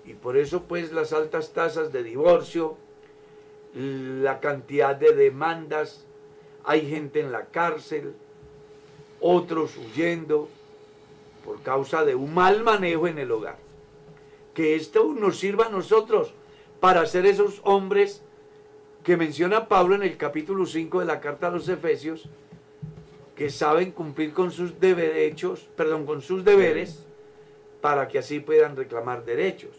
Y 0.06 0.14
por 0.14 0.38
eso 0.38 0.64
pues 0.64 0.92
las 0.92 1.14
altas 1.14 1.54
tasas 1.54 1.92
de 1.92 2.04
divorcio, 2.04 2.78
la 3.74 4.40
cantidad 4.40 4.96
de 4.96 5.14
demandas, 5.14 6.06
hay 6.64 6.88
gente 6.88 7.20
en 7.20 7.32
la 7.32 7.46
cárcel, 7.46 8.14
otros 9.20 9.78
huyendo 9.78 10.48
por 11.44 11.62
causa 11.62 12.04
de 12.06 12.16
un 12.16 12.34
mal 12.34 12.64
manejo 12.64 13.08
en 13.08 13.20
el 13.20 13.32
hogar. 13.32 13.58
Que 14.54 14.76
esto 14.76 15.14
nos 15.14 15.38
sirva 15.38 15.66
a 15.66 15.70
nosotros 15.70 16.34
para 16.80 17.06
ser 17.06 17.26
esos 17.26 17.62
hombres 17.64 18.22
que 19.04 19.18
menciona 19.18 19.68
Pablo 19.68 19.96
en 19.96 20.04
el 20.04 20.18
capítulo 20.18 20.66
5 20.66 21.00
de 21.00 21.06
la 21.06 21.20
carta 21.20 21.48
a 21.48 21.52
los 21.52 21.70
Efesios, 21.70 22.28
que 23.36 23.50
saben 23.50 23.92
cumplir 23.92 24.34
con 24.34 24.52
sus 24.52 24.80
derechos, 24.80 25.70
perdón, 25.76 26.06
con 26.06 26.22
sus 26.22 26.44
deberes, 26.44 27.06
para 27.82 28.08
que 28.08 28.20
así 28.20 28.40
puedan 28.40 28.76
reclamar 28.76 29.26
derechos. 29.26 29.72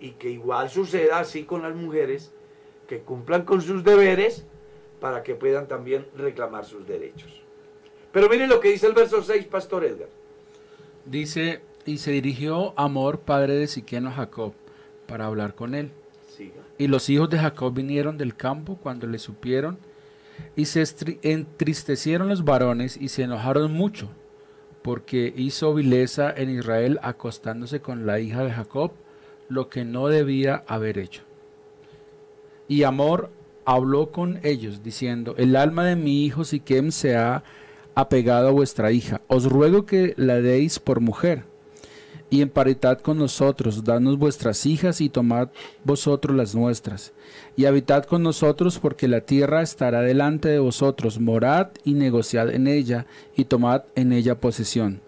Y 0.00 0.12
que 0.12 0.28
igual 0.30 0.68
suceda 0.68 1.20
así 1.20 1.44
con 1.44 1.62
las 1.62 1.74
mujeres, 1.74 2.32
que 2.88 3.00
cumplan 3.00 3.44
con 3.44 3.62
sus 3.62 3.84
deberes, 3.84 4.44
para 5.00 5.22
que 5.22 5.34
puedan 5.34 5.66
también 5.66 6.06
reclamar 6.16 6.64
sus 6.64 6.86
derechos. 6.86 7.40
Pero 8.12 8.28
miren 8.28 8.50
lo 8.50 8.60
que 8.60 8.68
dice 8.68 8.86
el 8.86 8.92
verso 8.92 9.22
6, 9.22 9.46
Pastor 9.46 9.84
Edgar. 9.84 10.08
Dice, 11.06 11.62
y 11.86 11.98
se 11.98 12.10
dirigió 12.10 12.74
Amor, 12.76 13.20
padre 13.20 13.54
de 13.54 13.66
Siqueno, 13.66 14.10
a 14.10 14.12
Jacob, 14.12 14.52
para 15.06 15.26
hablar 15.26 15.54
con 15.54 15.74
él. 15.74 15.90
Y 16.78 16.88
los 16.88 17.08
hijos 17.08 17.30
de 17.30 17.38
Jacob 17.38 17.74
vinieron 17.74 18.18
del 18.18 18.34
campo 18.34 18.76
cuando 18.76 19.06
le 19.06 19.18
supieron, 19.18 19.78
y 20.56 20.64
se 20.64 20.84
entristecieron 21.22 22.28
los 22.28 22.44
varones 22.44 22.96
y 23.00 23.08
se 23.08 23.22
enojaron 23.22 23.72
mucho, 23.72 24.08
porque 24.82 25.32
hizo 25.36 25.74
vileza 25.74 26.32
en 26.34 26.50
Israel 26.50 26.98
acostándose 27.02 27.80
con 27.80 28.06
la 28.06 28.18
hija 28.20 28.42
de 28.44 28.52
Jacob, 28.52 28.92
lo 29.48 29.68
que 29.68 29.84
no 29.84 30.08
debía 30.08 30.64
haber 30.66 30.98
hecho. 30.98 31.22
Y 32.66 32.84
Amor 32.84 33.30
habló 33.64 34.10
con 34.10 34.40
ellos, 34.42 34.82
diciendo, 34.82 35.34
el 35.36 35.56
alma 35.56 35.84
de 35.84 35.96
mi 35.96 36.24
hijo 36.24 36.44
Siquem 36.44 36.90
se 36.90 37.16
ha 37.16 37.44
apegado 37.94 38.48
a 38.48 38.52
vuestra 38.52 38.90
hija, 38.90 39.20
os 39.28 39.44
ruego 39.44 39.84
que 39.84 40.14
la 40.16 40.40
deis 40.40 40.78
por 40.78 41.00
mujer 41.00 41.51
y 42.32 42.40
en 42.40 42.50
con 43.02 43.18
nosotros, 43.18 43.84
dadnos 43.84 44.16
vuestras 44.16 44.64
hijas 44.64 45.02
y 45.02 45.10
tomad 45.10 45.50
vosotros 45.84 46.34
las 46.34 46.54
nuestras. 46.54 47.12
Y 47.56 47.66
habitad 47.66 48.04
con 48.04 48.22
nosotros, 48.22 48.78
porque 48.78 49.06
la 49.06 49.20
tierra 49.20 49.60
estará 49.60 50.00
delante 50.00 50.48
de 50.48 50.58
vosotros. 50.58 51.20
Morad 51.20 51.68
y 51.84 51.92
negociad 51.92 52.48
en 52.48 52.68
ella, 52.68 53.04
y 53.36 53.44
tomad 53.44 53.82
en 53.96 54.14
ella 54.14 54.40
posesión. 54.40 55.02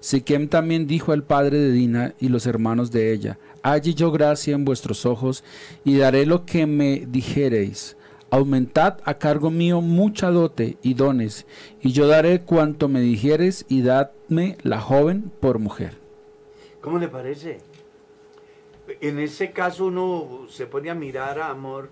Siquem 0.00 0.48
también 0.48 0.86
dijo 0.86 1.12
al 1.12 1.24
padre 1.24 1.58
de 1.58 1.72
Dina 1.72 2.14
y 2.18 2.30
los 2.30 2.46
hermanos 2.46 2.90
de 2.90 3.12
ella, 3.12 3.38
Halle 3.62 3.92
yo 3.92 4.10
gracia 4.10 4.54
en 4.54 4.64
vuestros 4.64 5.04
ojos, 5.04 5.44
y 5.84 5.98
daré 5.98 6.24
lo 6.24 6.46
que 6.46 6.64
me 6.66 7.04
dijereis. 7.06 7.98
Aumentad 8.30 8.96
a 9.04 9.18
cargo 9.18 9.50
mío 9.50 9.82
mucha 9.82 10.30
dote 10.30 10.78
y 10.82 10.94
dones, 10.94 11.44
y 11.82 11.92
yo 11.92 12.06
daré 12.06 12.40
cuanto 12.40 12.88
me 12.88 13.02
dijereis, 13.02 13.66
y 13.68 13.82
dadme 13.82 14.56
la 14.62 14.80
joven 14.80 15.30
por 15.38 15.58
mujer. 15.58 16.01
¿Cómo 16.82 16.98
le 16.98 17.08
parece? 17.08 17.58
En 19.00 19.18
ese 19.18 19.52
caso 19.52 19.86
uno 19.86 20.46
se 20.50 20.66
pone 20.66 20.90
a 20.90 20.94
mirar 20.94 21.38
a 21.38 21.48
Amor 21.48 21.88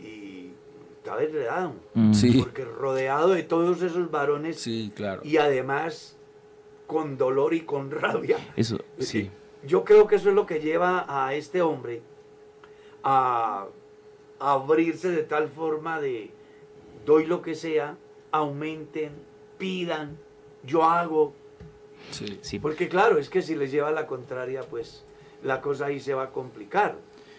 y 0.00 0.50
está 0.98 1.22
enredado. 1.22 1.74
Mm, 1.94 2.12
Sí. 2.14 2.40
Porque 2.40 2.64
rodeado 2.64 3.30
de 3.30 3.42
todos 3.42 3.82
esos 3.82 4.10
varones 4.10 4.58
Sí, 4.60 4.92
claro. 4.94 5.20
y 5.24 5.36
además 5.36 6.16
con 6.86 7.18
dolor 7.18 7.52
y 7.54 7.62
con 7.62 7.90
rabia. 7.90 8.38
Eso, 8.56 8.78
Sí. 8.98 9.30
Yo 9.66 9.82
creo 9.84 10.06
que 10.06 10.16
eso 10.16 10.28
es 10.28 10.34
lo 10.34 10.46
que 10.46 10.60
lleva 10.60 11.04
a 11.08 11.34
este 11.34 11.60
hombre 11.62 12.02
a 13.02 13.66
abrirse 14.38 15.10
de 15.10 15.22
tal 15.24 15.48
forma 15.48 16.00
de 16.00 16.30
doy 17.06 17.26
lo 17.26 17.40
que 17.42 17.54
sea, 17.54 17.96
aumenten, 18.30 19.12
pidan, 19.58 20.18
yo 20.64 20.84
hago. 20.84 21.32
Sí. 22.10 22.38
sí. 22.42 22.58
Porque 22.58 22.88
claro, 22.88 23.18
es 23.18 23.28
que 23.28 23.42
si 23.42 23.54
les 23.54 23.70
lleva 23.72 23.90
la 23.90 24.06
contraria, 24.06 24.62
pues 24.62 25.04
la 25.42 25.60
cosa 25.60 25.86
ahí 25.86 26.00
se 26.00 26.14
va 26.14 26.24
a 26.24 26.30
complicar. 26.30 26.96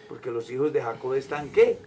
Porque 0.10 0.30
los 0.32 0.50
hijos 0.52 0.72
de 0.74 0.82
Jacob 0.82 1.14
están 1.16 1.50
qué? 1.50 1.78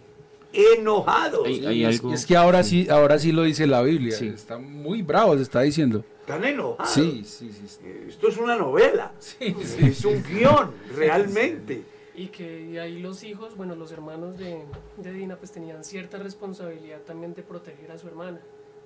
Enojados. 0.51 1.45
Hay- 1.47 1.83
es, 1.85 1.99
algo- 2.01 2.13
es 2.13 2.25
que 2.25 2.35
ahora 2.35 2.63
sí, 2.63 2.87
ahora 2.89 3.19
sí 3.19 3.31
lo 3.31 3.43
dice 3.43 3.67
la 3.67 3.81
Biblia. 3.81 4.15
Sí. 4.17 4.27
Está 4.27 4.57
muy 4.57 5.01
bravo, 5.01 5.35
se 5.37 5.43
está 5.43 5.61
diciendo. 5.61 6.03
Están 6.21 6.43
enojados. 6.43 6.91
Sí, 6.93 7.23
sí, 7.25 7.51
sí. 7.51 7.67
sí. 7.67 7.79
Esto 8.09 8.27
es 8.29 8.37
una 8.37 8.55
novela. 8.55 9.11
Sí, 9.19 9.55
Es 9.79 10.03
un 10.05 10.23
guion, 10.23 10.71
realmente. 10.95 11.83
Y 12.15 12.27
que 12.27 12.79
ahí 12.81 12.99
los 12.99 13.23
hijos, 13.23 13.55
bueno, 13.55 13.75
los 13.75 13.91
hermanos 13.91 14.37
de, 14.37 14.63
de 14.97 15.13
Dina, 15.13 15.37
pues 15.37 15.51
tenían 15.51 15.83
cierta 15.83 16.17
responsabilidad 16.17 16.99
también 17.05 17.33
de 17.33 17.43
proteger 17.43 17.91
a 17.91 17.97
su 17.97 18.07
hermana. 18.07 18.41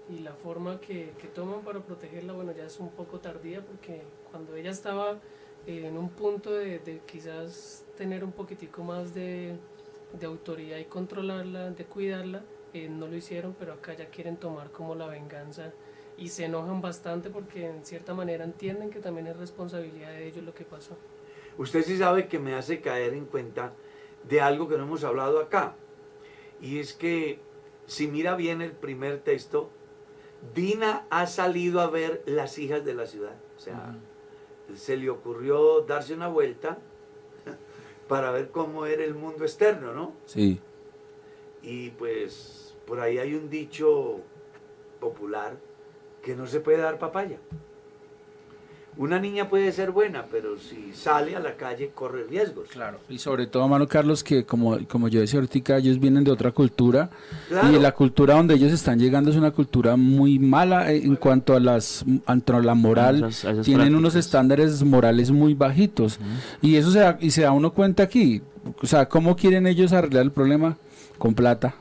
Y 0.09 0.19
la 0.19 0.33
forma 0.33 0.79
que, 0.81 1.13
que 1.19 1.27
toman 1.27 1.61
para 1.61 1.79
protegerla, 1.79 2.33
bueno, 2.33 2.51
ya 2.51 2.65
es 2.65 2.79
un 2.79 2.89
poco 2.89 3.19
tardía 3.19 3.61
porque 3.65 4.01
cuando 4.29 4.55
ella 4.55 4.71
estaba 4.71 5.19
eh, 5.65 5.87
en 5.87 5.97
un 5.97 6.09
punto 6.09 6.51
de, 6.51 6.79
de 6.79 7.01
quizás 7.05 7.85
tener 7.97 8.23
un 8.23 8.33
poquitico 8.33 8.83
más 8.83 9.13
de, 9.13 9.55
de 10.19 10.25
autoridad 10.25 10.77
y 10.77 10.85
controlarla, 10.85 11.71
de 11.71 11.85
cuidarla, 11.85 12.43
eh, 12.73 12.89
no 12.89 13.07
lo 13.07 13.15
hicieron, 13.15 13.55
pero 13.57 13.73
acá 13.73 13.93
ya 13.93 14.07
quieren 14.07 14.37
tomar 14.37 14.71
como 14.71 14.95
la 14.95 15.07
venganza 15.07 15.71
y 16.17 16.29
se 16.29 16.45
enojan 16.45 16.81
bastante 16.81 17.29
porque 17.29 17.67
en 17.67 17.85
cierta 17.85 18.13
manera 18.13 18.43
entienden 18.43 18.89
que 18.89 18.99
también 18.99 19.27
es 19.27 19.37
responsabilidad 19.37 20.09
de 20.09 20.27
ellos 20.27 20.43
lo 20.43 20.53
que 20.53 20.65
pasó. 20.65 20.97
Usted 21.57 21.83
sí 21.83 21.97
sabe 21.97 22.27
que 22.27 22.39
me 22.39 22.55
hace 22.55 22.81
caer 22.81 23.13
en 23.13 23.25
cuenta 23.25 23.73
de 24.27 24.41
algo 24.41 24.67
que 24.67 24.77
no 24.77 24.83
hemos 24.83 25.03
hablado 25.03 25.39
acá. 25.39 25.75
Y 26.61 26.79
es 26.79 26.93
que 26.93 27.39
si 27.85 28.07
mira 28.07 28.35
bien 28.35 28.61
el 28.61 28.71
primer 28.71 29.19
texto, 29.19 29.69
Dina 30.53 31.05
ha 31.09 31.27
salido 31.27 31.79
a 31.81 31.89
ver 31.89 32.23
las 32.25 32.57
hijas 32.57 32.83
de 32.83 32.93
la 32.93 33.05
ciudad. 33.05 33.35
O 33.55 33.59
sea, 33.59 33.95
se 34.75 34.97
le 34.97 35.09
ocurrió 35.09 35.81
darse 35.81 36.13
una 36.13 36.27
vuelta 36.27 36.77
para 38.07 38.31
ver 38.31 38.49
cómo 38.49 38.85
era 38.85 39.03
el 39.03 39.15
mundo 39.15 39.43
externo, 39.43 39.93
¿no? 39.93 40.13
Sí. 40.25 40.59
Y 41.61 41.91
pues 41.91 42.75
por 42.85 42.99
ahí 42.99 43.17
hay 43.17 43.35
un 43.35 43.49
dicho 43.49 44.19
popular 44.99 45.57
que 46.21 46.35
no 46.35 46.47
se 46.47 46.59
puede 46.59 46.79
dar 46.79 46.99
papaya. 46.99 47.37
Una 48.95 49.19
niña 49.19 49.49
puede 49.49 49.71
ser 49.71 49.91
buena, 49.91 50.25
pero 50.31 50.57
si 50.59 50.91
sale 50.93 51.35
a 51.35 51.39
la 51.39 51.55
calle 51.55 51.91
corre 51.95 52.25
riesgos. 52.29 52.69
Claro. 52.69 52.99
Y 53.09 53.17
sobre 53.17 53.47
todo, 53.47 53.67
mano 53.67 53.87
Carlos, 53.87 54.23
que 54.23 54.45
como, 54.45 54.77
como 54.87 55.07
yo 55.07 55.19
decía 55.19 55.39
ahorita, 55.39 55.77
ellos 55.77 55.99
vienen 55.99 56.23
de 56.23 56.31
otra 56.31 56.51
cultura. 56.51 57.09
Claro. 57.49 57.71
Y 57.71 57.79
la 57.79 57.91
cultura 57.93 58.35
donde 58.35 58.53
ellos 58.53 58.71
están 58.71 58.99
llegando 58.99 59.31
es 59.31 59.35
una 59.35 59.51
cultura 59.51 59.95
muy 59.95 60.37
mala 60.37 60.91
eh, 60.91 60.97
en 61.03 61.15
cuanto 61.15 61.55
a 61.55 61.59
las 61.59 62.05
a 62.27 62.35
la 62.61 62.75
moral. 62.75 63.23
A 63.23 63.27
esas- 63.29 63.45
a 63.45 63.51
esas 63.51 63.65
Tienen 63.65 63.95
unos 63.95 64.13
estándares 64.15 64.83
morales 64.83 65.31
muy 65.31 65.53
bajitos. 65.55 66.19
Y 66.61 66.75
eso 66.75 66.91
se 66.91 66.99
da, 66.99 67.17
y 67.19 67.31
se 67.31 67.41
da 67.41 67.51
uno 67.51 67.73
cuenta 67.73 68.03
aquí. 68.03 68.41
O 68.81 68.85
sea, 68.85 69.07
¿cómo 69.09 69.35
quieren 69.35 69.65
ellos 69.67 69.91
arreglar 69.91 70.23
el 70.23 70.31
problema? 70.31 70.77
Con 71.17 71.33
plata. 71.33 71.75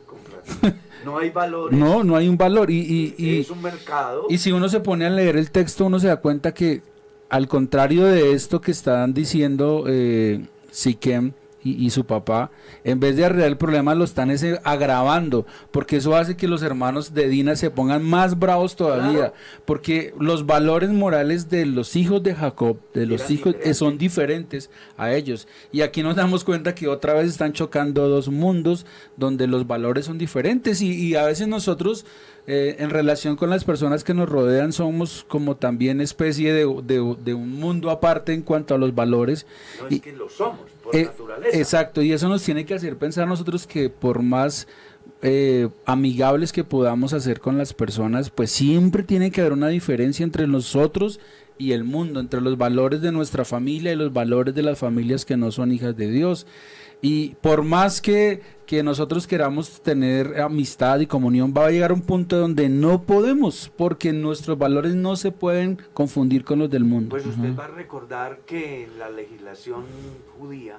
No 1.05 1.19
hay 1.19 1.31
valores. 1.31 1.79
No, 1.79 2.05
no 2.05 2.17
hay 2.17 2.29
un 2.29 2.39
valor. 2.39 2.71
Y, 2.71 2.79
y, 2.79 3.15
y, 3.19 3.41
es 3.41 3.51
un 3.51 3.61
mercado. 3.61 4.27
y 4.29 4.39
si 4.39 4.53
uno 4.53 4.69
se 4.69 4.81
pone 4.81 5.05
a 5.05 5.11
leer 5.11 5.37
el 5.37 5.51
texto, 5.51 5.87
uno 5.87 5.99
se 5.99 6.07
da 6.07 6.17
cuenta 6.19 6.55
que 6.55 6.81
al 7.33 7.49
contrario 7.49 8.05
de 8.05 8.33
esto 8.35 8.61
que 8.61 8.73
están 8.73 9.15
diciendo 9.15 9.85
eh, 9.89 10.45
Siquem 10.71 11.33
y, 11.65 11.85
y 11.85 11.91
su 11.91 12.05
papá, 12.05 12.51
en 12.85 12.99
vez 13.01 13.17
de 13.17 13.25
arreglar 13.25 13.49
el 13.49 13.57
problema 13.57 13.95
lo 13.95 14.05
están 14.05 14.31
ese 14.31 14.61
agravando, 14.65 15.47
porque 15.71 15.97
eso 15.99 16.17
hace 16.17 16.37
que 16.37 16.49
los 16.49 16.63
hermanos 16.63 17.15
de 17.15 17.29
Dina 17.29 17.57
se 17.57 17.71
pongan 17.71 18.03
más 18.03 18.39
bravos 18.39 18.77
todavía, 18.77 19.13
Claro. 19.19 19.35
porque 19.65 20.13
los 20.19 20.45
valores 20.47 20.91
morales 20.91 21.49
de 21.51 21.67
los 21.67 21.95
hijos 21.97 22.23
de 22.23 22.35
Jacob, 22.35 22.79
de 22.95 23.07
los 23.07 23.21
Eran 23.23 23.33
hijos, 23.33 23.47
eh, 23.47 23.57
diferentes. 23.57 23.77
son 23.79 23.99
diferentes 23.99 24.71
a 24.97 25.13
ellos. 25.13 25.47
Y 25.71 25.83
aquí 25.83 26.03
nos 26.03 26.17
damos 26.17 26.45
cuenta 26.45 26.75
que 26.75 26.89
otra 26.89 27.15
vez 27.15 27.29
están 27.29 27.53
chocando 27.53 28.09
dos 28.09 28.29
mundos 28.29 28.87
donde 29.17 29.47
los 29.47 29.67
valores 29.67 30.07
son 30.07 30.19
diferentes 30.19 30.81
y, 30.83 30.91
y 30.93 31.15
a 31.15 31.25
veces 31.27 31.49
nosotros 31.49 32.05
eh, 32.49 32.75
en 32.81 32.91
relación 32.91 33.37
con 33.37 33.51
las 33.51 33.63
personas 33.63 34.03
que 34.03 34.15
nos 34.15 34.29
rodean 34.29 34.73
somos 34.73 35.25
como 35.29 35.55
también 35.57 36.01
especie 36.01 36.53
de, 36.53 36.65
de- 36.83 37.17
de 37.23 37.35
un 37.35 37.53
mundo 37.53 37.89
aparte 37.89 38.33
en 38.33 38.43
cuanto 38.43 38.75
a 38.75 38.79
los 38.79 38.93
valores. 38.97 39.47
no 39.81 39.87
y- 39.91 39.95
es 39.97 40.01
que 40.03 40.13
lo 40.13 40.29
somos. 40.29 40.59
Por 40.93 41.01
Eh, 41.01 41.05
naturaleza. 41.07 41.59
Exacto, 41.59 42.03
y 42.03 42.13
eso 42.13 42.29
nos 42.29 42.43
tiene 42.43 42.65
que 42.65 42.75
hacer 42.75 42.97
pensar 42.97 43.27
nosotros 43.27 43.67
que 43.67 43.91
por 43.91 44.23
más 44.23 44.69
eh, 45.23 45.69
amigables 45.87 46.53
que 46.53 46.65
podamos 46.65 47.13
hacer 47.13 47.41
con 47.41 47.59
las 47.59 47.73
personas, 47.75 48.31
pues 48.31 48.51
siempre 48.51 49.03
tiene 49.03 49.31
que 49.31 49.41
haber 49.41 49.53
una 49.53 49.69
diferencia 49.69 50.25
entre 50.25 50.47
nosotros 50.47 51.21
y 51.63 51.73
el 51.73 51.85
mundo, 51.85 52.19
entre 52.19 52.41
los 52.41 52.59
valores 52.59 53.01
de 53.03 53.13
nuestra 53.13 53.45
familia 53.45 53.93
y 53.93 53.97
los 53.97 54.13
valores 54.13 54.53
de 54.53 54.63
las 54.63 54.81
familias 54.81 55.25
que 55.25 55.37
no 55.37 55.53
son 55.53 55.71
hijas 55.71 55.97
de 55.97 56.11
Dios. 56.11 56.45
Y 57.01 57.37
por 57.41 57.63
más 57.63 58.01
que, 58.01 58.43
que 58.67 58.83
nosotros 58.83 59.29
queramos 59.29 59.81
tener 59.81 60.41
amistad 60.41 60.99
y 60.99 61.07
comunión, 61.07 61.55
va 61.57 61.67
a 61.67 61.71
llegar 61.71 61.93
un 61.93 62.03
punto 62.03 62.37
donde 62.37 62.69
no 62.69 63.03
podemos, 63.03 63.71
porque 63.77 64.13
nuestros 64.13 64.59
valores 64.59 64.97
no 64.97 65.15
se 65.15 65.31
pueden 65.31 65.79
confundir 65.95 66.45
con 66.45 66.59
los 66.59 66.69
del 66.69 66.83
mundo. 66.85 67.11
Pues 67.11 67.27
usted 67.27 67.57
va 67.57 67.67
a 67.67 67.69
recordar 67.69 68.41
que 68.41 68.85
en 68.85 68.99
la 68.99 69.09
legislación 69.09 69.85
judía 70.37 70.79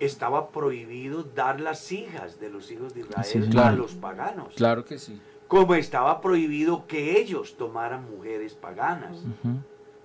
estaba 0.00 0.50
prohibido 0.50 1.22
dar 1.22 1.60
las 1.60 1.92
hijas 1.92 2.40
de 2.40 2.48
los 2.48 2.70
hijos 2.70 2.94
de 2.94 3.00
Israel 3.00 3.24
Sí, 3.26 3.38
a 3.38 3.50
claro. 3.50 3.76
los 3.76 3.92
paganos. 3.92 4.54
Claro 4.54 4.84
que 4.84 4.98
sí. 4.98 5.20
Como 5.48 5.74
estaba 5.74 6.20
prohibido 6.20 6.86
que 6.86 7.20
ellos 7.20 7.56
tomaran 7.56 8.10
mujeres 8.10 8.54
paganas. 8.54 9.18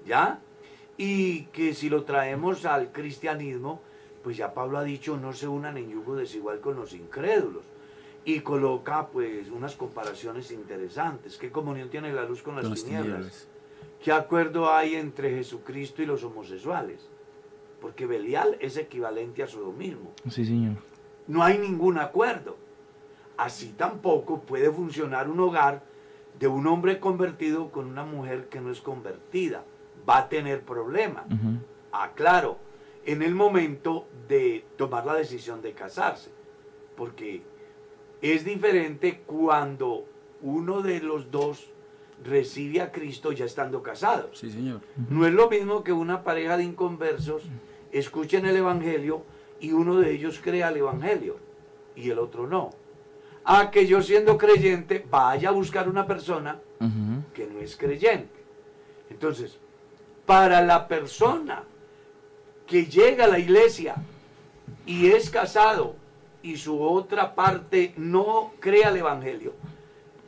¿Ya? 0.06 0.40
Y 0.98 1.44
que 1.46 1.74
si 1.74 1.90
lo 1.90 2.04
traemos 2.04 2.66
al 2.66 2.92
cristianismo, 2.92 3.82
pues 4.24 4.38
ya 4.38 4.54
Pablo 4.54 4.78
ha 4.78 4.84
dicho, 4.84 5.18
no 5.18 5.34
se 5.34 5.48
unan 5.48 5.78
en 5.78 5.90
yugo 5.90 6.16
desigual 6.16 6.60
con 6.60 6.76
los 6.76 6.94
incrédulos. 6.94 7.64
Y 8.24 8.42
coloca 8.42 9.08
pues 9.08 9.50
unas 9.50 9.76
comparaciones 9.76 10.52
interesantes. 10.52 11.38
¿Qué 11.38 11.50
comunión 11.52 11.90
tiene 11.90 12.14
la 12.14 12.24
luz 12.24 12.44
con 12.44 12.56
las 12.56 12.64
Con 12.64 12.72
las 12.72 12.84
tinieblas? 12.84 13.08
tinieblas. 13.16 13.48
¿Qué 14.04 14.12
acuerdo 14.12 14.72
hay 14.72 14.96
entre 14.96 15.32
Jesucristo 15.32 16.04
y 16.04 16.06
los 16.06 16.24
homosexuales? 16.24 17.08
Porque 17.80 18.06
Belial 18.06 18.58
es 18.60 18.78
equivalente 18.78 19.42
a 19.42 19.48
sodomismo. 19.48 20.12
Sí, 20.30 20.46
señor. 20.46 20.76
No 21.28 21.42
hay 21.44 21.58
ningún 21.58 21.98
acuerdo. 21.98 22.58
Así 23.38 23.74
tampoco 23.78 24.42
puede 24.42 24.72
funcionar 24.72 25.30
un 25.30 25.40
hogar 25.40 25.84
de 26.40 26.48
un 26.48 26.68
hombre 26.68 27.00
convertido 27.00 27.72
con 27.72 27.86
una 27.86 28.04
mujer 28.04 28.50
que 28.50 28.62
no 28.62 28.72
es 28.72 28.82
convertida. 28.82 29.64
Va 30.08 30.20
a 30.20 30.30
tener 30.30 30.64
problemas. 30.64 31.26
Aclaro, 31.92 32.58
en 33.06 33.22
el 33.22 33.36
momento 33.36 34.08
de 34.28 34.66
tomar 34.78 35.06
la 35.06 35.16
decisión 35.16 35.62
de 35.62 35.74
casarse. 35.74 36.32
Porque 36.96 37.42
es 38.22 38.46
diferente 38.46 39.22
cuando 39.26 40.06
uno 40.42 40.82
de 40.82 41.00
los 41.00 41.32
dos 41.32 41.72
recibe 42.24 42.82
a 42.82 42.92
Cristo 42.92 43.32
ya 43.32 43.46
estando 43.46 43.82
casados. 43.82 44.38
Sí, 44.38 44.52
señor. 44.52 44.82
No 45.10 45.26
es 45.26 45.34
lo 45.34 45.50
mismo 45.50 45.84
que 45.84 45.94
una 45.94 46.24
pareja 46.24 46.58
de 46.58 46.64
inconversos 46.64 47.44
escuchen 47.92 48.46
el 48.46 48.56
Evangelio 48.56 49.24
y 49.60 49.72
uno 49.72 50.00
de 50.00 50.12
ellos 50.12 50.40
crea 50.44 50.70
el 50.70 50.78
Evangelio 50.78 51.38
y 51.96 52.10
el 52.10 52.20
otro 52.20 52.48
no. 52.48 52.72
A 53.44 53.72
que 53.72 53.88
yo 53.88 54.02
siendo 54.02 54.38
creyente 54.38 55.06
vaya 55.10 55.50
a 55.50 55.52
buscar 55.52 55.90
una 55.90 56.06
persona 56.06 56.60
que 57.34 57.48
no 57.48 57.60
es 57.60 57.76
creyente. 57.76 58.44
Entonces, 59.10 59.58
para 60.26 60.62
la 60.62 60.88
persona 60.88 61.64
que 62.66 62.86
llega 62.86 63.26
a 63.26 63.28
la 63.28 63.40
iglesia 63.40 63.96
y 64.86 65.08
es 65.08 65.30
casado 65.30 65.96
y 66.42 66.58
su 66.58 66.82
otra 66.82 67.36
parte 67.36 67.94
no 67.98 68.54
crea 68.60 68.90
el 68.90 68.98
Evangelio, 68.98 69.54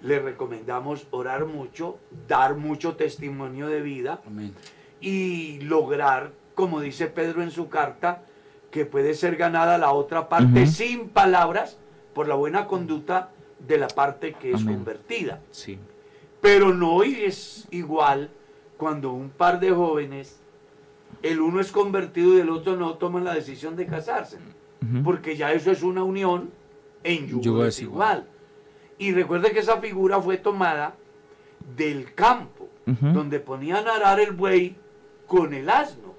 le 0.02 0.20
recomendamos 0.20 1.08
orar 1.12 1.46
mucho, 1.46 1.98
dar 2.28 2.56
mucho 2.56 2.96
testimonio 2.96 3.68
de 3.68 3.82
vida 3.82 4.22
Amén. 4.28 4.54
y 5.00 5.62
lograr, 5.62 6.32
como 6.56 6.82
dice 6.82 7.08
Pedro 7.08 7.42
en 7.42 7.52
su 7.52 7.70
carta, 7.70 8.24
que 8.70 8.86
puede 8.86 9.14
ser 9.14 9.38
ganada 9.38 9.78
la 9.78 9.92
otra 9.92 10.28
parte 10.28 10.68
sin 10.68 11.10
palabras 11.10 11.78
por 12.14 12.28
la 12.28 12.36
buena 12.36 12.68
conducta 12.68 13.30
de 13.60 13.78
la 13.78 13.88
parte 13.88 14.34
que 14.34 14.52
es 14.52 14.62
Amén. 14.62 14.76
convertida. 14.76 15.42
Sí. 15.52 15.80
Pero 16.42 16.74
no 16.74 17.04
es 17.04 17.68
igual 17.72 18.30
cuando 18.78 19.14
un 19.14 19.30
par 19.30 19.60
de 19.60 19.72
jóvenes, 19.72 20.42
el 21.22 21.40
uno 21.40 21.62
es 21.62 21.72
convertido 21.72 22.36
y 22.36 22.42
el 22.42 22.50
otro 22.50 22.76
no, 22.76 22.96
toman 22.96 23.24
la 23.24 23.34
decisión 23.34 23.76
de 23.76 23.86
casarse. 23.86 24.38
Porque 25.06 25.38
ya 25.38 25.54
eso 25.54 25.72
es 25.72 25.82
una 25.82 26.04
unión 26.04 26.50
en 27.06 27.28
yugo, 27.28 27.42
Yugo 27.42 27.64
desigual. 27.64 28.18
desigual. 28.18 28.28
Y 28.98 29.14
recuerde 29.14 29.54
que 29.54 29.60
esa 29.60 29.78
figura 29.78 30.20
fue 30.22 30.36
tomada 30.38 30.96
del 31.78 32.14
campo, 32.14 32.68
donde 32.86 33.40
ponían 33.40 33.88
a 33.88 33.96
arar 33.96 34.20
el 34.20 34.32
buey 34.32 34.76
con 35.26 35.54
el 35.54 35.70
asno. 35.70 36.14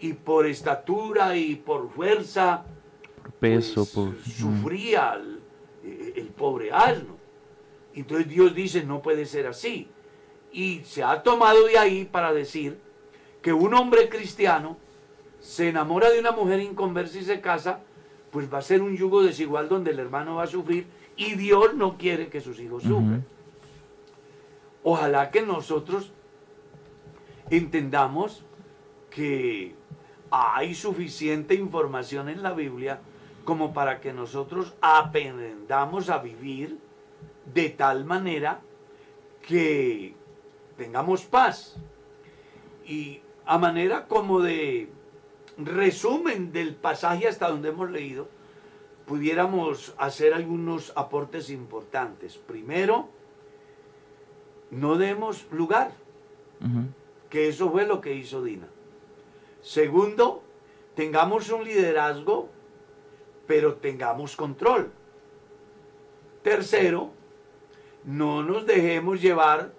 Y 0.00 0.14
por 0.14 0.46
estatura 0.46 1.36
y 1.36 1.56
por 1.56 1.90
fuerza, 1.90 2.64
peso, 3.42 3.84
pues, 3.92 3.92
por... 3.92 4.22
sufría 4.24 5.14
el, 5.14 5.42
el 6.16 6.28
pobre 6.28 6.70
asno. 6.72 7.16
Entonces 7.94 8.28
Dios 8.28 8.54
dice, 8.54 8.84
no 8.84 9.02
puede 9.02 9.26
ser 9.26 9.48
así. 9.48 9.88
Y 10.52 10.80
se 10.84 11.02
ha 11.02 11.22
tomado 11.22 11.66
de 11.66 11.76
ahí 11.76 12.04
para 12.04 12.32
decir 12.32 12.78
que 13.42 13.52
un 13.52 13.74
hombre 13.74 14.08
cristiano 14.08 14.76
se 15.40 15.68
enamora 15.68 16.10
de 16.10 16.20
una 16.20 16.30
mujer 16.30 16.60
inconversa 16.60 17.18
y 17.18 17.24
se 17.24 17.40
casa, 17.40 17.80
pues 18.30 18.52
va 18.52 18.58
a 18.58 18.62
ser 18.62 18.80
un 18.80 18.96
yugo 18.96 19.22
desigual 19.22 19.68
donde 19.68 19.90
el 19.90 19.98
hermano 19.98 20.36
va 20.36 20.44
a 20.44 20.46
sufrir 20.46 20.86
y 21.16 21.34
Dios 21.34 21.74
no 21.74 21.98
quiere 21.98 22.28
que 22.28 22.40
sus 22.40 22.60
hijos 22.60 22.84
sufran. 22.84 23.26
Ojalá 24.84 25.30
que 25.30 25.42
nosotros 25.42 26.12
entendamos 27.50 28.44
que 29.10 29.74
hay 30.30 30.74
suficiente 30.74 31.54
información 31.54 32.28
en 32.28 32.42
la 32.42 32.52
Biblia 32.52 33.00
como 33.44 33.72
para 33.72 34.00
que 34.00 34.12
nosotros 34.12 34.74
aprendamos 34.80 36.10
a 36.10 36.18
vivir 36.18 36.78
de 37.52 37.70
tal 37.70 38.04
manera 38.04 38.60
que 39.46 40.14
tengamos 40.76 41.24
paz. 41.24 41.76
Y 42.86 43.20
a 43.44 43.58
manera 43.58 44.06
como 44.06 44.40
de 44.40 44.88
resumen 45.56 46.52
del 46.52 46.74
pasaje 46.74 47.28
hasta 47.28 47.48
donde 47.48 47.70
hemos 47.70 47.90
leído, 47.90 48.28
pudiéramos 49.06 49.94
hacer 49.98 50.34
algunos 50.34 50.92
aportes 50.96 51.50
importantes. 51.50 52.36
Primero, 52.36 53.08
no 54.70 54.96
demos 54.96 55.46
lugar, 55.50 55.92
que 57.28 57.48
eso 57.48 57.70
fue 57.70 57.86
lo 57.86 58.00
que 58.00 58.14
hizo 58.14 58.42
Dina. 58.42 58.68
Segundo, 59.60 60.42
tengamos 60.94 61.50
un 61.50 61.64
liderazgo, 61.64 62.48
pero 63.46 63.74
tengamos 63.74 64.36
control. 64.36 64.90
Tercero, 66.42 67.10
no 68.04 68.42
nos 68.42 68.66
dejemos 68.66 69.20
llevar 69.20 69.72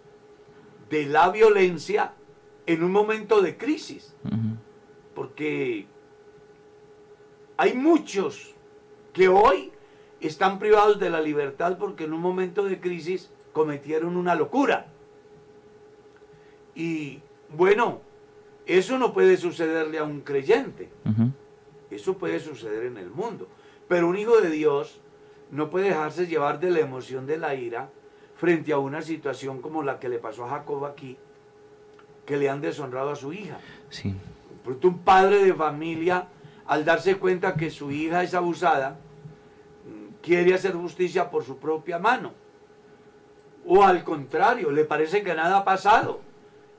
de 0.90 1.06
la 1.06 1.30
violencia 1.30 2.14
en 2.66 2.84
un 2.84 2.92
momento 2.92 3.42
de 3.42 3.58
crisis, 3.58 4.16
porque 5.14 5.86
hay 7.58 7.74
muchos 7.74 8.54
que 9.12 9.28
hoy 9.28 9.72
están 10.22 10.60
privados 10.60 11.00
de 11.00 11.10
la 11.10 11.22
libertad 11.22 11.78
porque 11.78 12.06
en 12.06 12.14
un 12.14 12.22
momento 12.22 12.64
de 12.64 12.80
crisis 12.80 13.30
cometieron 13.52 14.18
una 14.18 14.36
locura. 14.36 14.88
Y 16.76 17.20
bueno, 17.56 18.02
eso 18.66 18.98
no 18.98 19.14
puede 19.14 19.38
sucederle 19.38 20.00
a 20.00 20.04
un 20.04 20.22
creyente. 20.22 20.90
Eso 21.96 22.18
puede 22.18 22.40
suceder 22.40 22.86
en 22.86 22.98
el 22.98 23.10
mundo. 23.10 23.48
Pero 23.88 24.08
un 24.08 24.18
hijo 24.18 24.40
de 24.42 24.50
Dios 24.50 25.00
no 25.52 25.70
puede 25.70 25.90
dejarse 25.90 26.28
llevar 26.28 26.60
de 26.60 26.72
la 26.72 26.80
emoción 26.80 27.26
de 27.26 27.38
la 27.38 27.56
ira 27.56 27.90
frente 28.36 28.74
a 28.74 28.78
una 28.80 29.02
situación 29.02 29.62
como 29.62 29.84
la 29.84 30.00
que 30.00 30.10
le 30.10 30.20
pasó 30.20 30.46
a 30.46 30.50
Jacob 30.50 30.86
aquí, 30.86 31.18
que 32.26 32.38
le 32.38 32.50
han 32.50 32.62
deshonrado 32.62 33.12
a 33.12 33.16
su 33.16 33.34
hija. 33.34 33.60
Sí. 33.90 34.16
Un 34.66 35.00
padre 35.00 35.44
de 35.44 35.54
familia, 35.54 36.28
al 36.66 36.86
darse 36.86 37.18
cuenta 37.18 37.56
que 37.56 37.70
su 37.70 37.92
hija 37.92 38.24
es 38.24 38.34
abusada, 38.34 38.98
quiere 40.22 40.54
hacer 40.54 40.74
justicia 40.74 41.30
por 41.30 41.44
su 41.44 41.58
propia 41.58 42.00
mano. 42.00 42.34
O 43.66 43.84
al 43.84 44.04
contrario, 44.04 44.72
le 44.72 44.86
parece 44.86 45.24
que 45.24 45.36
nada 45.36 45.58
ha 45.58 45.66
pasado 45.66 46.22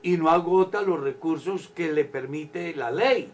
y 0.01 0.17
no 0.17 0.29
agota 0.29 0.81
los 0.81 0.99
recursos 0.99 1.69
que 1.69 1.91
le 1.91 2.05
permite 2.05 2.75
la 2.75 2.91
ley. 2.91 3.31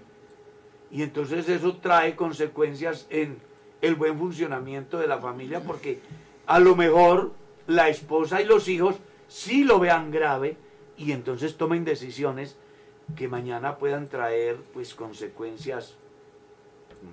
Y 0.92 1.04
entonces 1.04 1.48
eso 1.48 1.78
trae 1.78 2.16
consecuencias 2.16 3.08
en 3.10 3.38
el 3.82 3.96
buen 3.96 4.18
funcionamiento 4.18 5.00
de 5.00 5.08
la 5.08 5.20
familia 5.20 5.62
porque 5.62 6.02
a 6.46 6.60
lo 6.60 6.76
mejor 6.76 7.34
la 7.68 7.90
esposa 7.90 8.42
y 8.42 8.46
los 8.46 8.68
hijos 8.68 8.96
sí 9.28 9.64
lo 9.64 9.80
vean 9.80 10.12
grave 10.12 10.58
y 10.98 11.14
entonces 11.14 11.56
tomen 11.56 11.86
decisiones 11.86 12.58
que 13.16 13.28
mañana 13.28 13.78
puedan 13.78 14.08
traer 14.08 14.58
pues 14.74 14.94
consecuencias 14.94 15.96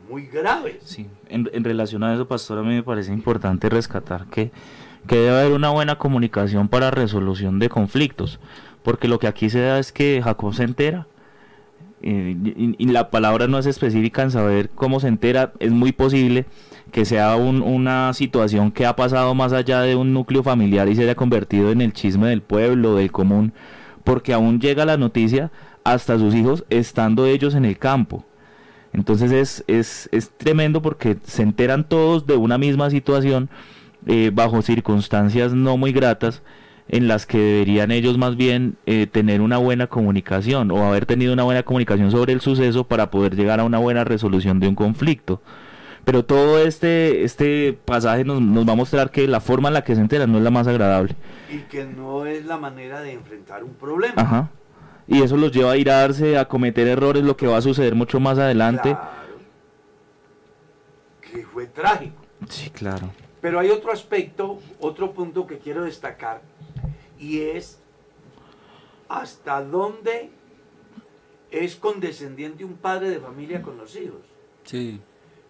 muy 0.08 0.26
graves. 0.26 0.76
Sí, 0.82 1.08
en, 1.28 1.48
en 1.52 1.64
relación 1.64 2.02
a 2.02 2.12
eso, 2.12 2.28
pastor, 2.28 2.58
a 2.58 2.62
mí 2.62 2.74
me 2.74 2.82
parece 2.82 3.12
importante 3.12 3.68
rescatar 3.68 4.26
que, 4.26 4.50
que 5.06 5.16
debe 5.16 5.40
haber 5.40 5.52
una 5.52 5.70
buena 5.70 5.96
comunicación 5.96 6.68
para 6.68 6.90
resolución 6.90 7.58
de 7.58 7.68
conflictos, 7.68 8.38
porque 8.82 9.08
lo 9.08 9.18
que 9.18 9.28
aquí 9.28 9.48
se 9.48 9.60
da 9.60 9.78
es 9.78 9.92
que 9.92 10.20
Jacob 10.22 10.52
se 10.52 10.64
entera 10.64 11.06
y, 12.02 12.74
y 12.78 12.86
la 12.86 13.10
palabra 13.10 13.46
no 13.48 13.58
es 13.58 13.66
específica 13.66 14.22
en 14.22 14.30
saber 14.30 14.70
cómo 14.70 15.00
se 15.00 15.08
entera, 15.08 15.52
es 15.58 15.70
muy 15.72 15.92
posible 15.92 16.46
que 16.92 17.04
sea 17.04 17.36
un- 17.36 17.62
una 17.62 18.12
situación 18.14 18.70
que 18.70 18.86
ha 18.86 18.96
pasado 18.96 19.34
más 19.34 19.52
allá 19.52 19.80
de 19.82 19.94
un 19.96 20.12
núcleo 20.12 20.42
familiar 20.42 20.88
y 20.88 20.96
se 20.96 21.02
haya 21.02 21.14
convertido 21.14 21.70
en 21.70 21.80
el 21.80 21.92
chisme 21.92 22.28
del 22.28 22.40
pueblo, 22.42 22.94
del 22.94 23.10
común, 23.12 23.52
porque 24.04 24.32
aún 24.32 24.60
llega 24.60 24.84
la 24.84 24.96
noticia 24.96 25.50
hasta 25.84 26.18
sus 26.18 26.34
hijos 26.34 26.64
estando 26.70 27.26
ellos 27.26 27.54
en 27.54 27.64
el 27.64 27.78
campo. 27.78 28.24
Entonces 28.92 29.32
es, 29.32 29.64
es, 29.66 30.08
es 30.12 30.30
tremendo 30.30 30.80
porque 30.80 31.18
se 31.24 31.42
enteran 31.42 31.84
todos 31.86 32.26
de 32.26 32.36
una 32.36 32.56
misma 32.58 32.88
situación 32.90 33.50
eh, 34.06 34.30
bajo 34.32 34.62
circunstancias 34.62 35.52
no 35.52 35.76
muy 35.76 35.92
gratas 35.92 36.42
en 36.88 37.06
las 37.06 37.26
que 37.26 37.38
deberían 37.38 37.90
ellos 37.90 38.16
más 38.16 38.36
bien 38.36 38.76
eh, 38.86 39.06
tener 39.06 39.40
una 39.40 39.58
buena 39.58 39.86
comunicación 39.86 40.70
o 40.70 40.86
haber 40.86 41.06
tenido 41.06 41.32
una 41.32 41.42
buena 41.42 41.62
comunicación 41.62 42.10
sobre 42.10 42.32
el 42.32 42.40
suceso 42.40 42.84
para 42.84 43.10
poder 43.10 43.36
llegar 43.36 43.60
a 43.60 43.64
una 43.64 43.78
buena 43.78 44.04
resolución 44.04 44.58
de 44.58 44.68
un 44.68 44.74
conflicto. 44.74 45.42
Pero 46.04 46.24
todo 46.24 46.58
este, 46.58 47.24
este 47.24 47.78
pasaje 47.84 48.24
nos, 48.24 48.40
nos 48.40 48.66
va 48.66 48.72
a 48.72 48.76
mostrar 48.76 49.10
que 49.10 49.28
la 49.28 49.40
forma 49.40 49.68
en 49.68 49.74
la 49.74 49.84
que 49.84 49.94
se 49.94 50.00
enteran 50.00 50.32
no 50.32 50.38
es 50.38 50.44
la 50.44 50.50
más 50.50 50.66
agradable. 50.66 51.14
Y 51.50 51.58
que 51.70 51.84
no 51.84 52.24
es 52.24 52.46
la 52.46 52.56
manera 52.56 53.02
de 53.02 53.12
enfrentar 53.12 53.62
un 53.62 53.74
problema. 53.74 54.14
Ajá. 54.16 54.50
Y 55.06 55.22
eso 55.22 55.36
los 55.36 55.52
lleva 55.52 55.72
a 55.72 55.76
irarse, 55.76 56.38
a 56.38 56.46
cometer 56.46 56.86
errores, 56.86 57.22
lo 57.24 57.36
que 57.36 57.46
va 57.46 57.58
a 57.58 57.62
suceder 57.62 57.94
mucho 57.94 58.20
más 58.20 58.38
adelante. 58.38 58.90
Claro. 58.90 59.08
Que 61.20 61.44
fue 61.44 61.66
trágico. 61.66 62.16
Sí, 62.48 62.70
claro. 62.70 63.10
Pero 63.40 63.60
hay 63.60 63.70
otro 63.70 63.92
aspecto, 63.92 64.58
otro 64.80 65.12
punto 65.12 65.46
que 65.46 65.58
quiero 65.58 65.84
destacar, 65.84 66.40
y 67.18 67.40
es 67.40 67.80
hasta 69.08 69.62
dónde 69.62 70.30
es 71.50 71.76
condescendiente 71.76 72.64
un 72.64 72.76
padre 72.76 73.10
de 73.10 73.20
familia 73.20 73.62
con 73.62 73.78
los 73.78 73.96
hijos. 73.96 74.20
Sí. 74.64 75.00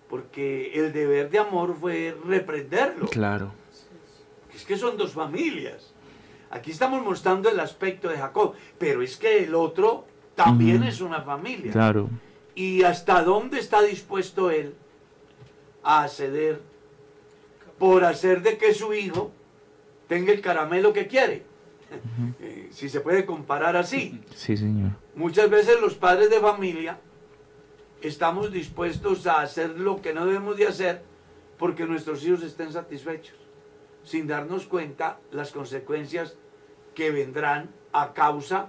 Porque 0.09 0.73
el 0.75 0.93
deber 0.93 1.29
de 1.31 1.39
amor 1.39 1.77
fue 1.79 2.17
reprenderlo. 2.25 3.07
Claro. 3.09 3.53
Es 4.55 4.65
que 4.65 4.77
son 4.77 4.97
dos 4.97 5.13
familias. 5.13 5.93
Aquí 6.51 6.71
estamos 6.71 7.03
mostrando 7.05 7.51
el 7.51 7.61
aspecto 7.61 8.09
de 8.09 8.17
Jacob, 8.17 8.55
pero 8.79 9.03
es 9.03 9.17
que 9.17 9.45
el 9.45 9.55
otro 9.55 10.07
también 10.35 10.83
es 10.83 11.01
una 11.01 11.21
familia. 11.23 11.73
Claro. 11.73 12.09
¿Y 12.55 12.83
hasta 12.85 13.23
dónde 13.23 13.59
está 13.59 13.83
dispuesto 13.83 14.51
él 14.51 14.75
a 15.83 16.09
ceder 16.09 16.61
por 17.79 18.05
hacer 18.05 18.43
de 18.43 18.57
que 18.57 18.73
su 18.73 18.95
hijo 18.95 19.31
tenga 20.09 20.33
el 20.33 20.41
caramelo 20.41 20.93
que 20.93 21.07
quiere? 21.07 21.48
Eh, 22.41 22.69
si 22.71 22.89
se 22.89 23.01
puede 23.01 23.25
comparar 23.25 23.77
así. 23.77 24.21
Sí, 24.35 24.57
señor. 24.57 24.93
Muchas 25.15 25.49
veces 25.49 25.81
los 25.81 25.95
padres 25.95 26.31
de 26.31 26.41
familia 26.41 26.99
estamos 28.03 28.53
dispuestos 28.53 29.27
a 29.27 29.41
hacer 29.41 29.79
lo 29.79 30.01
que 30.01 30.13
no 30.13 30.27
debemos 30.27 30.57
de 30.57 30.67
hacer 30.67 31.03
porque 31.59 31.87
nuestros 31.87 32.25
hijos 32.25 32.43
estén 32.43 32.73
satisfechos, 32.73 33.37
sin 34.05 34.27
darnos 34.27 34.67
cuenta 34.67 35.19
las 35.33 35.51
consecuencias 35.51 36.37
que 36.95 37.11
vendrán 37.11 37.71
a 37.93 38.13
causa 38.13 38.69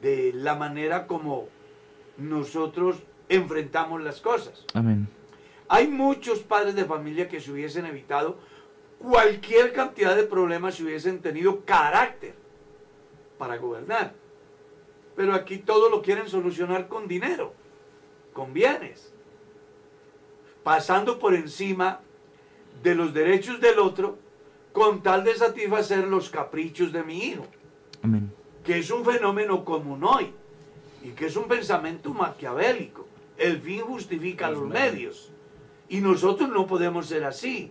de 0.00 0.32
la 0.34 0.56
manera 0.56 1.06
como 1.06 1.48
nosotros 2.18 3.02
enfrentamos 3.28 4.02
las 4.02 4.20
cosas. 4.20 4.64
Amén. 4.74 5.08
Hay 5.68 5.88
muchos 5.88 6.40
padres 6.40 6.74
de 6.74 6.84
familia 6.84 7.28
que 7.28 7.40
se 7.40 7.50
hubiesen 7.50 7.86
evitado 7.86 8.38
cualquier 9.02 9.72
cantidad 9.72 10.14
de 10.14 10.22
problemas 10.22 10.76
si 10.76 10.84
hubiesen 10.84 11.20
tenido 11.20 11.64
carácter 11.64 12.34
para 13.36 13.56
gobernar. 13.56 14.14
Pero 15.16 15.34
aquí 15.34 15.58
todo 15.58 15.90
lo 15.90 16.00
quieren 16.00 16.28
solucionar 16.28 16.88
con 16.88 17.08
dinero, 17.08 17.52
con 18.32 18.52
bienes, 18.52 19.12
pasando 20.62 21.18
por 21.18 21.34
encima 21.34 22.00
de 22.82 22.94
los 22.94 23.12
derechos 23.12 23.60
del 23.60 23.78
otro 23.78 24.18
con 24.72 25.02
tal 25.02 25.24
de 25.24 25.34
satisfacer 25.34 26.06
los 26.08 26.30
caprichos 26.30 26.92
de 26.92 27.02
mi 27.02 27.18
hijo, 27.24 27.46
Amén. 28.02 28.32
que 28.64 28.78
es 28.78 28.90
un 28.90 29.04
fenómeno 29.04 29.64
común 29.64 30.02
hoy 30.02 30.32
y 31.02 31.10
que 31.10 31.26
es 31.26 31.36
un 31.36 31.44
pensamiento 31.44 32.14
maquiavélico. 32.14 33.06
El 33.36 33.60
fin 33.60 33.80
justifica 33.80 34.50
los 34.50 34.66
medios. 34.68 35.32
Y 35.88 36.00
nosotros 36.00 36.48
no 36.48 36.66
podemos 36.66 37.06
ser 37.06 37.24
así. 37.24 37.70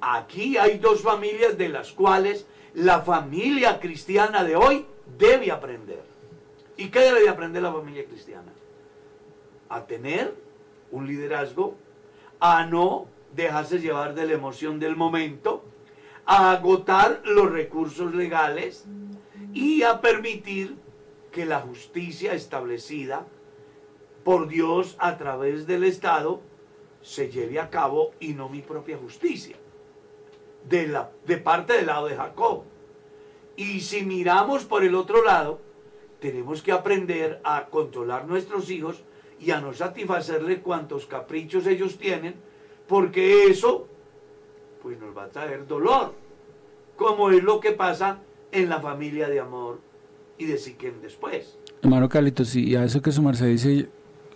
Aquí 0.00 0.56
hay 0.56 0.78
dos 0.78 1.02
familias 1.02 1.58
de 1.58 1.68
las 1.68 1.92
cuales 1.92 2.46
la 2.74 3.00
familia 3.00 3.80
cristiana 3.80 4.44
de 4.44 4.56
hoy 4.56 4.86
debe 5.18 5.50
aprender. 5.50 6.02
¿Y 6.76 6.88
qué 6.88 7.00
debe 7.00 7.22
de 7.22 7.28
aprender 7.28 7.62
la 7.62 7.72
familia 7.72 8.04
cristiana? 8.04 8.52
A 9.68 9.86
tener 9.86 10.34
un 10.90 11.06
liderazgo, 11.06 11.76
a 12.40 12.64
no 12.66 13.08
dejarse 13.34 13.80
llevar 13.80 14.14
de 14.14 14.26
la 14.26 14.32
emoción 14.34 14.78
del 14.78 14.96
momento, 14.96 15.64
a 16.24 16.52
agotar 16.52 17.20
los 17.24 17.50
recursos 17.50 18.14
legales 18.14 18.84
y 19.52 19.82
a 19.82 20.00
permitir 20.00 20.76
que 21.32 21.46
la 21.46 21.60
justicia 21.60 22.32
establecida 22.32 23.26
por 24.24 24.48
Dios 24.48 24.96
a 24.98 25.16
través 25.16 25.66
del 25.66 25.84
Estado 25.84 26.40
se 27.02 27.30
lleve 27.30 27.60
a 27.60 27.70
cabo 27.70 28.12
y 28.20 28.34
no 28.34 28.48
mi 28.48 28.60
propia 28.60 28.98
justicia. 28.98 29.56
De, 30.68 30.86
la, 30.86 31.10
de 31.26 31.38
parte 31.38 31.74
del 31.74 31.86
lado 31.86 32.06
de 32.06 32.16
Jacob. 32.16 32.62
Y 33.56 33.80
si 33.80 34.04
miramos 34.04 34.64
por 34.64 34.84
el 34.84 34.94
otro 34.94 35.24
lado, 35.24 35.60
tenemos 36.20 36.62
que 36.62 36.72
aprender 36.72 37.40
a 37.44 37.66
controlar 37.66 38.26
nuestros 38.26 38.70
hijos 38.70 39.02
y 39.40 39.50
a 39.50 39.60
no 39.60 39.72
satisfacerle 39.72 40.60
cuantos 40.60 41.06
caprichos 41.06 41.66
ellos 41.66 41.98
tienen, 41.98 42.34
porque 42.86 43.44
eso 43.44 43.86
pues 44.82 44.98
nos 44.98 45.16
va 45.16 45.24
a 45.24 45.28
traer 45.28 45.66
dolor, 45.66 46.14
como 46.96 47.30
es 47.30 47.42
lo 47.42 47.60
que 47.60 47.72
pasa 47.72 48.18
en 48.52 48.68
la 48.68 48.80
familia 48.80 49.28
de 49.28 49.40
amor 49.40 49.80
y 50.38 50.46
de 50.46 50.58
Siquem 50.58 51.00
después. 51.00 51.58
Hermano 51.82 52.08
Carlitos, 52.08 52.54
y 52.56 52.74
a 52.76 52.84
eso 52.84 53.02
que 53.02 53.12
su 53.12 53.22
merced 53.22 53.46
dice, 53.46 53.88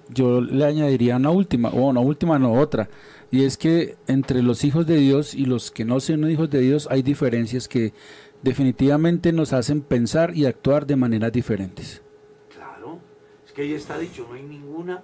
yo 0.09 0.41
le 0.41 0.65
añadiría 0.65 1.17
una 1.17 1.31
última, 1.31 1.71
o 1.71 1.89
una 1.89 2.01
última, 2.01 2.39
no 2.39 2.53
otra, 2.53 2.89
y 3.33 3.45
es 3.45 3.57
que 3.57 3.97
entre 4.07 4.43
los 4.43 4.63
hijos 4.63 4.87
de 4.87 4.97
Dios 4.99 5.35
y 5.35 5.47
los 5.47 5.71
que 5.73 5.85
no 5.85 5.99
son 5.99 6.31
hijos 6.31 6.51
de 6.51 6.61
Dios 6.61 6.87
hay 6.91 7.03
diferencias 7.03 7.67
que 7.67 7.93
definitivamente 8.43 9.33
nos 9.33 9.53
hacen 9.53 9.81
pensar 9.81 10.37
y 10.37 10.45
actuar 10.47 10.87
de 10.87 10.97
maneras 10.97 11.33
diferentes. 11.33 12.03
Claro, 12.55 13.01
es 13.47 13.53
que 13.53 13.63
ahí 13.63 13.73
está 13.73 13.99
dicho, 13.99 14.27
no 14.29 14.35
hay 14.35 14.43
ninguna 14.43 15.03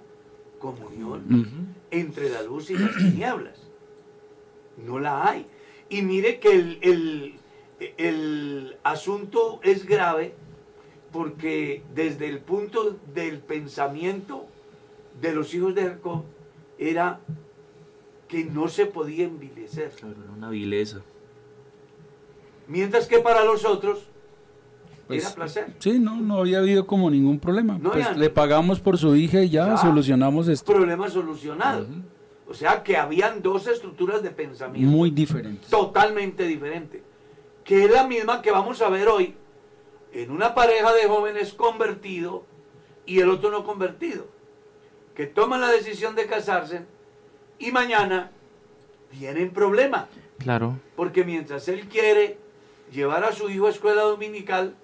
comunión 0.59 1.65
entre 1.89 2.29
la 2.29 2.43
luz 2.43 2.69
y 2.69 2.77
las 2.77 2.95
tinieblas. 2.95 3.59
No 4.85 4.99
la 4.99 5.27
hay. 5.27 5.45
Y 5.89 6.01
mire 6.03 6.39
que 6.39 6.51
el, 6.53 6.77
el- 6.81 7.33
el 7.97 8.75
asunto 8.83 9.59
es 9.63 9.85
grave 9.85 10.33
porque 11.11 11.81
desde 11.95 12.27
el 12.27 12.39
punto 12.39 12.97
del 13.15 13.39
pensamiento 13.39 14.45
de 15.21 15.33
los 15.33 15.53
hijos 15.53 15.73
de 15.73 15.83
Jacob 15.83 16.23
era 16.77 17.21
que 18.29 18.45
no 18.45 18.69
se 18.69 18.85
podía 18.85 19.25
envilecer. 19.25 19.89
Claro, 19.99 20.15
era 20.23 20.31
una 20.31 20.49
vileza. 20.49 21.01
Mientras 22.67 23.07
que 23.07 23.19
para 23.19 23.43
los 23.43 23.65
otros 23.65 24.07
Pues, 25.07 25.25
era 25.25 25.33
placer. 25.35 25.73
Sí, 25.79 25.97
no, 25.99 26.21
no 26.21 26.37
había 26.37 26.59
habido 26.59 26.85
como 26.85 27.09
ningún 27.09 27.39
problema. 27.39 27.77
No 27.81 27.91
pues 27.91 28.05
había- 28.05 28.17
le 28.19 28.29
pagamos 28.29 28.79
por 28.79 28.97
su 28.97 29.15
hija 29.15 29.41
y 29.41 29.49
ya 29.49 29.65
Ya. 29.69 29.77
solucionamos 29.77 30.47
esto. 30.47 30.71
Problema 30.71 31.09
solucionado. 31.09 31.87
O 32.47 32.53
sea 32.53 32.83
que 32.83 32.95
habían 32.97 33.41
dos 33.41 33.67
estructuras 33.67 34.21
de 34.23 34.29
pensamiento. 34.29 34.89
Muy 34.89 35.09
diferentes. 35.11 35.69
totalmente 35.69 36.45
diferente, 36.45 37.03
que 37.63 37.85
es 37.85 37.91
la 37.91 38.07
misma 38.07 38.41
que 38.41 38.51
vamos 38.51 38.81
a 38.81 38.89
ver 38.89 39.07
hoy 39.07 39.35
en 40.13 40.31
una 40.31 40.53
pareja 40.55 40.93
de 40.93 41.07
jóvenes 41.07 41.53
convertido 41.53 42.43
y 43.05 43.19
el 43.19 43.29
otro 43.29 43.49
no 43.51 43.63
convertido, 43.63 44.27
que 45.15 45.25
toman 45.27 45.61
la 45.61 45.69
decisión 45.69 46.15
de 46.15 46.25
casarse 46.27 46.85
y 47.59 47.71
mañana 47.71 48.31
tienen 49.11 49.51
problema, 49.51 50.07
Claro. 50.39 50.77
porque 50.95 51.23
mientras 51.23 51.67
él 51.67 51.87
quiere 51.87 52.37
llevar 52.91 53.23
a 53.23 53.31
su 53.33 53.49
hijo 53.49 53.67
a 53.67 53.71
escuela 53.71 54.01
dominical, 54.03 54.75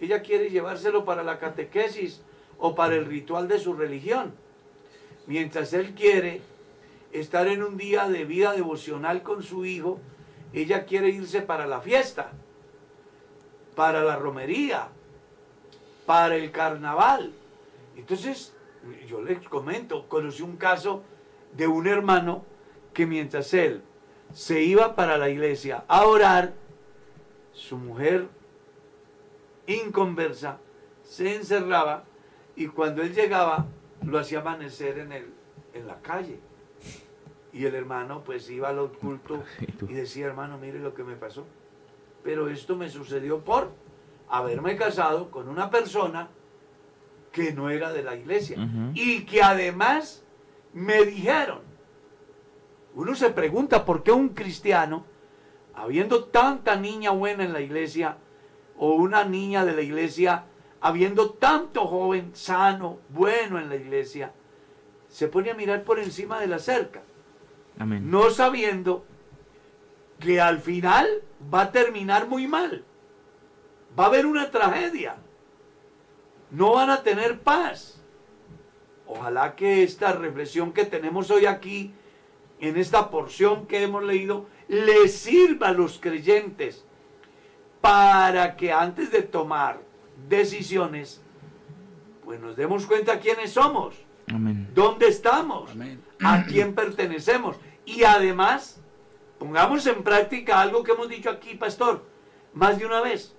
ella 0.00 0.22
quiere 0.22 0.50
llevárselo 0.50 1.04
para 1.04 1.22
la 1.22 1.38
catequesis 1.38 2.22
o 2.58 2.74
para 2.74 2.94
el 2.96 3.06
ritual 3.06 3.46
de 3.48 3.58
su 3.58 3.74
religión. 3.74 4.34
Mientras 5.26 5.72
él 5.72 5.94
quiere 5.94 6.40
estar 7.12 7.46
en 7.46 7.62
un 7.62 7.76
día 7.76 8.08
de 8.08 8.24
vida 8.24 8.52
devocional 8.52 9.22
con 9.22 9.42
su 9.42 9.64
hijo, 9.64 10.00
ella 10.52 10.84
quiere 10.86 11.08
irse 11.10 11.42
para 11.42 11.66
la 11.66 11.80
fiesta, 11.80 12.32
para 13.76 14.02
la 14.02 14.16
romería, 14.16 14.88
para 16.06 16.36
el 16.36 16.50
carnaval. 16.50 17.32
Entonces, 17.96 18.52
yo 19.08 19.22
les 19.22 19.38
comento, 19.48 20.08
conocí 20.08 20.42
un 20.42 20.56
caso 20.56 21.04
de 21.52 21.66
un 21.66 21.86
hermano 21.86 22.44
que 22.92 23.06
mientras 23.06 23.52
él 23.54 23.82
se 24.32 24.62
iba 24.62 24.94
para 24.94 25.18
la 25.18 25.28
iglesia 25.28 25.84
a 25.88 26.06
orar, 26.06 26.54
su 27.52 27.76
mujer 27.76 28.28
inconversa 29.66 30.58
se 31.02 31.36
encerraba 31.36 32.04
y 32.56 32.66
cuando 32.68 33.02
él 33.02 33.14
llegaba 33.14 33.66
lo 34.04 34.18
hacía 34.18 34.40
amanecer 34.40 34.98
en, 34.98 35.12
el, 35.12 35.26
en 35.74 35.86
la 35.86 36.00
calle. 36.00 36.40
Y 37.52 37.66
el 37.66 37.74
hermano 37.74 38.22
pues 38.24 38.48
iba 38.50 38.70
al 38.70 38.90
culto 38.92 39.42
y 39.88 39.92
decía, 39.92 40.26
hermano, 40.26 40.58
mire 40.58 40.78
lo 40.78 40.94
que 40.94 41.04
me 41.04 41.16
pasó. 41.16 41.46
Pero 42.24 42.48
esto 42.48 42.76
me 42.76 42.88
sucedió 42.88 43.40
por 43.40 43.70
haberme 44.28 44.76
casado 44.76 45.30
con 45.30 45.48
una 45.48 45.70
persona 45.70 46.28
que 47.30 47.52
no 47.52 47.70
era 47.70 47.92
de 47.92 48.02
la 48.02 48.16
iglesia. 48.16 48.56
Y 48.94 49.24
que 49.24 49.42
además 49.42 50.24
me 50.72 51.04
dijeron, 51.04 51.60
uno 52.94 53.14
se 53.14 53.30
pregunta 53.30 53.84
por 53.84 54.02
qué 54.02 54.12
un 54.12 54.30
cristiano, 54.30 55.04
habiendo 55.74 56.24
tanta 56.24 56.76
niña 56.76 57.10
buena 57.10 57.44
en 57.44 57.52
la 57.52 57.60
iglesia, 57.60 58.18
o 58.76 58.94
una 58.94 59.24
niña 59.24 59.64
de 59.64 59.74
la 59.74 59.82
iglesia, 59.82 60.44
habiendo 60.80 61.30
tanto 61.30 61.86
joven 61.86 62.34
sano, 62.34 62.98
bueno 63.08 63.58
en 63.58 63.68
la 63.68 63.76
iglesia, 63.76 64.32
se 65.08 65.28
pone 65.28 65.50
a 65.50 65.54
mirar 65.54 65.84
por 65.84 65.98
encima 65.98 66.40
de 66.40 66.48
la 66.48 66.58
cerca. 66.58 67.02
No 67.78 68.30
sabiendo 68.30 69.04
que 70.18 70.40
al 70.40 70.60
final 70.60 71.22
va 71.52 71.62
a 71.62 71.72
terminar 71.72 72.28
muy 72.28 72.46
mal. 72.46 72.84
Va 73.98 74.04
a 74.04 74.06
haber 74.08 74.26
una 74.26 74.50
tragedia. 74.50 75.16
No 76.50 76.74
van 76.74 76.90
a 76.90 77.02
tener 77.02 77.40
paz. 77.40 78.01
Ojalá 79.14 79.54
que 79.54 79.82
esta 79.82 80.12
reflexión 80.12 80.72
que 80.72 80.86
tenemos 80.86 81.30
hoy 81.30 81.44
aquí, 81.44 81.92
en 82.60 82.78
esta 82.78 83.10
porción 83.10 83.66
que 83.66 83.82
hemos 83.82 84.02
leído, 84.02 84.46
le 84.68 85.06
sirva 85.08 85.68
a 85.68 85.72
los 85.72 85.98
creyentes 85.98 86.86
para 87.82 88.56
que 88.56 88.72
antes 88.72 89.10
de 89.10 89.20
tomar 89.20 89.80
decisiones, 90.30 91.20
pues 92.24 92.40
nos 92.40 92.56
demos 92.56 92.86
cuenta 92.86 93.20
quiénes 93.20 93.52
somos, 93.52 93.96
dónde 94.72 95.08
estamos, 95.08 95.70
a 96.24 96.44
quién 96.44 96.74
pertenecemos. 96.74 97.56
Y 97.84 98.04
además, 98.04 98.80
pongamos 99.38 99.86
en 99.86 100.02
práctica 100.02 100.62
algo 100.62 100.84
que 100.84 100.92
hemos 100.92 101.10
dicho 101.10 101.28
aquí, 101.28 101.54
pastor, 101.54 102.02
más 102.54 102.78
de 102.78 102.86
una 102.86 103.02
vez. 103.02 103.34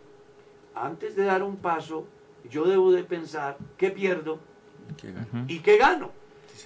Antes 0.75 1.15
de 1.15 1.23
dar 1.23 1.41
un 1.41 1.57
paso, 1.57 2.05
yo 2.47 2.65
debo 2.65 2.91
de 2.91 3.03
pensar 3.03 3.57
qué 3.77 3.89
pierdo 3.89 4.52
y 5.47 5.59
qué 5.59 5.77
gano. 5.77 6.11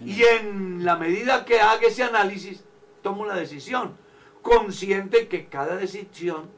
y 0.04 0.24
en 0.24 0.86
la 0.86 0.96
medida 0.96 1.46
que 1.46 1.60
haga 1.60 1.88
ese 1.88 2.04
análisis, 2.04 2.64
tomo 3.02 3.26
la 3.26 3.36
decisión, 3.36 3.96
consciente 4.42 5.28
que 5.28 5.48
cada 5.48 5.76
decisión 5.76 6.50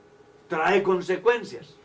trae 0.48 0.84
consecuencias. 0.84 1.76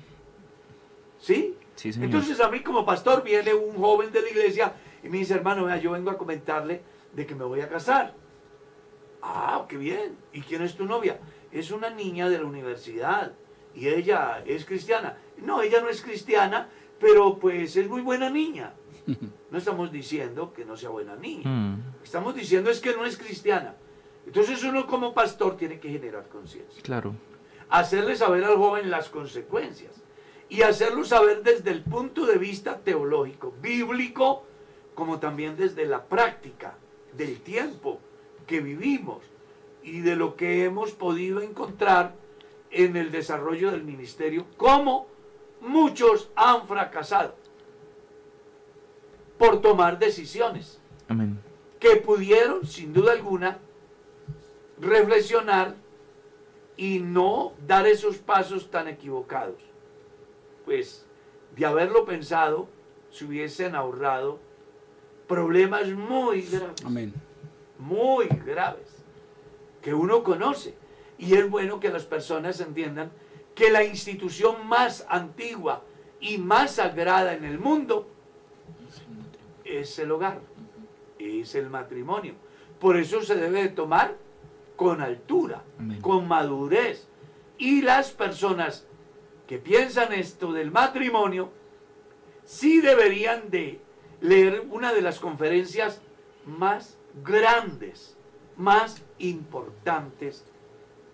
¿Sí? 1.18 1.57
Entonces 1.82 2.41
a 2.41 2.49
mí 2.49 2.61
como 2.61 2.85
pastor 2.85 3.22
viene 3.22 3.53
un 3.55 3.76
joven 3.76 4.12
de 4.12 4.22
la 4.22 4.28
iglesia 4.28 4.74
y 5.03 5.09
me 5.09 5.18
dice, 5.18 5.35
hermano, 5.35 5.64
vea, 5.64 5.76
yo 5.78 5.93
vengo 5.93 6.11
a 6.11 6.18
comentarle 6.18 6.82
de 7.12 7.26
que 7.26 7.35
me 7.35 7.45
voy 7.45 7.61
a 7.61 7.68
casar. 7.68 8.14
Ah, 9.22 9.64
qué 9.68 9.76
bien. 9.76 10.16
¿Y 10.32 10.43
quién 10.43 10.62
es 10.62 10.76
tu 10.76 10.85
novia? 10.85 11.18
Es 11.51 11.70
una 11.70 11.91
niña 11.91 12.28
de 12.28 12.39
la 12.39 12.45
universidad 12.45 13.32
y 13.74 13.89
ella 13.89 14.43
es 14.47 14.64
cristiana. 14.64 15.16
No, 15.39 15.62
ella 15.62 15.80
no 15.80 15.89
es 15.89 16.03
cristiana, 16.03 16.68
pero 17.01 17.39
pues 17.39 17.76
es 17.76 17.89
muy 17.89 18.03
buena 18.03 18.30
niña. 18.30 18.72
No 19.51 19.59
estamos 19.59 19.93
diciendo 19.93 20.53
que 20.53 20.65
no 20.65 20.77
sea 20.77 20.91
buena 20.91 21.15
niña. 21.17 21.49
Mm. 21.49 22.03
Estamos 22.03 22.35
diciendo 22.35 22.71
es 22.71 22.81
que 22.81 22.95
no 22.95 23.05
es 23.05 23.17
cristiana. 23.17 23.77
Entonces 24.27 24.65
uno 24.65 24.87
como 24.87 25.15
pastor 25.15 25.57
tiene 25.57 25.79
que 25.79 25.91
generar 25.91 26.29
conciencia. 26.29 26.83
Claro. 26.83 27.15
Hacerle 27.69 28.17
saber 28.17 28.45
al 28.45 28.57
joven 28.57 28.91
las 28.91 29.09
consecuencias 29.09 30.03
y 30.49 30.63
hacerlo 30.63 31.05
saber 31.05 31.43
desde 31.43 31.71
el 31.71 31.83
punto 31.83 32.27
de 32.27 32.39
vista 32.39 32.79
teológico, 32.81 33.55
bíblico, 33.61 34.45
como 34.95 35.19
también 35.19 35.57
desde 35.57 35.87
la 35.87 36.05
práctica 36.05 36.77
del 37.17 37.41
tiempo 37.41 38.01
que 38.47 38.61
vivimos 38.61 39.23
y 39.83 40.01
de 40.01 40.17
lo 40.17 40.37
que 40.37 40.65
hemos 40.65 40.93
podido 40.93 41.41
encontrar 41.41 42.15
en 42.71 42.97
el 42.97 43.13
desarrollo 43.13 43.71
del 43.71 43.85
ministerio, 43.85 44.47
como 44.57 45.07
muchos 45.61 46.31
han 46.35 46.67
fracasado 46.67 47.44
por 49.39 49.61
tomar 49.61 49.99
decisiones 49.99 50.80
que 51.80 51.97
pudieron, 51.97 52.66
sin 52.66 52.93
duda 52.93 53.12
alguna, 53.12 53.59
reflexionar 54.80 55.74
y 56.76 56.99
no 57.01 57.53
dar 57.66 57.87
esos 57.87 58.16
pasos 58.16 58.70
tan 58.70 58.89
equivocados. 58.89 59.62
Pues 60.64 61.05
de 61.55 61.66
haberlo 61.66 62.05
pensado, 62.05 62.68
se 63.11 63.26
hubiesen 63.26 63.74
ahorrado 63.74 64.41
problemas 65.28 65.89
muy 65.89 66.43
graves. 66.43 67.12
Muy 67.78 68.26
graves. 68.28 69.05
Que 69.82 69.95
uno 69.95 70.24
conoce. 70.24 70.74
Y 71.18 71.35
es 71.35 71.49
bueno 71.49 71.80
que 71.80 71.91
las 71.91 72.05
personas 72.05 72.61
entiendan 72.61 73.12
que 73.55 73.70
la 73.70 73.85
institución 73.85 74.66
más 74.66 75.07
antigua 75.09 75.85
y 76.18 76.39
más 76.39 76.76
sagrada 76.76 77.35
en 77.35 77.45
el 77.45 77.59
mundo 77.59 78.09
es 79.79 79.99
el 79.99 80.11
hogar, 80.11 80.41
es 81.18 81.55
el 81.55 81.70
matrimonio. 81.70 82.35
Por 82.79 82.97
eso 82.97 83.22
se 83.22 83.37
debe 83.37 83.68
tomar 83.68 84.16
con 84.77 85.01
altura, 85.01 85.62
con 86.01 86.29
madurez. 86.29 87.07
Y 87.59 87.83
las 87.83 88.11
personas 88.11 88.87
que 89.47 89.59
piensan 89.59 90.12
esto 90.12 90.53
del 90.53 90.70
matrimonio, 90.70 91.51
sí 92.45 92.81
deberían 92.81 93.51
de 93.51 93.81
leer 94.20 94.66
una 94.70 94.93
de 94.93 95.03
las 95.03 95.20
conferencias 95.20 96.01
más 96.47 96.97
grandes, 97.22 98.16
más 98.57 99.03
importantes 99.18 100.45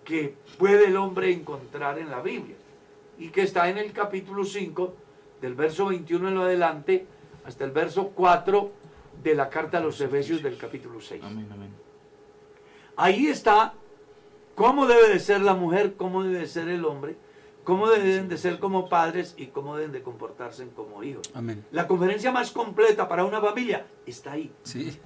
que 0.03 0.35
puede 0.57 0.87
el 0.87 0.97
hombre 0.97 1.31
encontrar 1.31 1.99
en 1.99 2.09
la 2.09 2.21
Biblia 2.21 2.55
y 3.17 3.29
que 3.29 3.43
está 3.43 3.69
en 3.69 3.77
el 3.77 3.91
capítulo 3.91 4.43
5 4.43 4.95
del 5.41 5.53
verso 5.53 5.87
21 5.87 6.29
en 6.29 6.35
lo 6.35 6.43
adelante 6.43 7.05
hasta 7.45 7.63
el 7.63 7.71
verso 7.71 8.09
4 8.09 8.71
de 9.23 9.35
la 9.35 9.49
carta 9.49 9.77
a 9.77 9.81
los 9.81 9.99
Efesios 10.01 10.41
del 10.41 10.57
capítulo 10.57 11.01
6. 11.01 11.21
Ahí 12.95 13.27
está 13.27 13.73
cómo 14.55 14.85
debe 14.85 15.09
de 15.09 15.19
ser 15.19 15.41
la 15.41 15.53
mujer, 15.53 15.95
cómo 15.95 16.23
debe 16.23 16.39
de 16.39 16.47
ser 16.47 16.69
el 16.69 16.85
hombre, 16.85 17.15
cómo 17.63 17.89
deben 17.89 18.29
de 18.29 18.37
ser 18.37 18.59
como 18.59 18.89
padres 18.89 19.33
y 19.37 19.47
cómo 19.47 19.75
deben 19.75 19.91
de 19.91 20.01
comportarse 20.01 20.67
como 20.75 21.03
hijos. 21.03 21.31
La 21.71 21.87
conferencia 21.87 22.31
más 22.31 22.51
completa 22.51 23.07
para 23.07 23.25
una 23.25 23.41
familia 23.41 23.85
está 24.05 24.33
ahí. 24.33 24.51
Sí. 24.63 24.97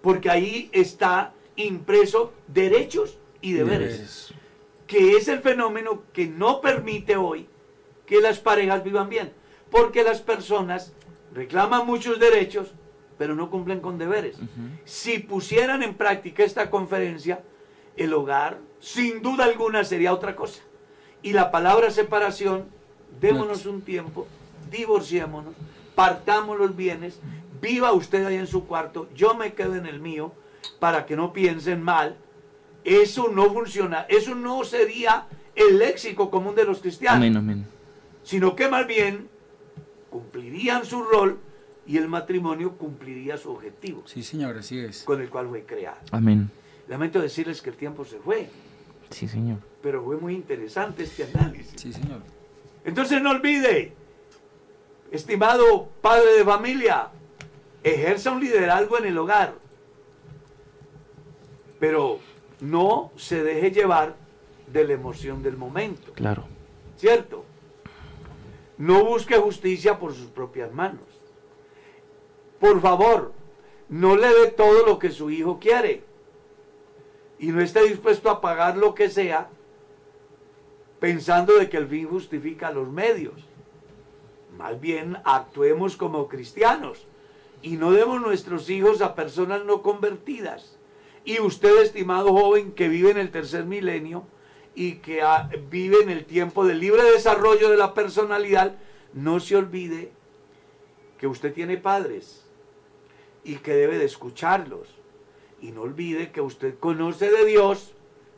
Porque 0.00 0.30
ahí 0.30 0.70
está 0.72 1.32
impreso 1.56 2.32
derechos 2.48 3.18
y 3.40 3.52
deberes. 3.52 4.34
Que 4.86 5.16
es 5.16 5.28
el 5.28 5.40
fenómeno 5.40 6.02
que 6.12 6.26
no 6.26 6.60
permite 6.60 7.16
hoy 7.16 7.48
que 8.06 8.20
las 8.20 8.38
parejas 8.38 8.84
vivan 8.84 9.08
bien. 9.08 9.32
Porque 9.70 10.02
las 10.02 10.20
personas 10.20 10.92
reclaman 11.34 11.86
muchos 11.86 12.18
derechos, 12.18 12.72
pero 13.18 13.34
no 13.34 13.50
cumplen 13.50 13.80
con 13.80 13.98
deberes. 13.98 14.36
Si 14.84 15.18
pusieran 15.18 15.82
en 15.82 15.94
práctica 15.94 16.44
esta 16.44 16.70
conferencia, 16.70 17.42
el 17.96 18.12
hogar, 18.14 18.58
sin 18.80 19.22
duda 19.22 19.44
alguna, 19.44 19.84
sería 19.84 20.12
otra 20.12 20.34
cosa. 20.34 20.62
Y 21.22 21.32
la 21.32 21.50
palabra 21.50 21.90
separación, 21.90 22.66
démonos 23.20 23.66
un 23.66 23.82
tiempo, 23.82 24.26
divorciémonos, 24.70 25.54
partamos 25.94 26.58
los 26.58 26.74
bienes, 26.74 27.20
viva 27.60 27.92
usted 27.92 28.24
ahí 28.24 28.36
en 28.36 28.46
su 28.46 28.66
cuarto, 28.66 29.08
yo 29.14 29.34
me 29.34 29.52
quedo 29.52 29.76
en 29.76 29.86
el 29.86 30.00
mío, 30.00 30.32
para 30.78 31.06
que 31.06 31.16
no 31.16 31.32
piensen 31.32 31.82
mal. 31.82 32.16
Eso 32.84 33.28
no 33.28 33.52
funciona, 33.52 34.06
eso 34.08 34.34
no 34.34 34.64
sería 34.64 35.26
el 35.54 35.78
léxico 35.78 36.30
común 36.30 36.54
de 36.54 36.64
los 36.64 36.80
cristianos. 36.80 37.20
Sino 38.24 38.56
que 38.56 38.68
más 38.68 38.86
bien 38.86 39.28
cumplirían 40.12 40.84
su 40.84 41.02
rol 41.02 41.38
y 41.86 41.96
el 41.96 42.06
matrimonio 42.06 42.76
cumpliría 42.76 43.38
su 43.38 43.50
objetivo. 43.50 44.02
Sí, 44.06 44.22
señor, 44.22 44.58
así 44.58 44.78
es. 44.78 45.02
Con 45.04 45.22
el 45.22 45.30
cual 45.30 45.48
fue 45.48 45.64
creado. 45.64 45.98
Amén. 46.10 46.50
Lamento 46.86 47.20
decirles 47.20 47.62
que 47.62 47.70
el 47.70 47.76
tiempo 47.76 48.04
se 48.04 48.18
fue. 48.18 48.50
Sí, 49.10 49.26
señor. 49.26 49.58
Pero 49.82 50.04
fue 50.04 50.18
muy 50.18 50.34
interesante 50.34 51.04
este 51.04 51.24
análisis. 51.24 51.80
Sí, 51.80 51.92
señor. 51.92 52.20
Entonces 52.84 53.22
no 53.22 53.30
olvide, 53.30 53.94
estimado 55.10 55.88
padre 56.02 56.34
de 56.34 56.44
familia, 56.44 57.08
ejerza 57.82 58.32
un 58.32 58.40
liderazgo 58.40 58.98
en 58.98 59.06
el 59.06 59.16
hogar. 59.16 59.54
Pero 61.80 62.20
no 62.60 63.10
se 63.16 63.42
deje 63.42 63.70
llevar 63.70 64.14
de 64.70 64.84
la 64.84 64.92
emoción 64.92 65.42
del 65.42 65.56
momento. 65.56 66.12
Claro. 66.12 66.44
¿Cierto? 66.96 67.44
No 68.82 69.04
busque 69.04 69.36
justicia 69.36 70.00
por 70.00 70.12
sus 70.12 70.26
propias 70.26 70.74
manos. 70.74 71.06
Por 72.58 72.80
favor, 72.80 73.32
no 73.88 74.16
le 74.16 74.26
dé 74.26 74.50
todo 74.50 74.84
lo 74.84 74.98
que 74.98 75.12
su 75.12 75.30
hijo 75.30 75.60
quiere 75.60 76.02
y 77.38 77.52
no 77.52 77.60
esté 77.60 77.84
dispuesto 77.84 78.28
a 78.28 78.40
pagar 78.40 78.76
lo 78.76 78.92
que 78.96 79.08
sea 79.08 79.48
pensando 80.98 81.56
de 81.60 81.70
que 81.70 81.76
el 81.76 81.86
fin 81.86 82.08
justifica 82.08 82.72
los 82.72 82.88
medios. 82.88 83.44
Más 84.58 84.80
bien 84.80 85.16
actuemos 85.24 85.96
como 85.96 86.26
cristianos 86.26 87.06
y 87.62 87.76
no 87.76 87.92
demos 87.92 88.20
nuestros 88.20 88.68
hijos 88.68 89.00
a 89.00 89.14
personas 89.14 89.64
no 89.64 89.80
convertidas. 89.82 90.76
Y 91.24 91.38
usted, 91.38 91.82
estimado 91.82 92.32
joven 92.32 92.72
que 92.72 92.88
vive 92.88 93.12
en 93.12 93.18
el 93.18 93.30
tercer 93.30 93.64
milenio 93.64 94.24
y 94.74 94.96
que 94.96 95.22
ah, 95.22 95.50
vive 95.70 96.02
en 96.02 96.10
el 96.10 96.24
tiempo 96.24 96.64
del 96.64 96.80
libre 96.80 97.02
desarrollo 97.02 97.70
de 97.70 97.76
la 97.76 97.94
personalidad, 97.94 98.76
no 99.12 99.40
se 99.40 99.56
olvide 99.56 100.12
que 101.18 101.26
usted 101.26 101.52
tiene 101.52 101.76
padres 101.76 102.44
y 103.44 103.56
que 103.56 103.74
debe 103.74 103.98
de 103.98 104.04
escucharlos. 104.04 104.88
Y 105.60 105.70
no 105.70 105.82
olvide 105.82 106.32
que 106.32 106.40
usted 106.40 106.78
conoce 106.78 107.30
de 107.30 107.44
Dios, 107.44 107.94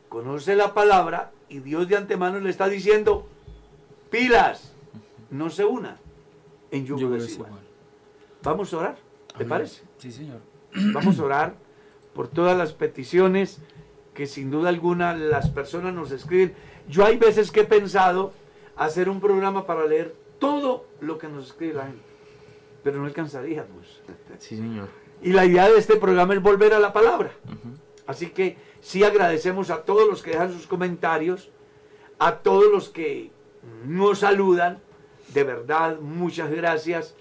conoce 0.09 0.55
la 0.55 0.73
palabra 0.73 1.31
y 1.49 1.59
Dios 1.59 1.87
de 1.87 1.97
antemano 1.97 2.39
le 2.39 2.49
está 2.49 2.67
diciendo, 2.67 3.27
pilas, 4.11 4.73
no 5.31 5.49
se 5.49 5.65
una 5.65 5.99
en 6.71 6.85
yugo 6.85 7.09
desigual. 7.09 7.51
desigual. 7.51 7.51
Vamos 8.43 8.73
a 8.73 8.77
orar, 8.77 8.97
¿te 9.29 9.35
Amén. 9.35 9.49
parece? 9.49 9.83
Sí, 9.97 10.11
señor. 10.11 10.41
Vamos 10.93 11.19
a 11.19 11.23
orar 11.23 11.55
por 12.13 12.27
todas 12.27 12.57
las 12.57 12.73
peticiones 12.73 13.59
que 14.15 14.25
sin 14.25 14.49
duda 14.49 14.69
alguna 14.69 15.13
las 15.13 15.49
personas 15.51 15.93
nos 15.93 16.09
escriben. 16.11 16.55
Yo 16.87 17.05
hay 17.05 17.17
veces 17.17 17.51
que 17.51 17.59
he 17.59 17.65
pensado 17.65 18.33
hacer 18.75 19.09
un 19.09 19.19
programa 19.19 19.67
para 19.67 19.85
leer 19.85 20.15
todo 20.39 20.85
lo 21.01 21.19
que 21.19 21.27
nos 21.27 21.47
escribe 21.47 21.73
la 21.73 21.85
gente, 21.85 22.03
pero 22.83 22.97
no 22.97 23.05
alcanzaríamos. 23.05 24.01
Sí, 24.39 24.57
señor. 24.57 24.87
Y 25.21 25.33
la 25.33 25.45
idea 25.45 25.69
de 25.69 25.77
este 25.77 25.97
programa 25.97 26.33
es 26.33 26.41
volver 26.41 26.73
a 26.73 26.79
la 26.79 26.93
palabra. 26.93 27.31
Así 28.07 28.27
que 28.27 28.57
sí 28.81 29.03
agradecemos 29.03 29.69
a 29.69 29.83
todos 29.83 30.07
los 30.07 30.23
que 30.23 30.31
dejan 30.31 30.51
sus 30.51 30.65
comentarios, 30.65 31.49
a 32.17 32.37
todos 32.37 32.71
los 32.71 32.89
que 32.89 33.31
nos 33.85 34.19
saludan. 34.19 34.79
De 35.33 35.43
verdad, 35.43 35.99
muchas 35.99 36.51
gracias. 36.51 37.15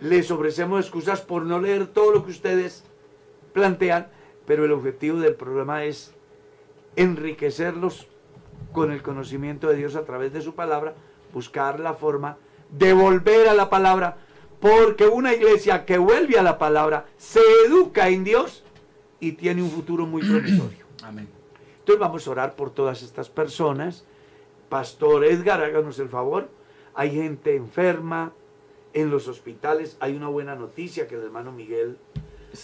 Les 0.00 0.30
ofrecemos 0.30 0.80
excusas 0.80 1.20
por 1.20 1.44
no 1.44 1.60
leer 1.60 1.86
todo 1.86 2.12
lo 2.12 2.24
que 2.24 2.30
ustedes 2.30 2.84
plantean, 3.52 4.08
pero 4.48 4.64
el 4.64 4.72
objetivo 4.72 5.18
del 5.18 5.34
programa 5.34 5.84
es 5.84 6.14
enriquecerlos 6.96 8.08
con 8.72 8.90
el 8.90 9.02
conocimiento 9.02 9.68
de 9.68 9.76
Dios 9.76 9.94
a 9.94 10.06
través 10.06 10.32
de 10.32 10.40
su 10.40 10.54
palabra, 10.54 10.94
buscar 11.34 11.78
la 11.78 11.92
forma 11.92 12.38
de 12.70 12.94
volver 12.94 13.46
a 13.48 13.54
la 13.54 13.68
palabra, 13.68 14.16
porque 14.58 15.06
una 15.06 15.34
iglesia 15.34 15.84
que 15.84 15.98
vuelve 15.98 16.38
a 16.38 16.42
la 16.42 16.56
palabra 16.56 17.04
se 17.18 17.40
educa 17.66 18.08
en 18.08 18.24
Dios 18.24 18.64
y 19.20 19.32
tiene 19.32 19.62
un 19.62 19.70
futuro 19.70 20.06
muy 20.06 20.22
promisorio. 20.22 20.86
Amén. 21.04 21.28
Entonces 21.80 22.00
vamos 22.00 22.26
a 22.26 22.30
orar 22.30 22.56
por 22.56 22.70
todas 22.70 23.02
estas 23.02 23.28
personas. 23.28 24.06
Pastor 24.70 25.26
Edgar, 25.26 25.62
háganos 25.62 25.98
el 25.98 26.08
favor. 26.08 26.48
Hay 26.94 27.10
gente 27.10 27.54
enferma 27.54 28.32
en 28.94 29.10
los 29.10 29.28
hospitales. 29.28 29.98
Hay 30.00 30.16
una 30.16 30.28
buena 30.28 30.54
noticia 30.54 31.06
que 31.06 31.16
el 31.16 31.24
hermano 31.24 31.52
Miguel 31.52 31.98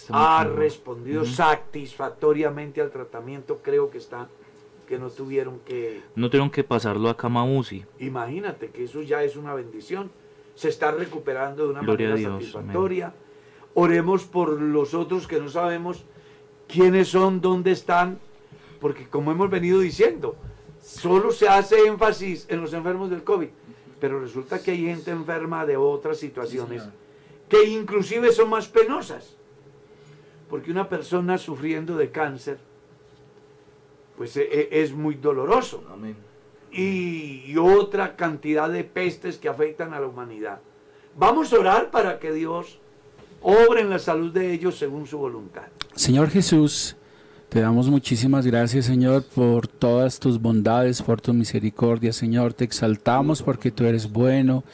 ha 0.09 0.43
respondido 0.43 1.25
satisfactoriamente 1.25 2.81
al 2.81 2.91
tratamiento. 2.91 3.59
Creo 3.61 3.89
que 3.89 3.97
está, 3.97 4.27
que 4.87 4.97
no 4.97 5.09
tuvieron 5.09 5.59
que... 5.59 6.01
No 6.15 6.29
tuvieron 6.29 6.49
que 6.49 6.63
pasarlo 6.63 7.09
a 7.09 7.17
cama 7.17 7.43
UCI. 7.43 7.85
Imagínate 7.99 8.69
que 8.69 8.83
eso 8.83 9.01
ya 9.01 9.23
es 9.23 9.35
una 9.35 9.53
bendición. 9.53 10.11
Se 10.55 10.69
está 10.69 10.91
recuperando 10.91 11.65
de 11.65 11.69
una 11.71 11.81
Gloria 11.81 12.09
manera 12.09 12.29
Dios, 12.29 12.33
satisfactoria. 12.33 13.13
Oremos 13.73 14.23
por 14.23 14.61
los 14.61 14.93
otros 14.93 15.27
que 15.27 15.39
no 15.39 15.49
sabemos 15.49 16.05
quiénes 16.67 17.09
son, 17.09 17.41
dónde 17.41 17.71
están, 17.71 18.19
porque 18.79 19.07
como 19.07 19.31
hemos 19.31 19.49
venido 19.49 19.79
diciendo, 19.79 20.35
solo 20.81 21.31
se 21.31 21.47
hace 21.47 21.87
énfasis 21.87 22.45
en 22.49 22.61
los 22.61 22.73
enfermos 22.73 23.09
del 23.09 23.23
COVID, 23.23 23.49
pero 23.99 24.19
resulta 24.19 24.61
que 24.61 24.71
hay 24.71 24.85
gente 24.85 25.11
enferma 25.11 25.65
de 25.65 25.77
otras 25.77 26.17
situaciones 26.17 26.83
que 27.49 27.63
inclusive 27.65 28.31
son 28.31 28.49
más 28.49 28.67
penosas, 28.67 29.35
porque 30.49 30.71
una 30.71 30.87
persona 30.89 31.37
sufriendo 31.37 31.95
de 31.97 32.11
cáncer, 32.11 32.57
pues 34.17 34.35
e- 34.37 34.43
e- 34.43 34.81
es 34.81 34.93
muy 34.93 35.15
doloroso 35.15 35.83
Amén. 35.91 36.15
y, 36.71 37.43
y 37.47 37.57
otra 37.57 38.15
cantidad 38.15 38.69
de 38.69 38.83
pestes 38.83 39.37
que 39.37 39.49
afectan 39.49 39.93
a 39.93 39.99
la 39.99 40.07
humanidad. 40.07 40.59
Vamos 41.17 41.51
a 41.53 41.59
orar 41.59 41.91
para 41.91 42.19
que 42.19 42.31
Dios 42.31 42.79
obre 43.41 43.81
en 43.81 43.89
la 43.89 43.99
salud 43.99 44.31
de 44.33 44.53
ellos 44.53 44.77
según 44.77 45.07
su 45.07 45.17
voluntad. 45.17 45.63
Señor 45.95 46.29
Jesús, 46.29 46.95
te 47.55 47.61
damos 47.61 47.89
muchísimas 47.89 48.45
gracias, 48.45 48.83
Señor, 48.83 49.23
por 49.23 49.69
todas 49.69 50.19
tus 50.19 50.41
bondades, 50.41 51.01
por 51.01 51.21
tu 51.21 51.33
misericordia, 51.33 52.11
Señor. 52.11 52.51
Te 52.51 52.65
exaltamos 52.65 53.41
porque 53.41 53.71
tú 53.71 53.85
eres 53.85 54.11
bueno 54.11 54.65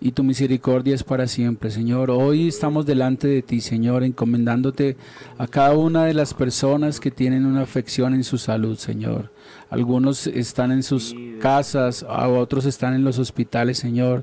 y 0.00 0.12
tu 0.12 0.22
misericordia 0.22 0.94
es 0.94 1.02
para 1.02 1.26
siempre, 1.26 1.68
Señor. 1.72 2.12
Hoy 2.12 2.46
estamos 2.46 2.86
delante 2.86 3.26
de 3.26 3.42
ti, 3.42 3.60
Señor, 3.60 4.04
encomendándote 4.04 4.96
a 5.36 5.48
cada 5.48 5.76
una 5.76 6.04
de 6.04 6.14
las 6.14 6.32
personas 6.32 7.00
que 7.00 7.10
tienen 7.10 7.44
una 7.44 7.62
afección 7.62 8.14
en 8.14 8.22
su 8.22 8.38
salud, 8.38 8.78
Señor. 8.78 9.32
Algunos 9.68 10.28
están 10.28 10.70
en 10.70 10.84
sus 10.84 11.16
casas, 11.40 12.06
a 12.08 12.28
otros 12.28 12.66
están 12.66 12.94
en 12.94 13.02
los 13.02 13.18
hospitales, 13.18 13.78
Señor. 13.78 14.22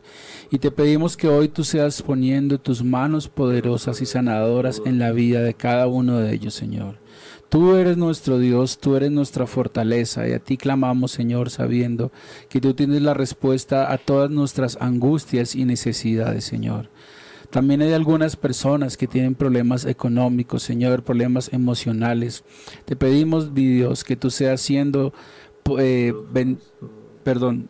Y 0.52 0.60
te 0.60 0.72
pedimos 0.72 1.18
que 1.18 1.28
hoy 1.28 1.50
tú 1.50 1.66
seas 1.66 2.02
poniendo 2.02 2.60
tus 2.60 2.82
manos 2.82 3.28
poderosas 3.28 4.02
y 4.02 4.06
sanadoras 4.06 4.82
en 4.86 5.00
la 5.00 5.12
vida 5.12 5.42
de 5.42 5.54
cada 5.54 5.88
uno 5.88 6.20
de 6.20 6.34
ellos, 6.34 6.54
Señor. 6.54 7.04
Tú 7.50 7.76
eres 7.76 7.96
nuestro 7.96 8.40
Dios, 8.40 8.80
tú 8.80 8.96
eres 8.96 9.12
nuestra 9.12 9.48
fortaleza 9.48 10.28
y 10.28 10.34
a 10.34 10.40
ti 10.40 10.58
clamamos, 10.58 11.12
Señor, 11.12 11.50
sabiendo 11.50 12.12
que 12.50 12.60
tú 12.60 12.74
tienes 12.74 13.02
la 13.02 13.14
respuesta 13.14 13.92
a 13.92 13.98
todas 13.98 14.30
nuestras 14.30 14.78
angustias 14.82 15.56
y 15.56 15.64
necesidades, 15.66 16.44
Señor. 16.44 16.90
También 17.52 17.82
hay 17.82 17.94
algunas 17.94 18.36
personas 18.36 18.98
que 18.98 19.08
tienen 19.08 19.36
problemas 19.36 19.86
económicos, 19.86 20.64
Señor, 20.64 21.04
problemas 21.04 21.54
emocionales. 21.54 22.44
Te 22.86 22.96
pedimos, 22.96 23.52
mi 23.52 23.66
Dios, 23.68 24.04
que 24.04 24.18
tú 24.18 24.30
seas 24.30 24.60
siendo, 24.60 25.14
eh, 25.78 26.14
perdón, 27.24 27.70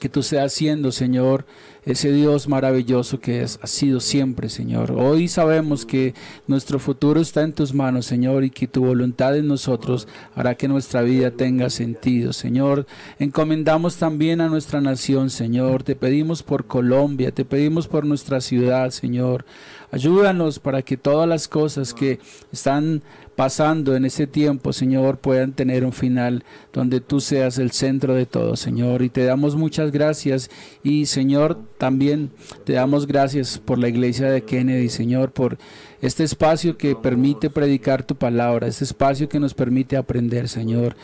que 0.00 0.08
tú 0.08 0.22
seas 0.22 0.52
siendo, 0.52 0.90
Señor, 0.90 1.46
ese 1.86 2.12
Dios 2.12 2.48
maravilloso 2.48 3.20
que 3.20 3.42
es, 3.42 3.58
ha 3.62 3.66
sido 3.66 4.00
siempre, 4.00 4.48
Señor. 4.48 4.92
Hoy 4.92 5.28
sabemos 5.28 5.84
que 5.84 6.14
nuestro 6.46 6.78
futuro 6.78 7.20
está 7.20 7.42
en 7.42 7.52
tus 7.52 7.74
manos, 7.74 8.06
Señor, 8.06 8.44
y 8.44 8.50
que 8.50 8.66
tu 8.66 8.84
voluntad 8.84 9.36
en 9.36 9.48
nosotros 9.48 10.08
hará 10.34 10.54
que 10.54 10.68
nuestra 10.68 11.02
vida 11.02 11.30
tenga 11.30 11.68
sentido, 11.70 12.32
Señor. 12.32 12.86
Encomendamos 13.18 13.96
también 13.96 14.40
a 14.40 14.48
nuestra 14.48 14.80
nación, 14.80 15.30
Señor. 15.30 15.82
Te 15.82 15.94
pedimos 15.94 16.42
por 16.42 16.66
Colombia, 16.66 17.32
te 17.32 17.44
pedimos 17.44 17.86
por 17.86 18.06
nuestra 18.06 18.40
ciudad, 18.40 18.90
Señor. 18.90 19.44
Ayúdanos 19.90 20.58
para 20.58 20.82
que 20.82 20.96
todas 20.96 21.28
las 21.28 21.46
cosas 21.46 21.94
que 21.94 22.18
están 22.52 23.02
pasando 23.36 23.96
en 23.96 24.04
este 24.04 24.26
tiempo, 24.26 24.72
Señor, 24.72 25.18
puedan 25.18 25.52
tener 25.52 25.84
un 25.84 25.92
final 25.92 26.44
donde 26.72 27.00
tú 27.00 27.20
seas 27.20 27.58
el 27.58 27.72
centro 27.72 28.14
de 28.14 28.26
todo, 28.26 28.56
Señor. 28.56 29.02
Y 29.02 29.08
te 29.08 29.24
damos 29.24 29.56
muchas 29.56 29.90
gracias. 29.90 30.50
Y, 30.82 31.06
Señor, 31.06 31.58
también 31.78 32.30
te 32.64 32.74
damos 32.74 33.06
gracias 33.06 33.58
por 33.58 33.78
la 33.78 33.88
iglesia 33.88 34.30
de 34.30 34.42
Kennedy, 34.42 34.88
Señor, 34.88 35.32
por 35.32 35.58
este 36.00 36.24
espacio 36.24 36.76
que 36.76 36.94
permite 36.94 37.50
predicar 37.50 38.02
tu 38.02 38.14
palabra, 38.14 38.68
este 38.68 38.84
espacio 38.84 39.28
que 39.28 39.40
nos 39.40 39.54
permite 39.54 39.96
aprender, 39.96 40.48
Señor. 40.48 40.96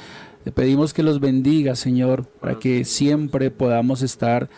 Te 0.45 0.53
pedimos 0.53 0.95
que 0.95 1.03
los 1.03 1.21
bendiga, 1.21 1.77
Señor, 1.77 2.27
para 2.41 2.59
que 2.59 2.85
siempre 2.85 3.51
podamos 3.51 4.03
estar 4.03 4.49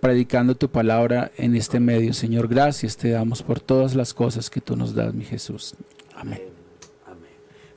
predicando 0.00 0.54
tu 0.54 0.70
palabra 0.70 1.30
en 1.36 1.54
este 1.54 1.80
medio. 1.80 2.12
Señor, 2.12 2.48
gracias 2.48 2.96
te 2.96 3.10
damos 3.10 3.42
por 3.42 3.60
todas 3.60 3.94
las 3.94 4.12
cosas 4.14 4.50
que 4.50 4.60
tú 4.60 4.76
nos 4.76 4.94
das, 4.94 5.14
mi 5.14 5.24
Jesús. 5.24 5.74
Amén. 6.14 6.59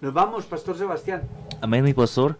Nos 0.03 0.13
vamos, 0.13 0.45
Pastor 0.45 0.77
Sebastián. 0.77 1.21
Amén, 1.61 1.81
mi 1.81 1.93
pastor. 1.93 2.37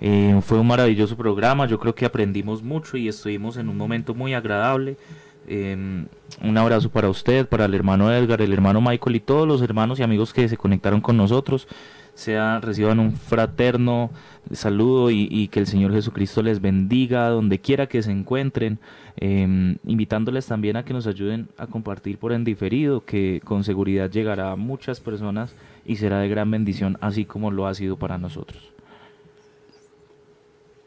Eh, 0.00 0.40
fue 0.42 0.58
un 0.58 0.66
maravilloso 0.66 1.14
programa. 1.14 1.66
Yo 1.66 1.78
creo 1.78 1.94
que 1.94 2.06
aprendimos 2.06 2.62
mucho 2.62 2.96
y 2.96 3.06
estuvimos 3.06 3.58
en 3.58 3.68
un 3.68 3.76
momento 3.76 4.14
muy 4.14 4.32
agradable. 4.32 4.96
Eh, 5.46 6.06
un 6.42 6.56
abrazo 6.56 6.88
para 6.88 7.10
usted, 7.10 7.46
para 7.46 7.66
el 7.66 7.74
hermano 7.74 8.10
Edgar, 8.10 8.40
el 8.40 8.54
hermano 8.54 8.80
Michael 8.80 9.16
y 9.16 9.20
todos 9.20 9.46
los 9.46 9.60
hermanos 9.60 10.00
y 10.00 10.02
amigos 10.02 10.32
que 10.32 10.48
se 10.48 10.56
conectaron 10.56 11.02
con 11.02 11.18
nosotros. 11.18 11.68
Sea, 12.14 12.60
reciban 12.60 12.98
un 12.98 13.12
fraterno 13.12 14.10
saludo 14.50 15.10
y, 15.10 15.28
y 15.30 15.48
que 15.48 15.60
el 15.60 15.66
Señor 15.66 15.92
Jesucristo 15.92 16.42
les 16.42 16.62
bendiga 16.62 17.28
donde 17.28 17.58
quiera 17.60 17.88
que 17.88 18.02
se 18.02 18.10
encuentren. 18.10 18.78
Eh, 19.18 19.76
invitándoles 19.84 20.46
también 20.46 20.78
a 20.78 20.84
que 20.86 20.94
nos 20.94 21.06
ayuden 21.06 21.48
a 21.58 21.66
compartir 21.66 22.16
por 22.16 22.32
en 22.32 22.44
diferido, 22.44 23.04
que 23.04 23.42
con 23.44 23.64
seguridad 23.64 24.10
llegará 24.10 24.52
a 24.52 24.56
muchas 24.56 25.00
personas 25.00 25.54
y 25.84 25.96
será 25.96 26.20
de 26.20 26.28
gran 26.28 26.50
bendición, 26.50 26.98
así 27.00 27.24
como 27.24 27.50
lo 27.50 27.66
ha 27.66 27.74
sido 27.74 27.96
para 27.96 28.18
nosotros. 28.18 28.72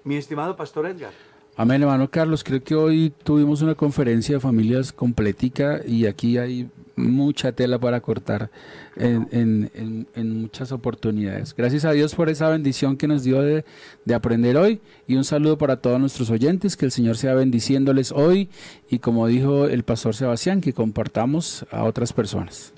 Mi 0.04 0.16
estimado 0.18 0.56
Pastor 0.56 0.86
Edgar. 0.88 1.12
Amén, 1.58 1.82
hermano 1.82 2.10
Carlos. 2.12 2.44
Creo 2.44 2.62
que 2.64 2.76
hoy 2.76 3.14
tuvimos 3.24 3.62
una 3.62 3.76
conferencia 3.76 4.36
de 4.36 4.40
familias 4.42 4.92
completica 4.92 5.80
y 5.88 6.06
aquí 6.06 6.38
hay 6.38 6.70
mucha 6.98 7.54
tela 7.54 7.80
para 7.80 8.02
cortar 8.02 8.52
en, 8.98 9.28
en- 9.32 9.72
en- 9.74 10.08
en 10.16 10.42
muchas 10.42 10.72
oportunidades. 10.74 11.56
Gracias 11.56 11.86
a 11.86 11.92
Dios 11.92 12.14
por 12.14 12.30
esa 12.30 12.50
bendición 12.50 12.98
que 12.98 13.08
nos 13.08 13.24
dio 13.24 13.42
de, 13.42 13.64
de 14.04 14.14
aprender 14.16 14.58
hoy 14.58 14.82
y 15.08 15.16
un 15.16 15.24
saludo 15.24 15.58
para 15.58 15.78
todos 15.78 16.00
nuestros 16.00 16.30
oyentes, 16.30 16.76
que 16.78 16.86
el 16.86 16.92
Señor 16.92 17.16
sea 17.18 17.34
bendiciéndoles 17.34 18.12
hoy 18.12 18.50
y 18.90 19.00
como 19.00 19.26
dijo 19.28 19.66
el 19.66 19.84
pastor 19.84 20.14
Sebastián, 20.14 20.60
que 20.62 20.74
compartamos 20.74 21.66
a 21.72 21.84
otras 21.86 22.12
personas. 22.14 22.74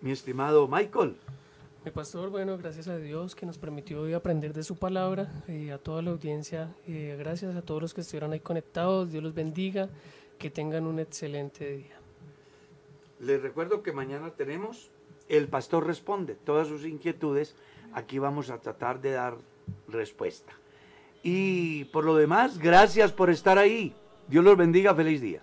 mi 0.00 0.10
estimado 0.12 0.66
Michael. 0.66 1.14
Mi 1.84 1.90
pastor, 1.90 2.30
bueno, 2.30 2.56
gracias 2.56 2.88
a 2.88 2.96
Dios 2.96 3.34
que 3.34 3.44
nos 3.44 3.58
permitió 3.58 4.00
hoy 4.00 4.14
aprender 4.14 4.54
de 4.54 4.62
su 4.62 4.74
palabra, 4.76 5.44
eh, 5.48 5.70
a 5.70 5.76
toda 5.76 6.00
la 6.00 6.12
audiencia, 6.12 6.74
eh, 6.86 7.14
gracias 7.18 7.54
a 7.56 7.60
todos 7.60 7.82
los 7.82 7.92
que 7.92 8.00
estuvieron 8.00 8.32
ahí 8.32 8.40
conectados, 8.40 9.12
Dios 9.12 9.22
los 9.22 9.34
bendiga, 9.34 9.90
que 10.38 10.48
tengan 10.48 10.86
un 10.86 10.98
excelente 10.98 11.76
día. 11.76 11.98
Les 13.20 13.42
recuerdo 13.42 13.82
que 13.82 13.92
mañana 13.92 14.30
tenemos 14.30 14.90
El 15.28 15.46
Pastor 15.48 15.86
Responde, 15.86 16.36
todas 16.36 16.68
sus 16.68 16.86
inquietudes, 16.86 17.54
aquí 17.92 18.18
vamos 18.18 18.48
a 18.48 18.62
tratar 18.62 19.02
de 19.02 19.10
dar 19.10 19.36
respuesta. 19.86 20.54
Y 21.22 21.84
por 21.86 22.06
lo 22.06 22.16
demás, 22.16 22.58
gracias 22.58 23.12
por 23.12 23.28
estar 23.28 23.58
ahí. 23.58 23.94
Dios 24.26 24.42
los 24.42 24.56
bendiga, 24.56 24.94
feliz 24.94 25.20
día. 25.20 25.42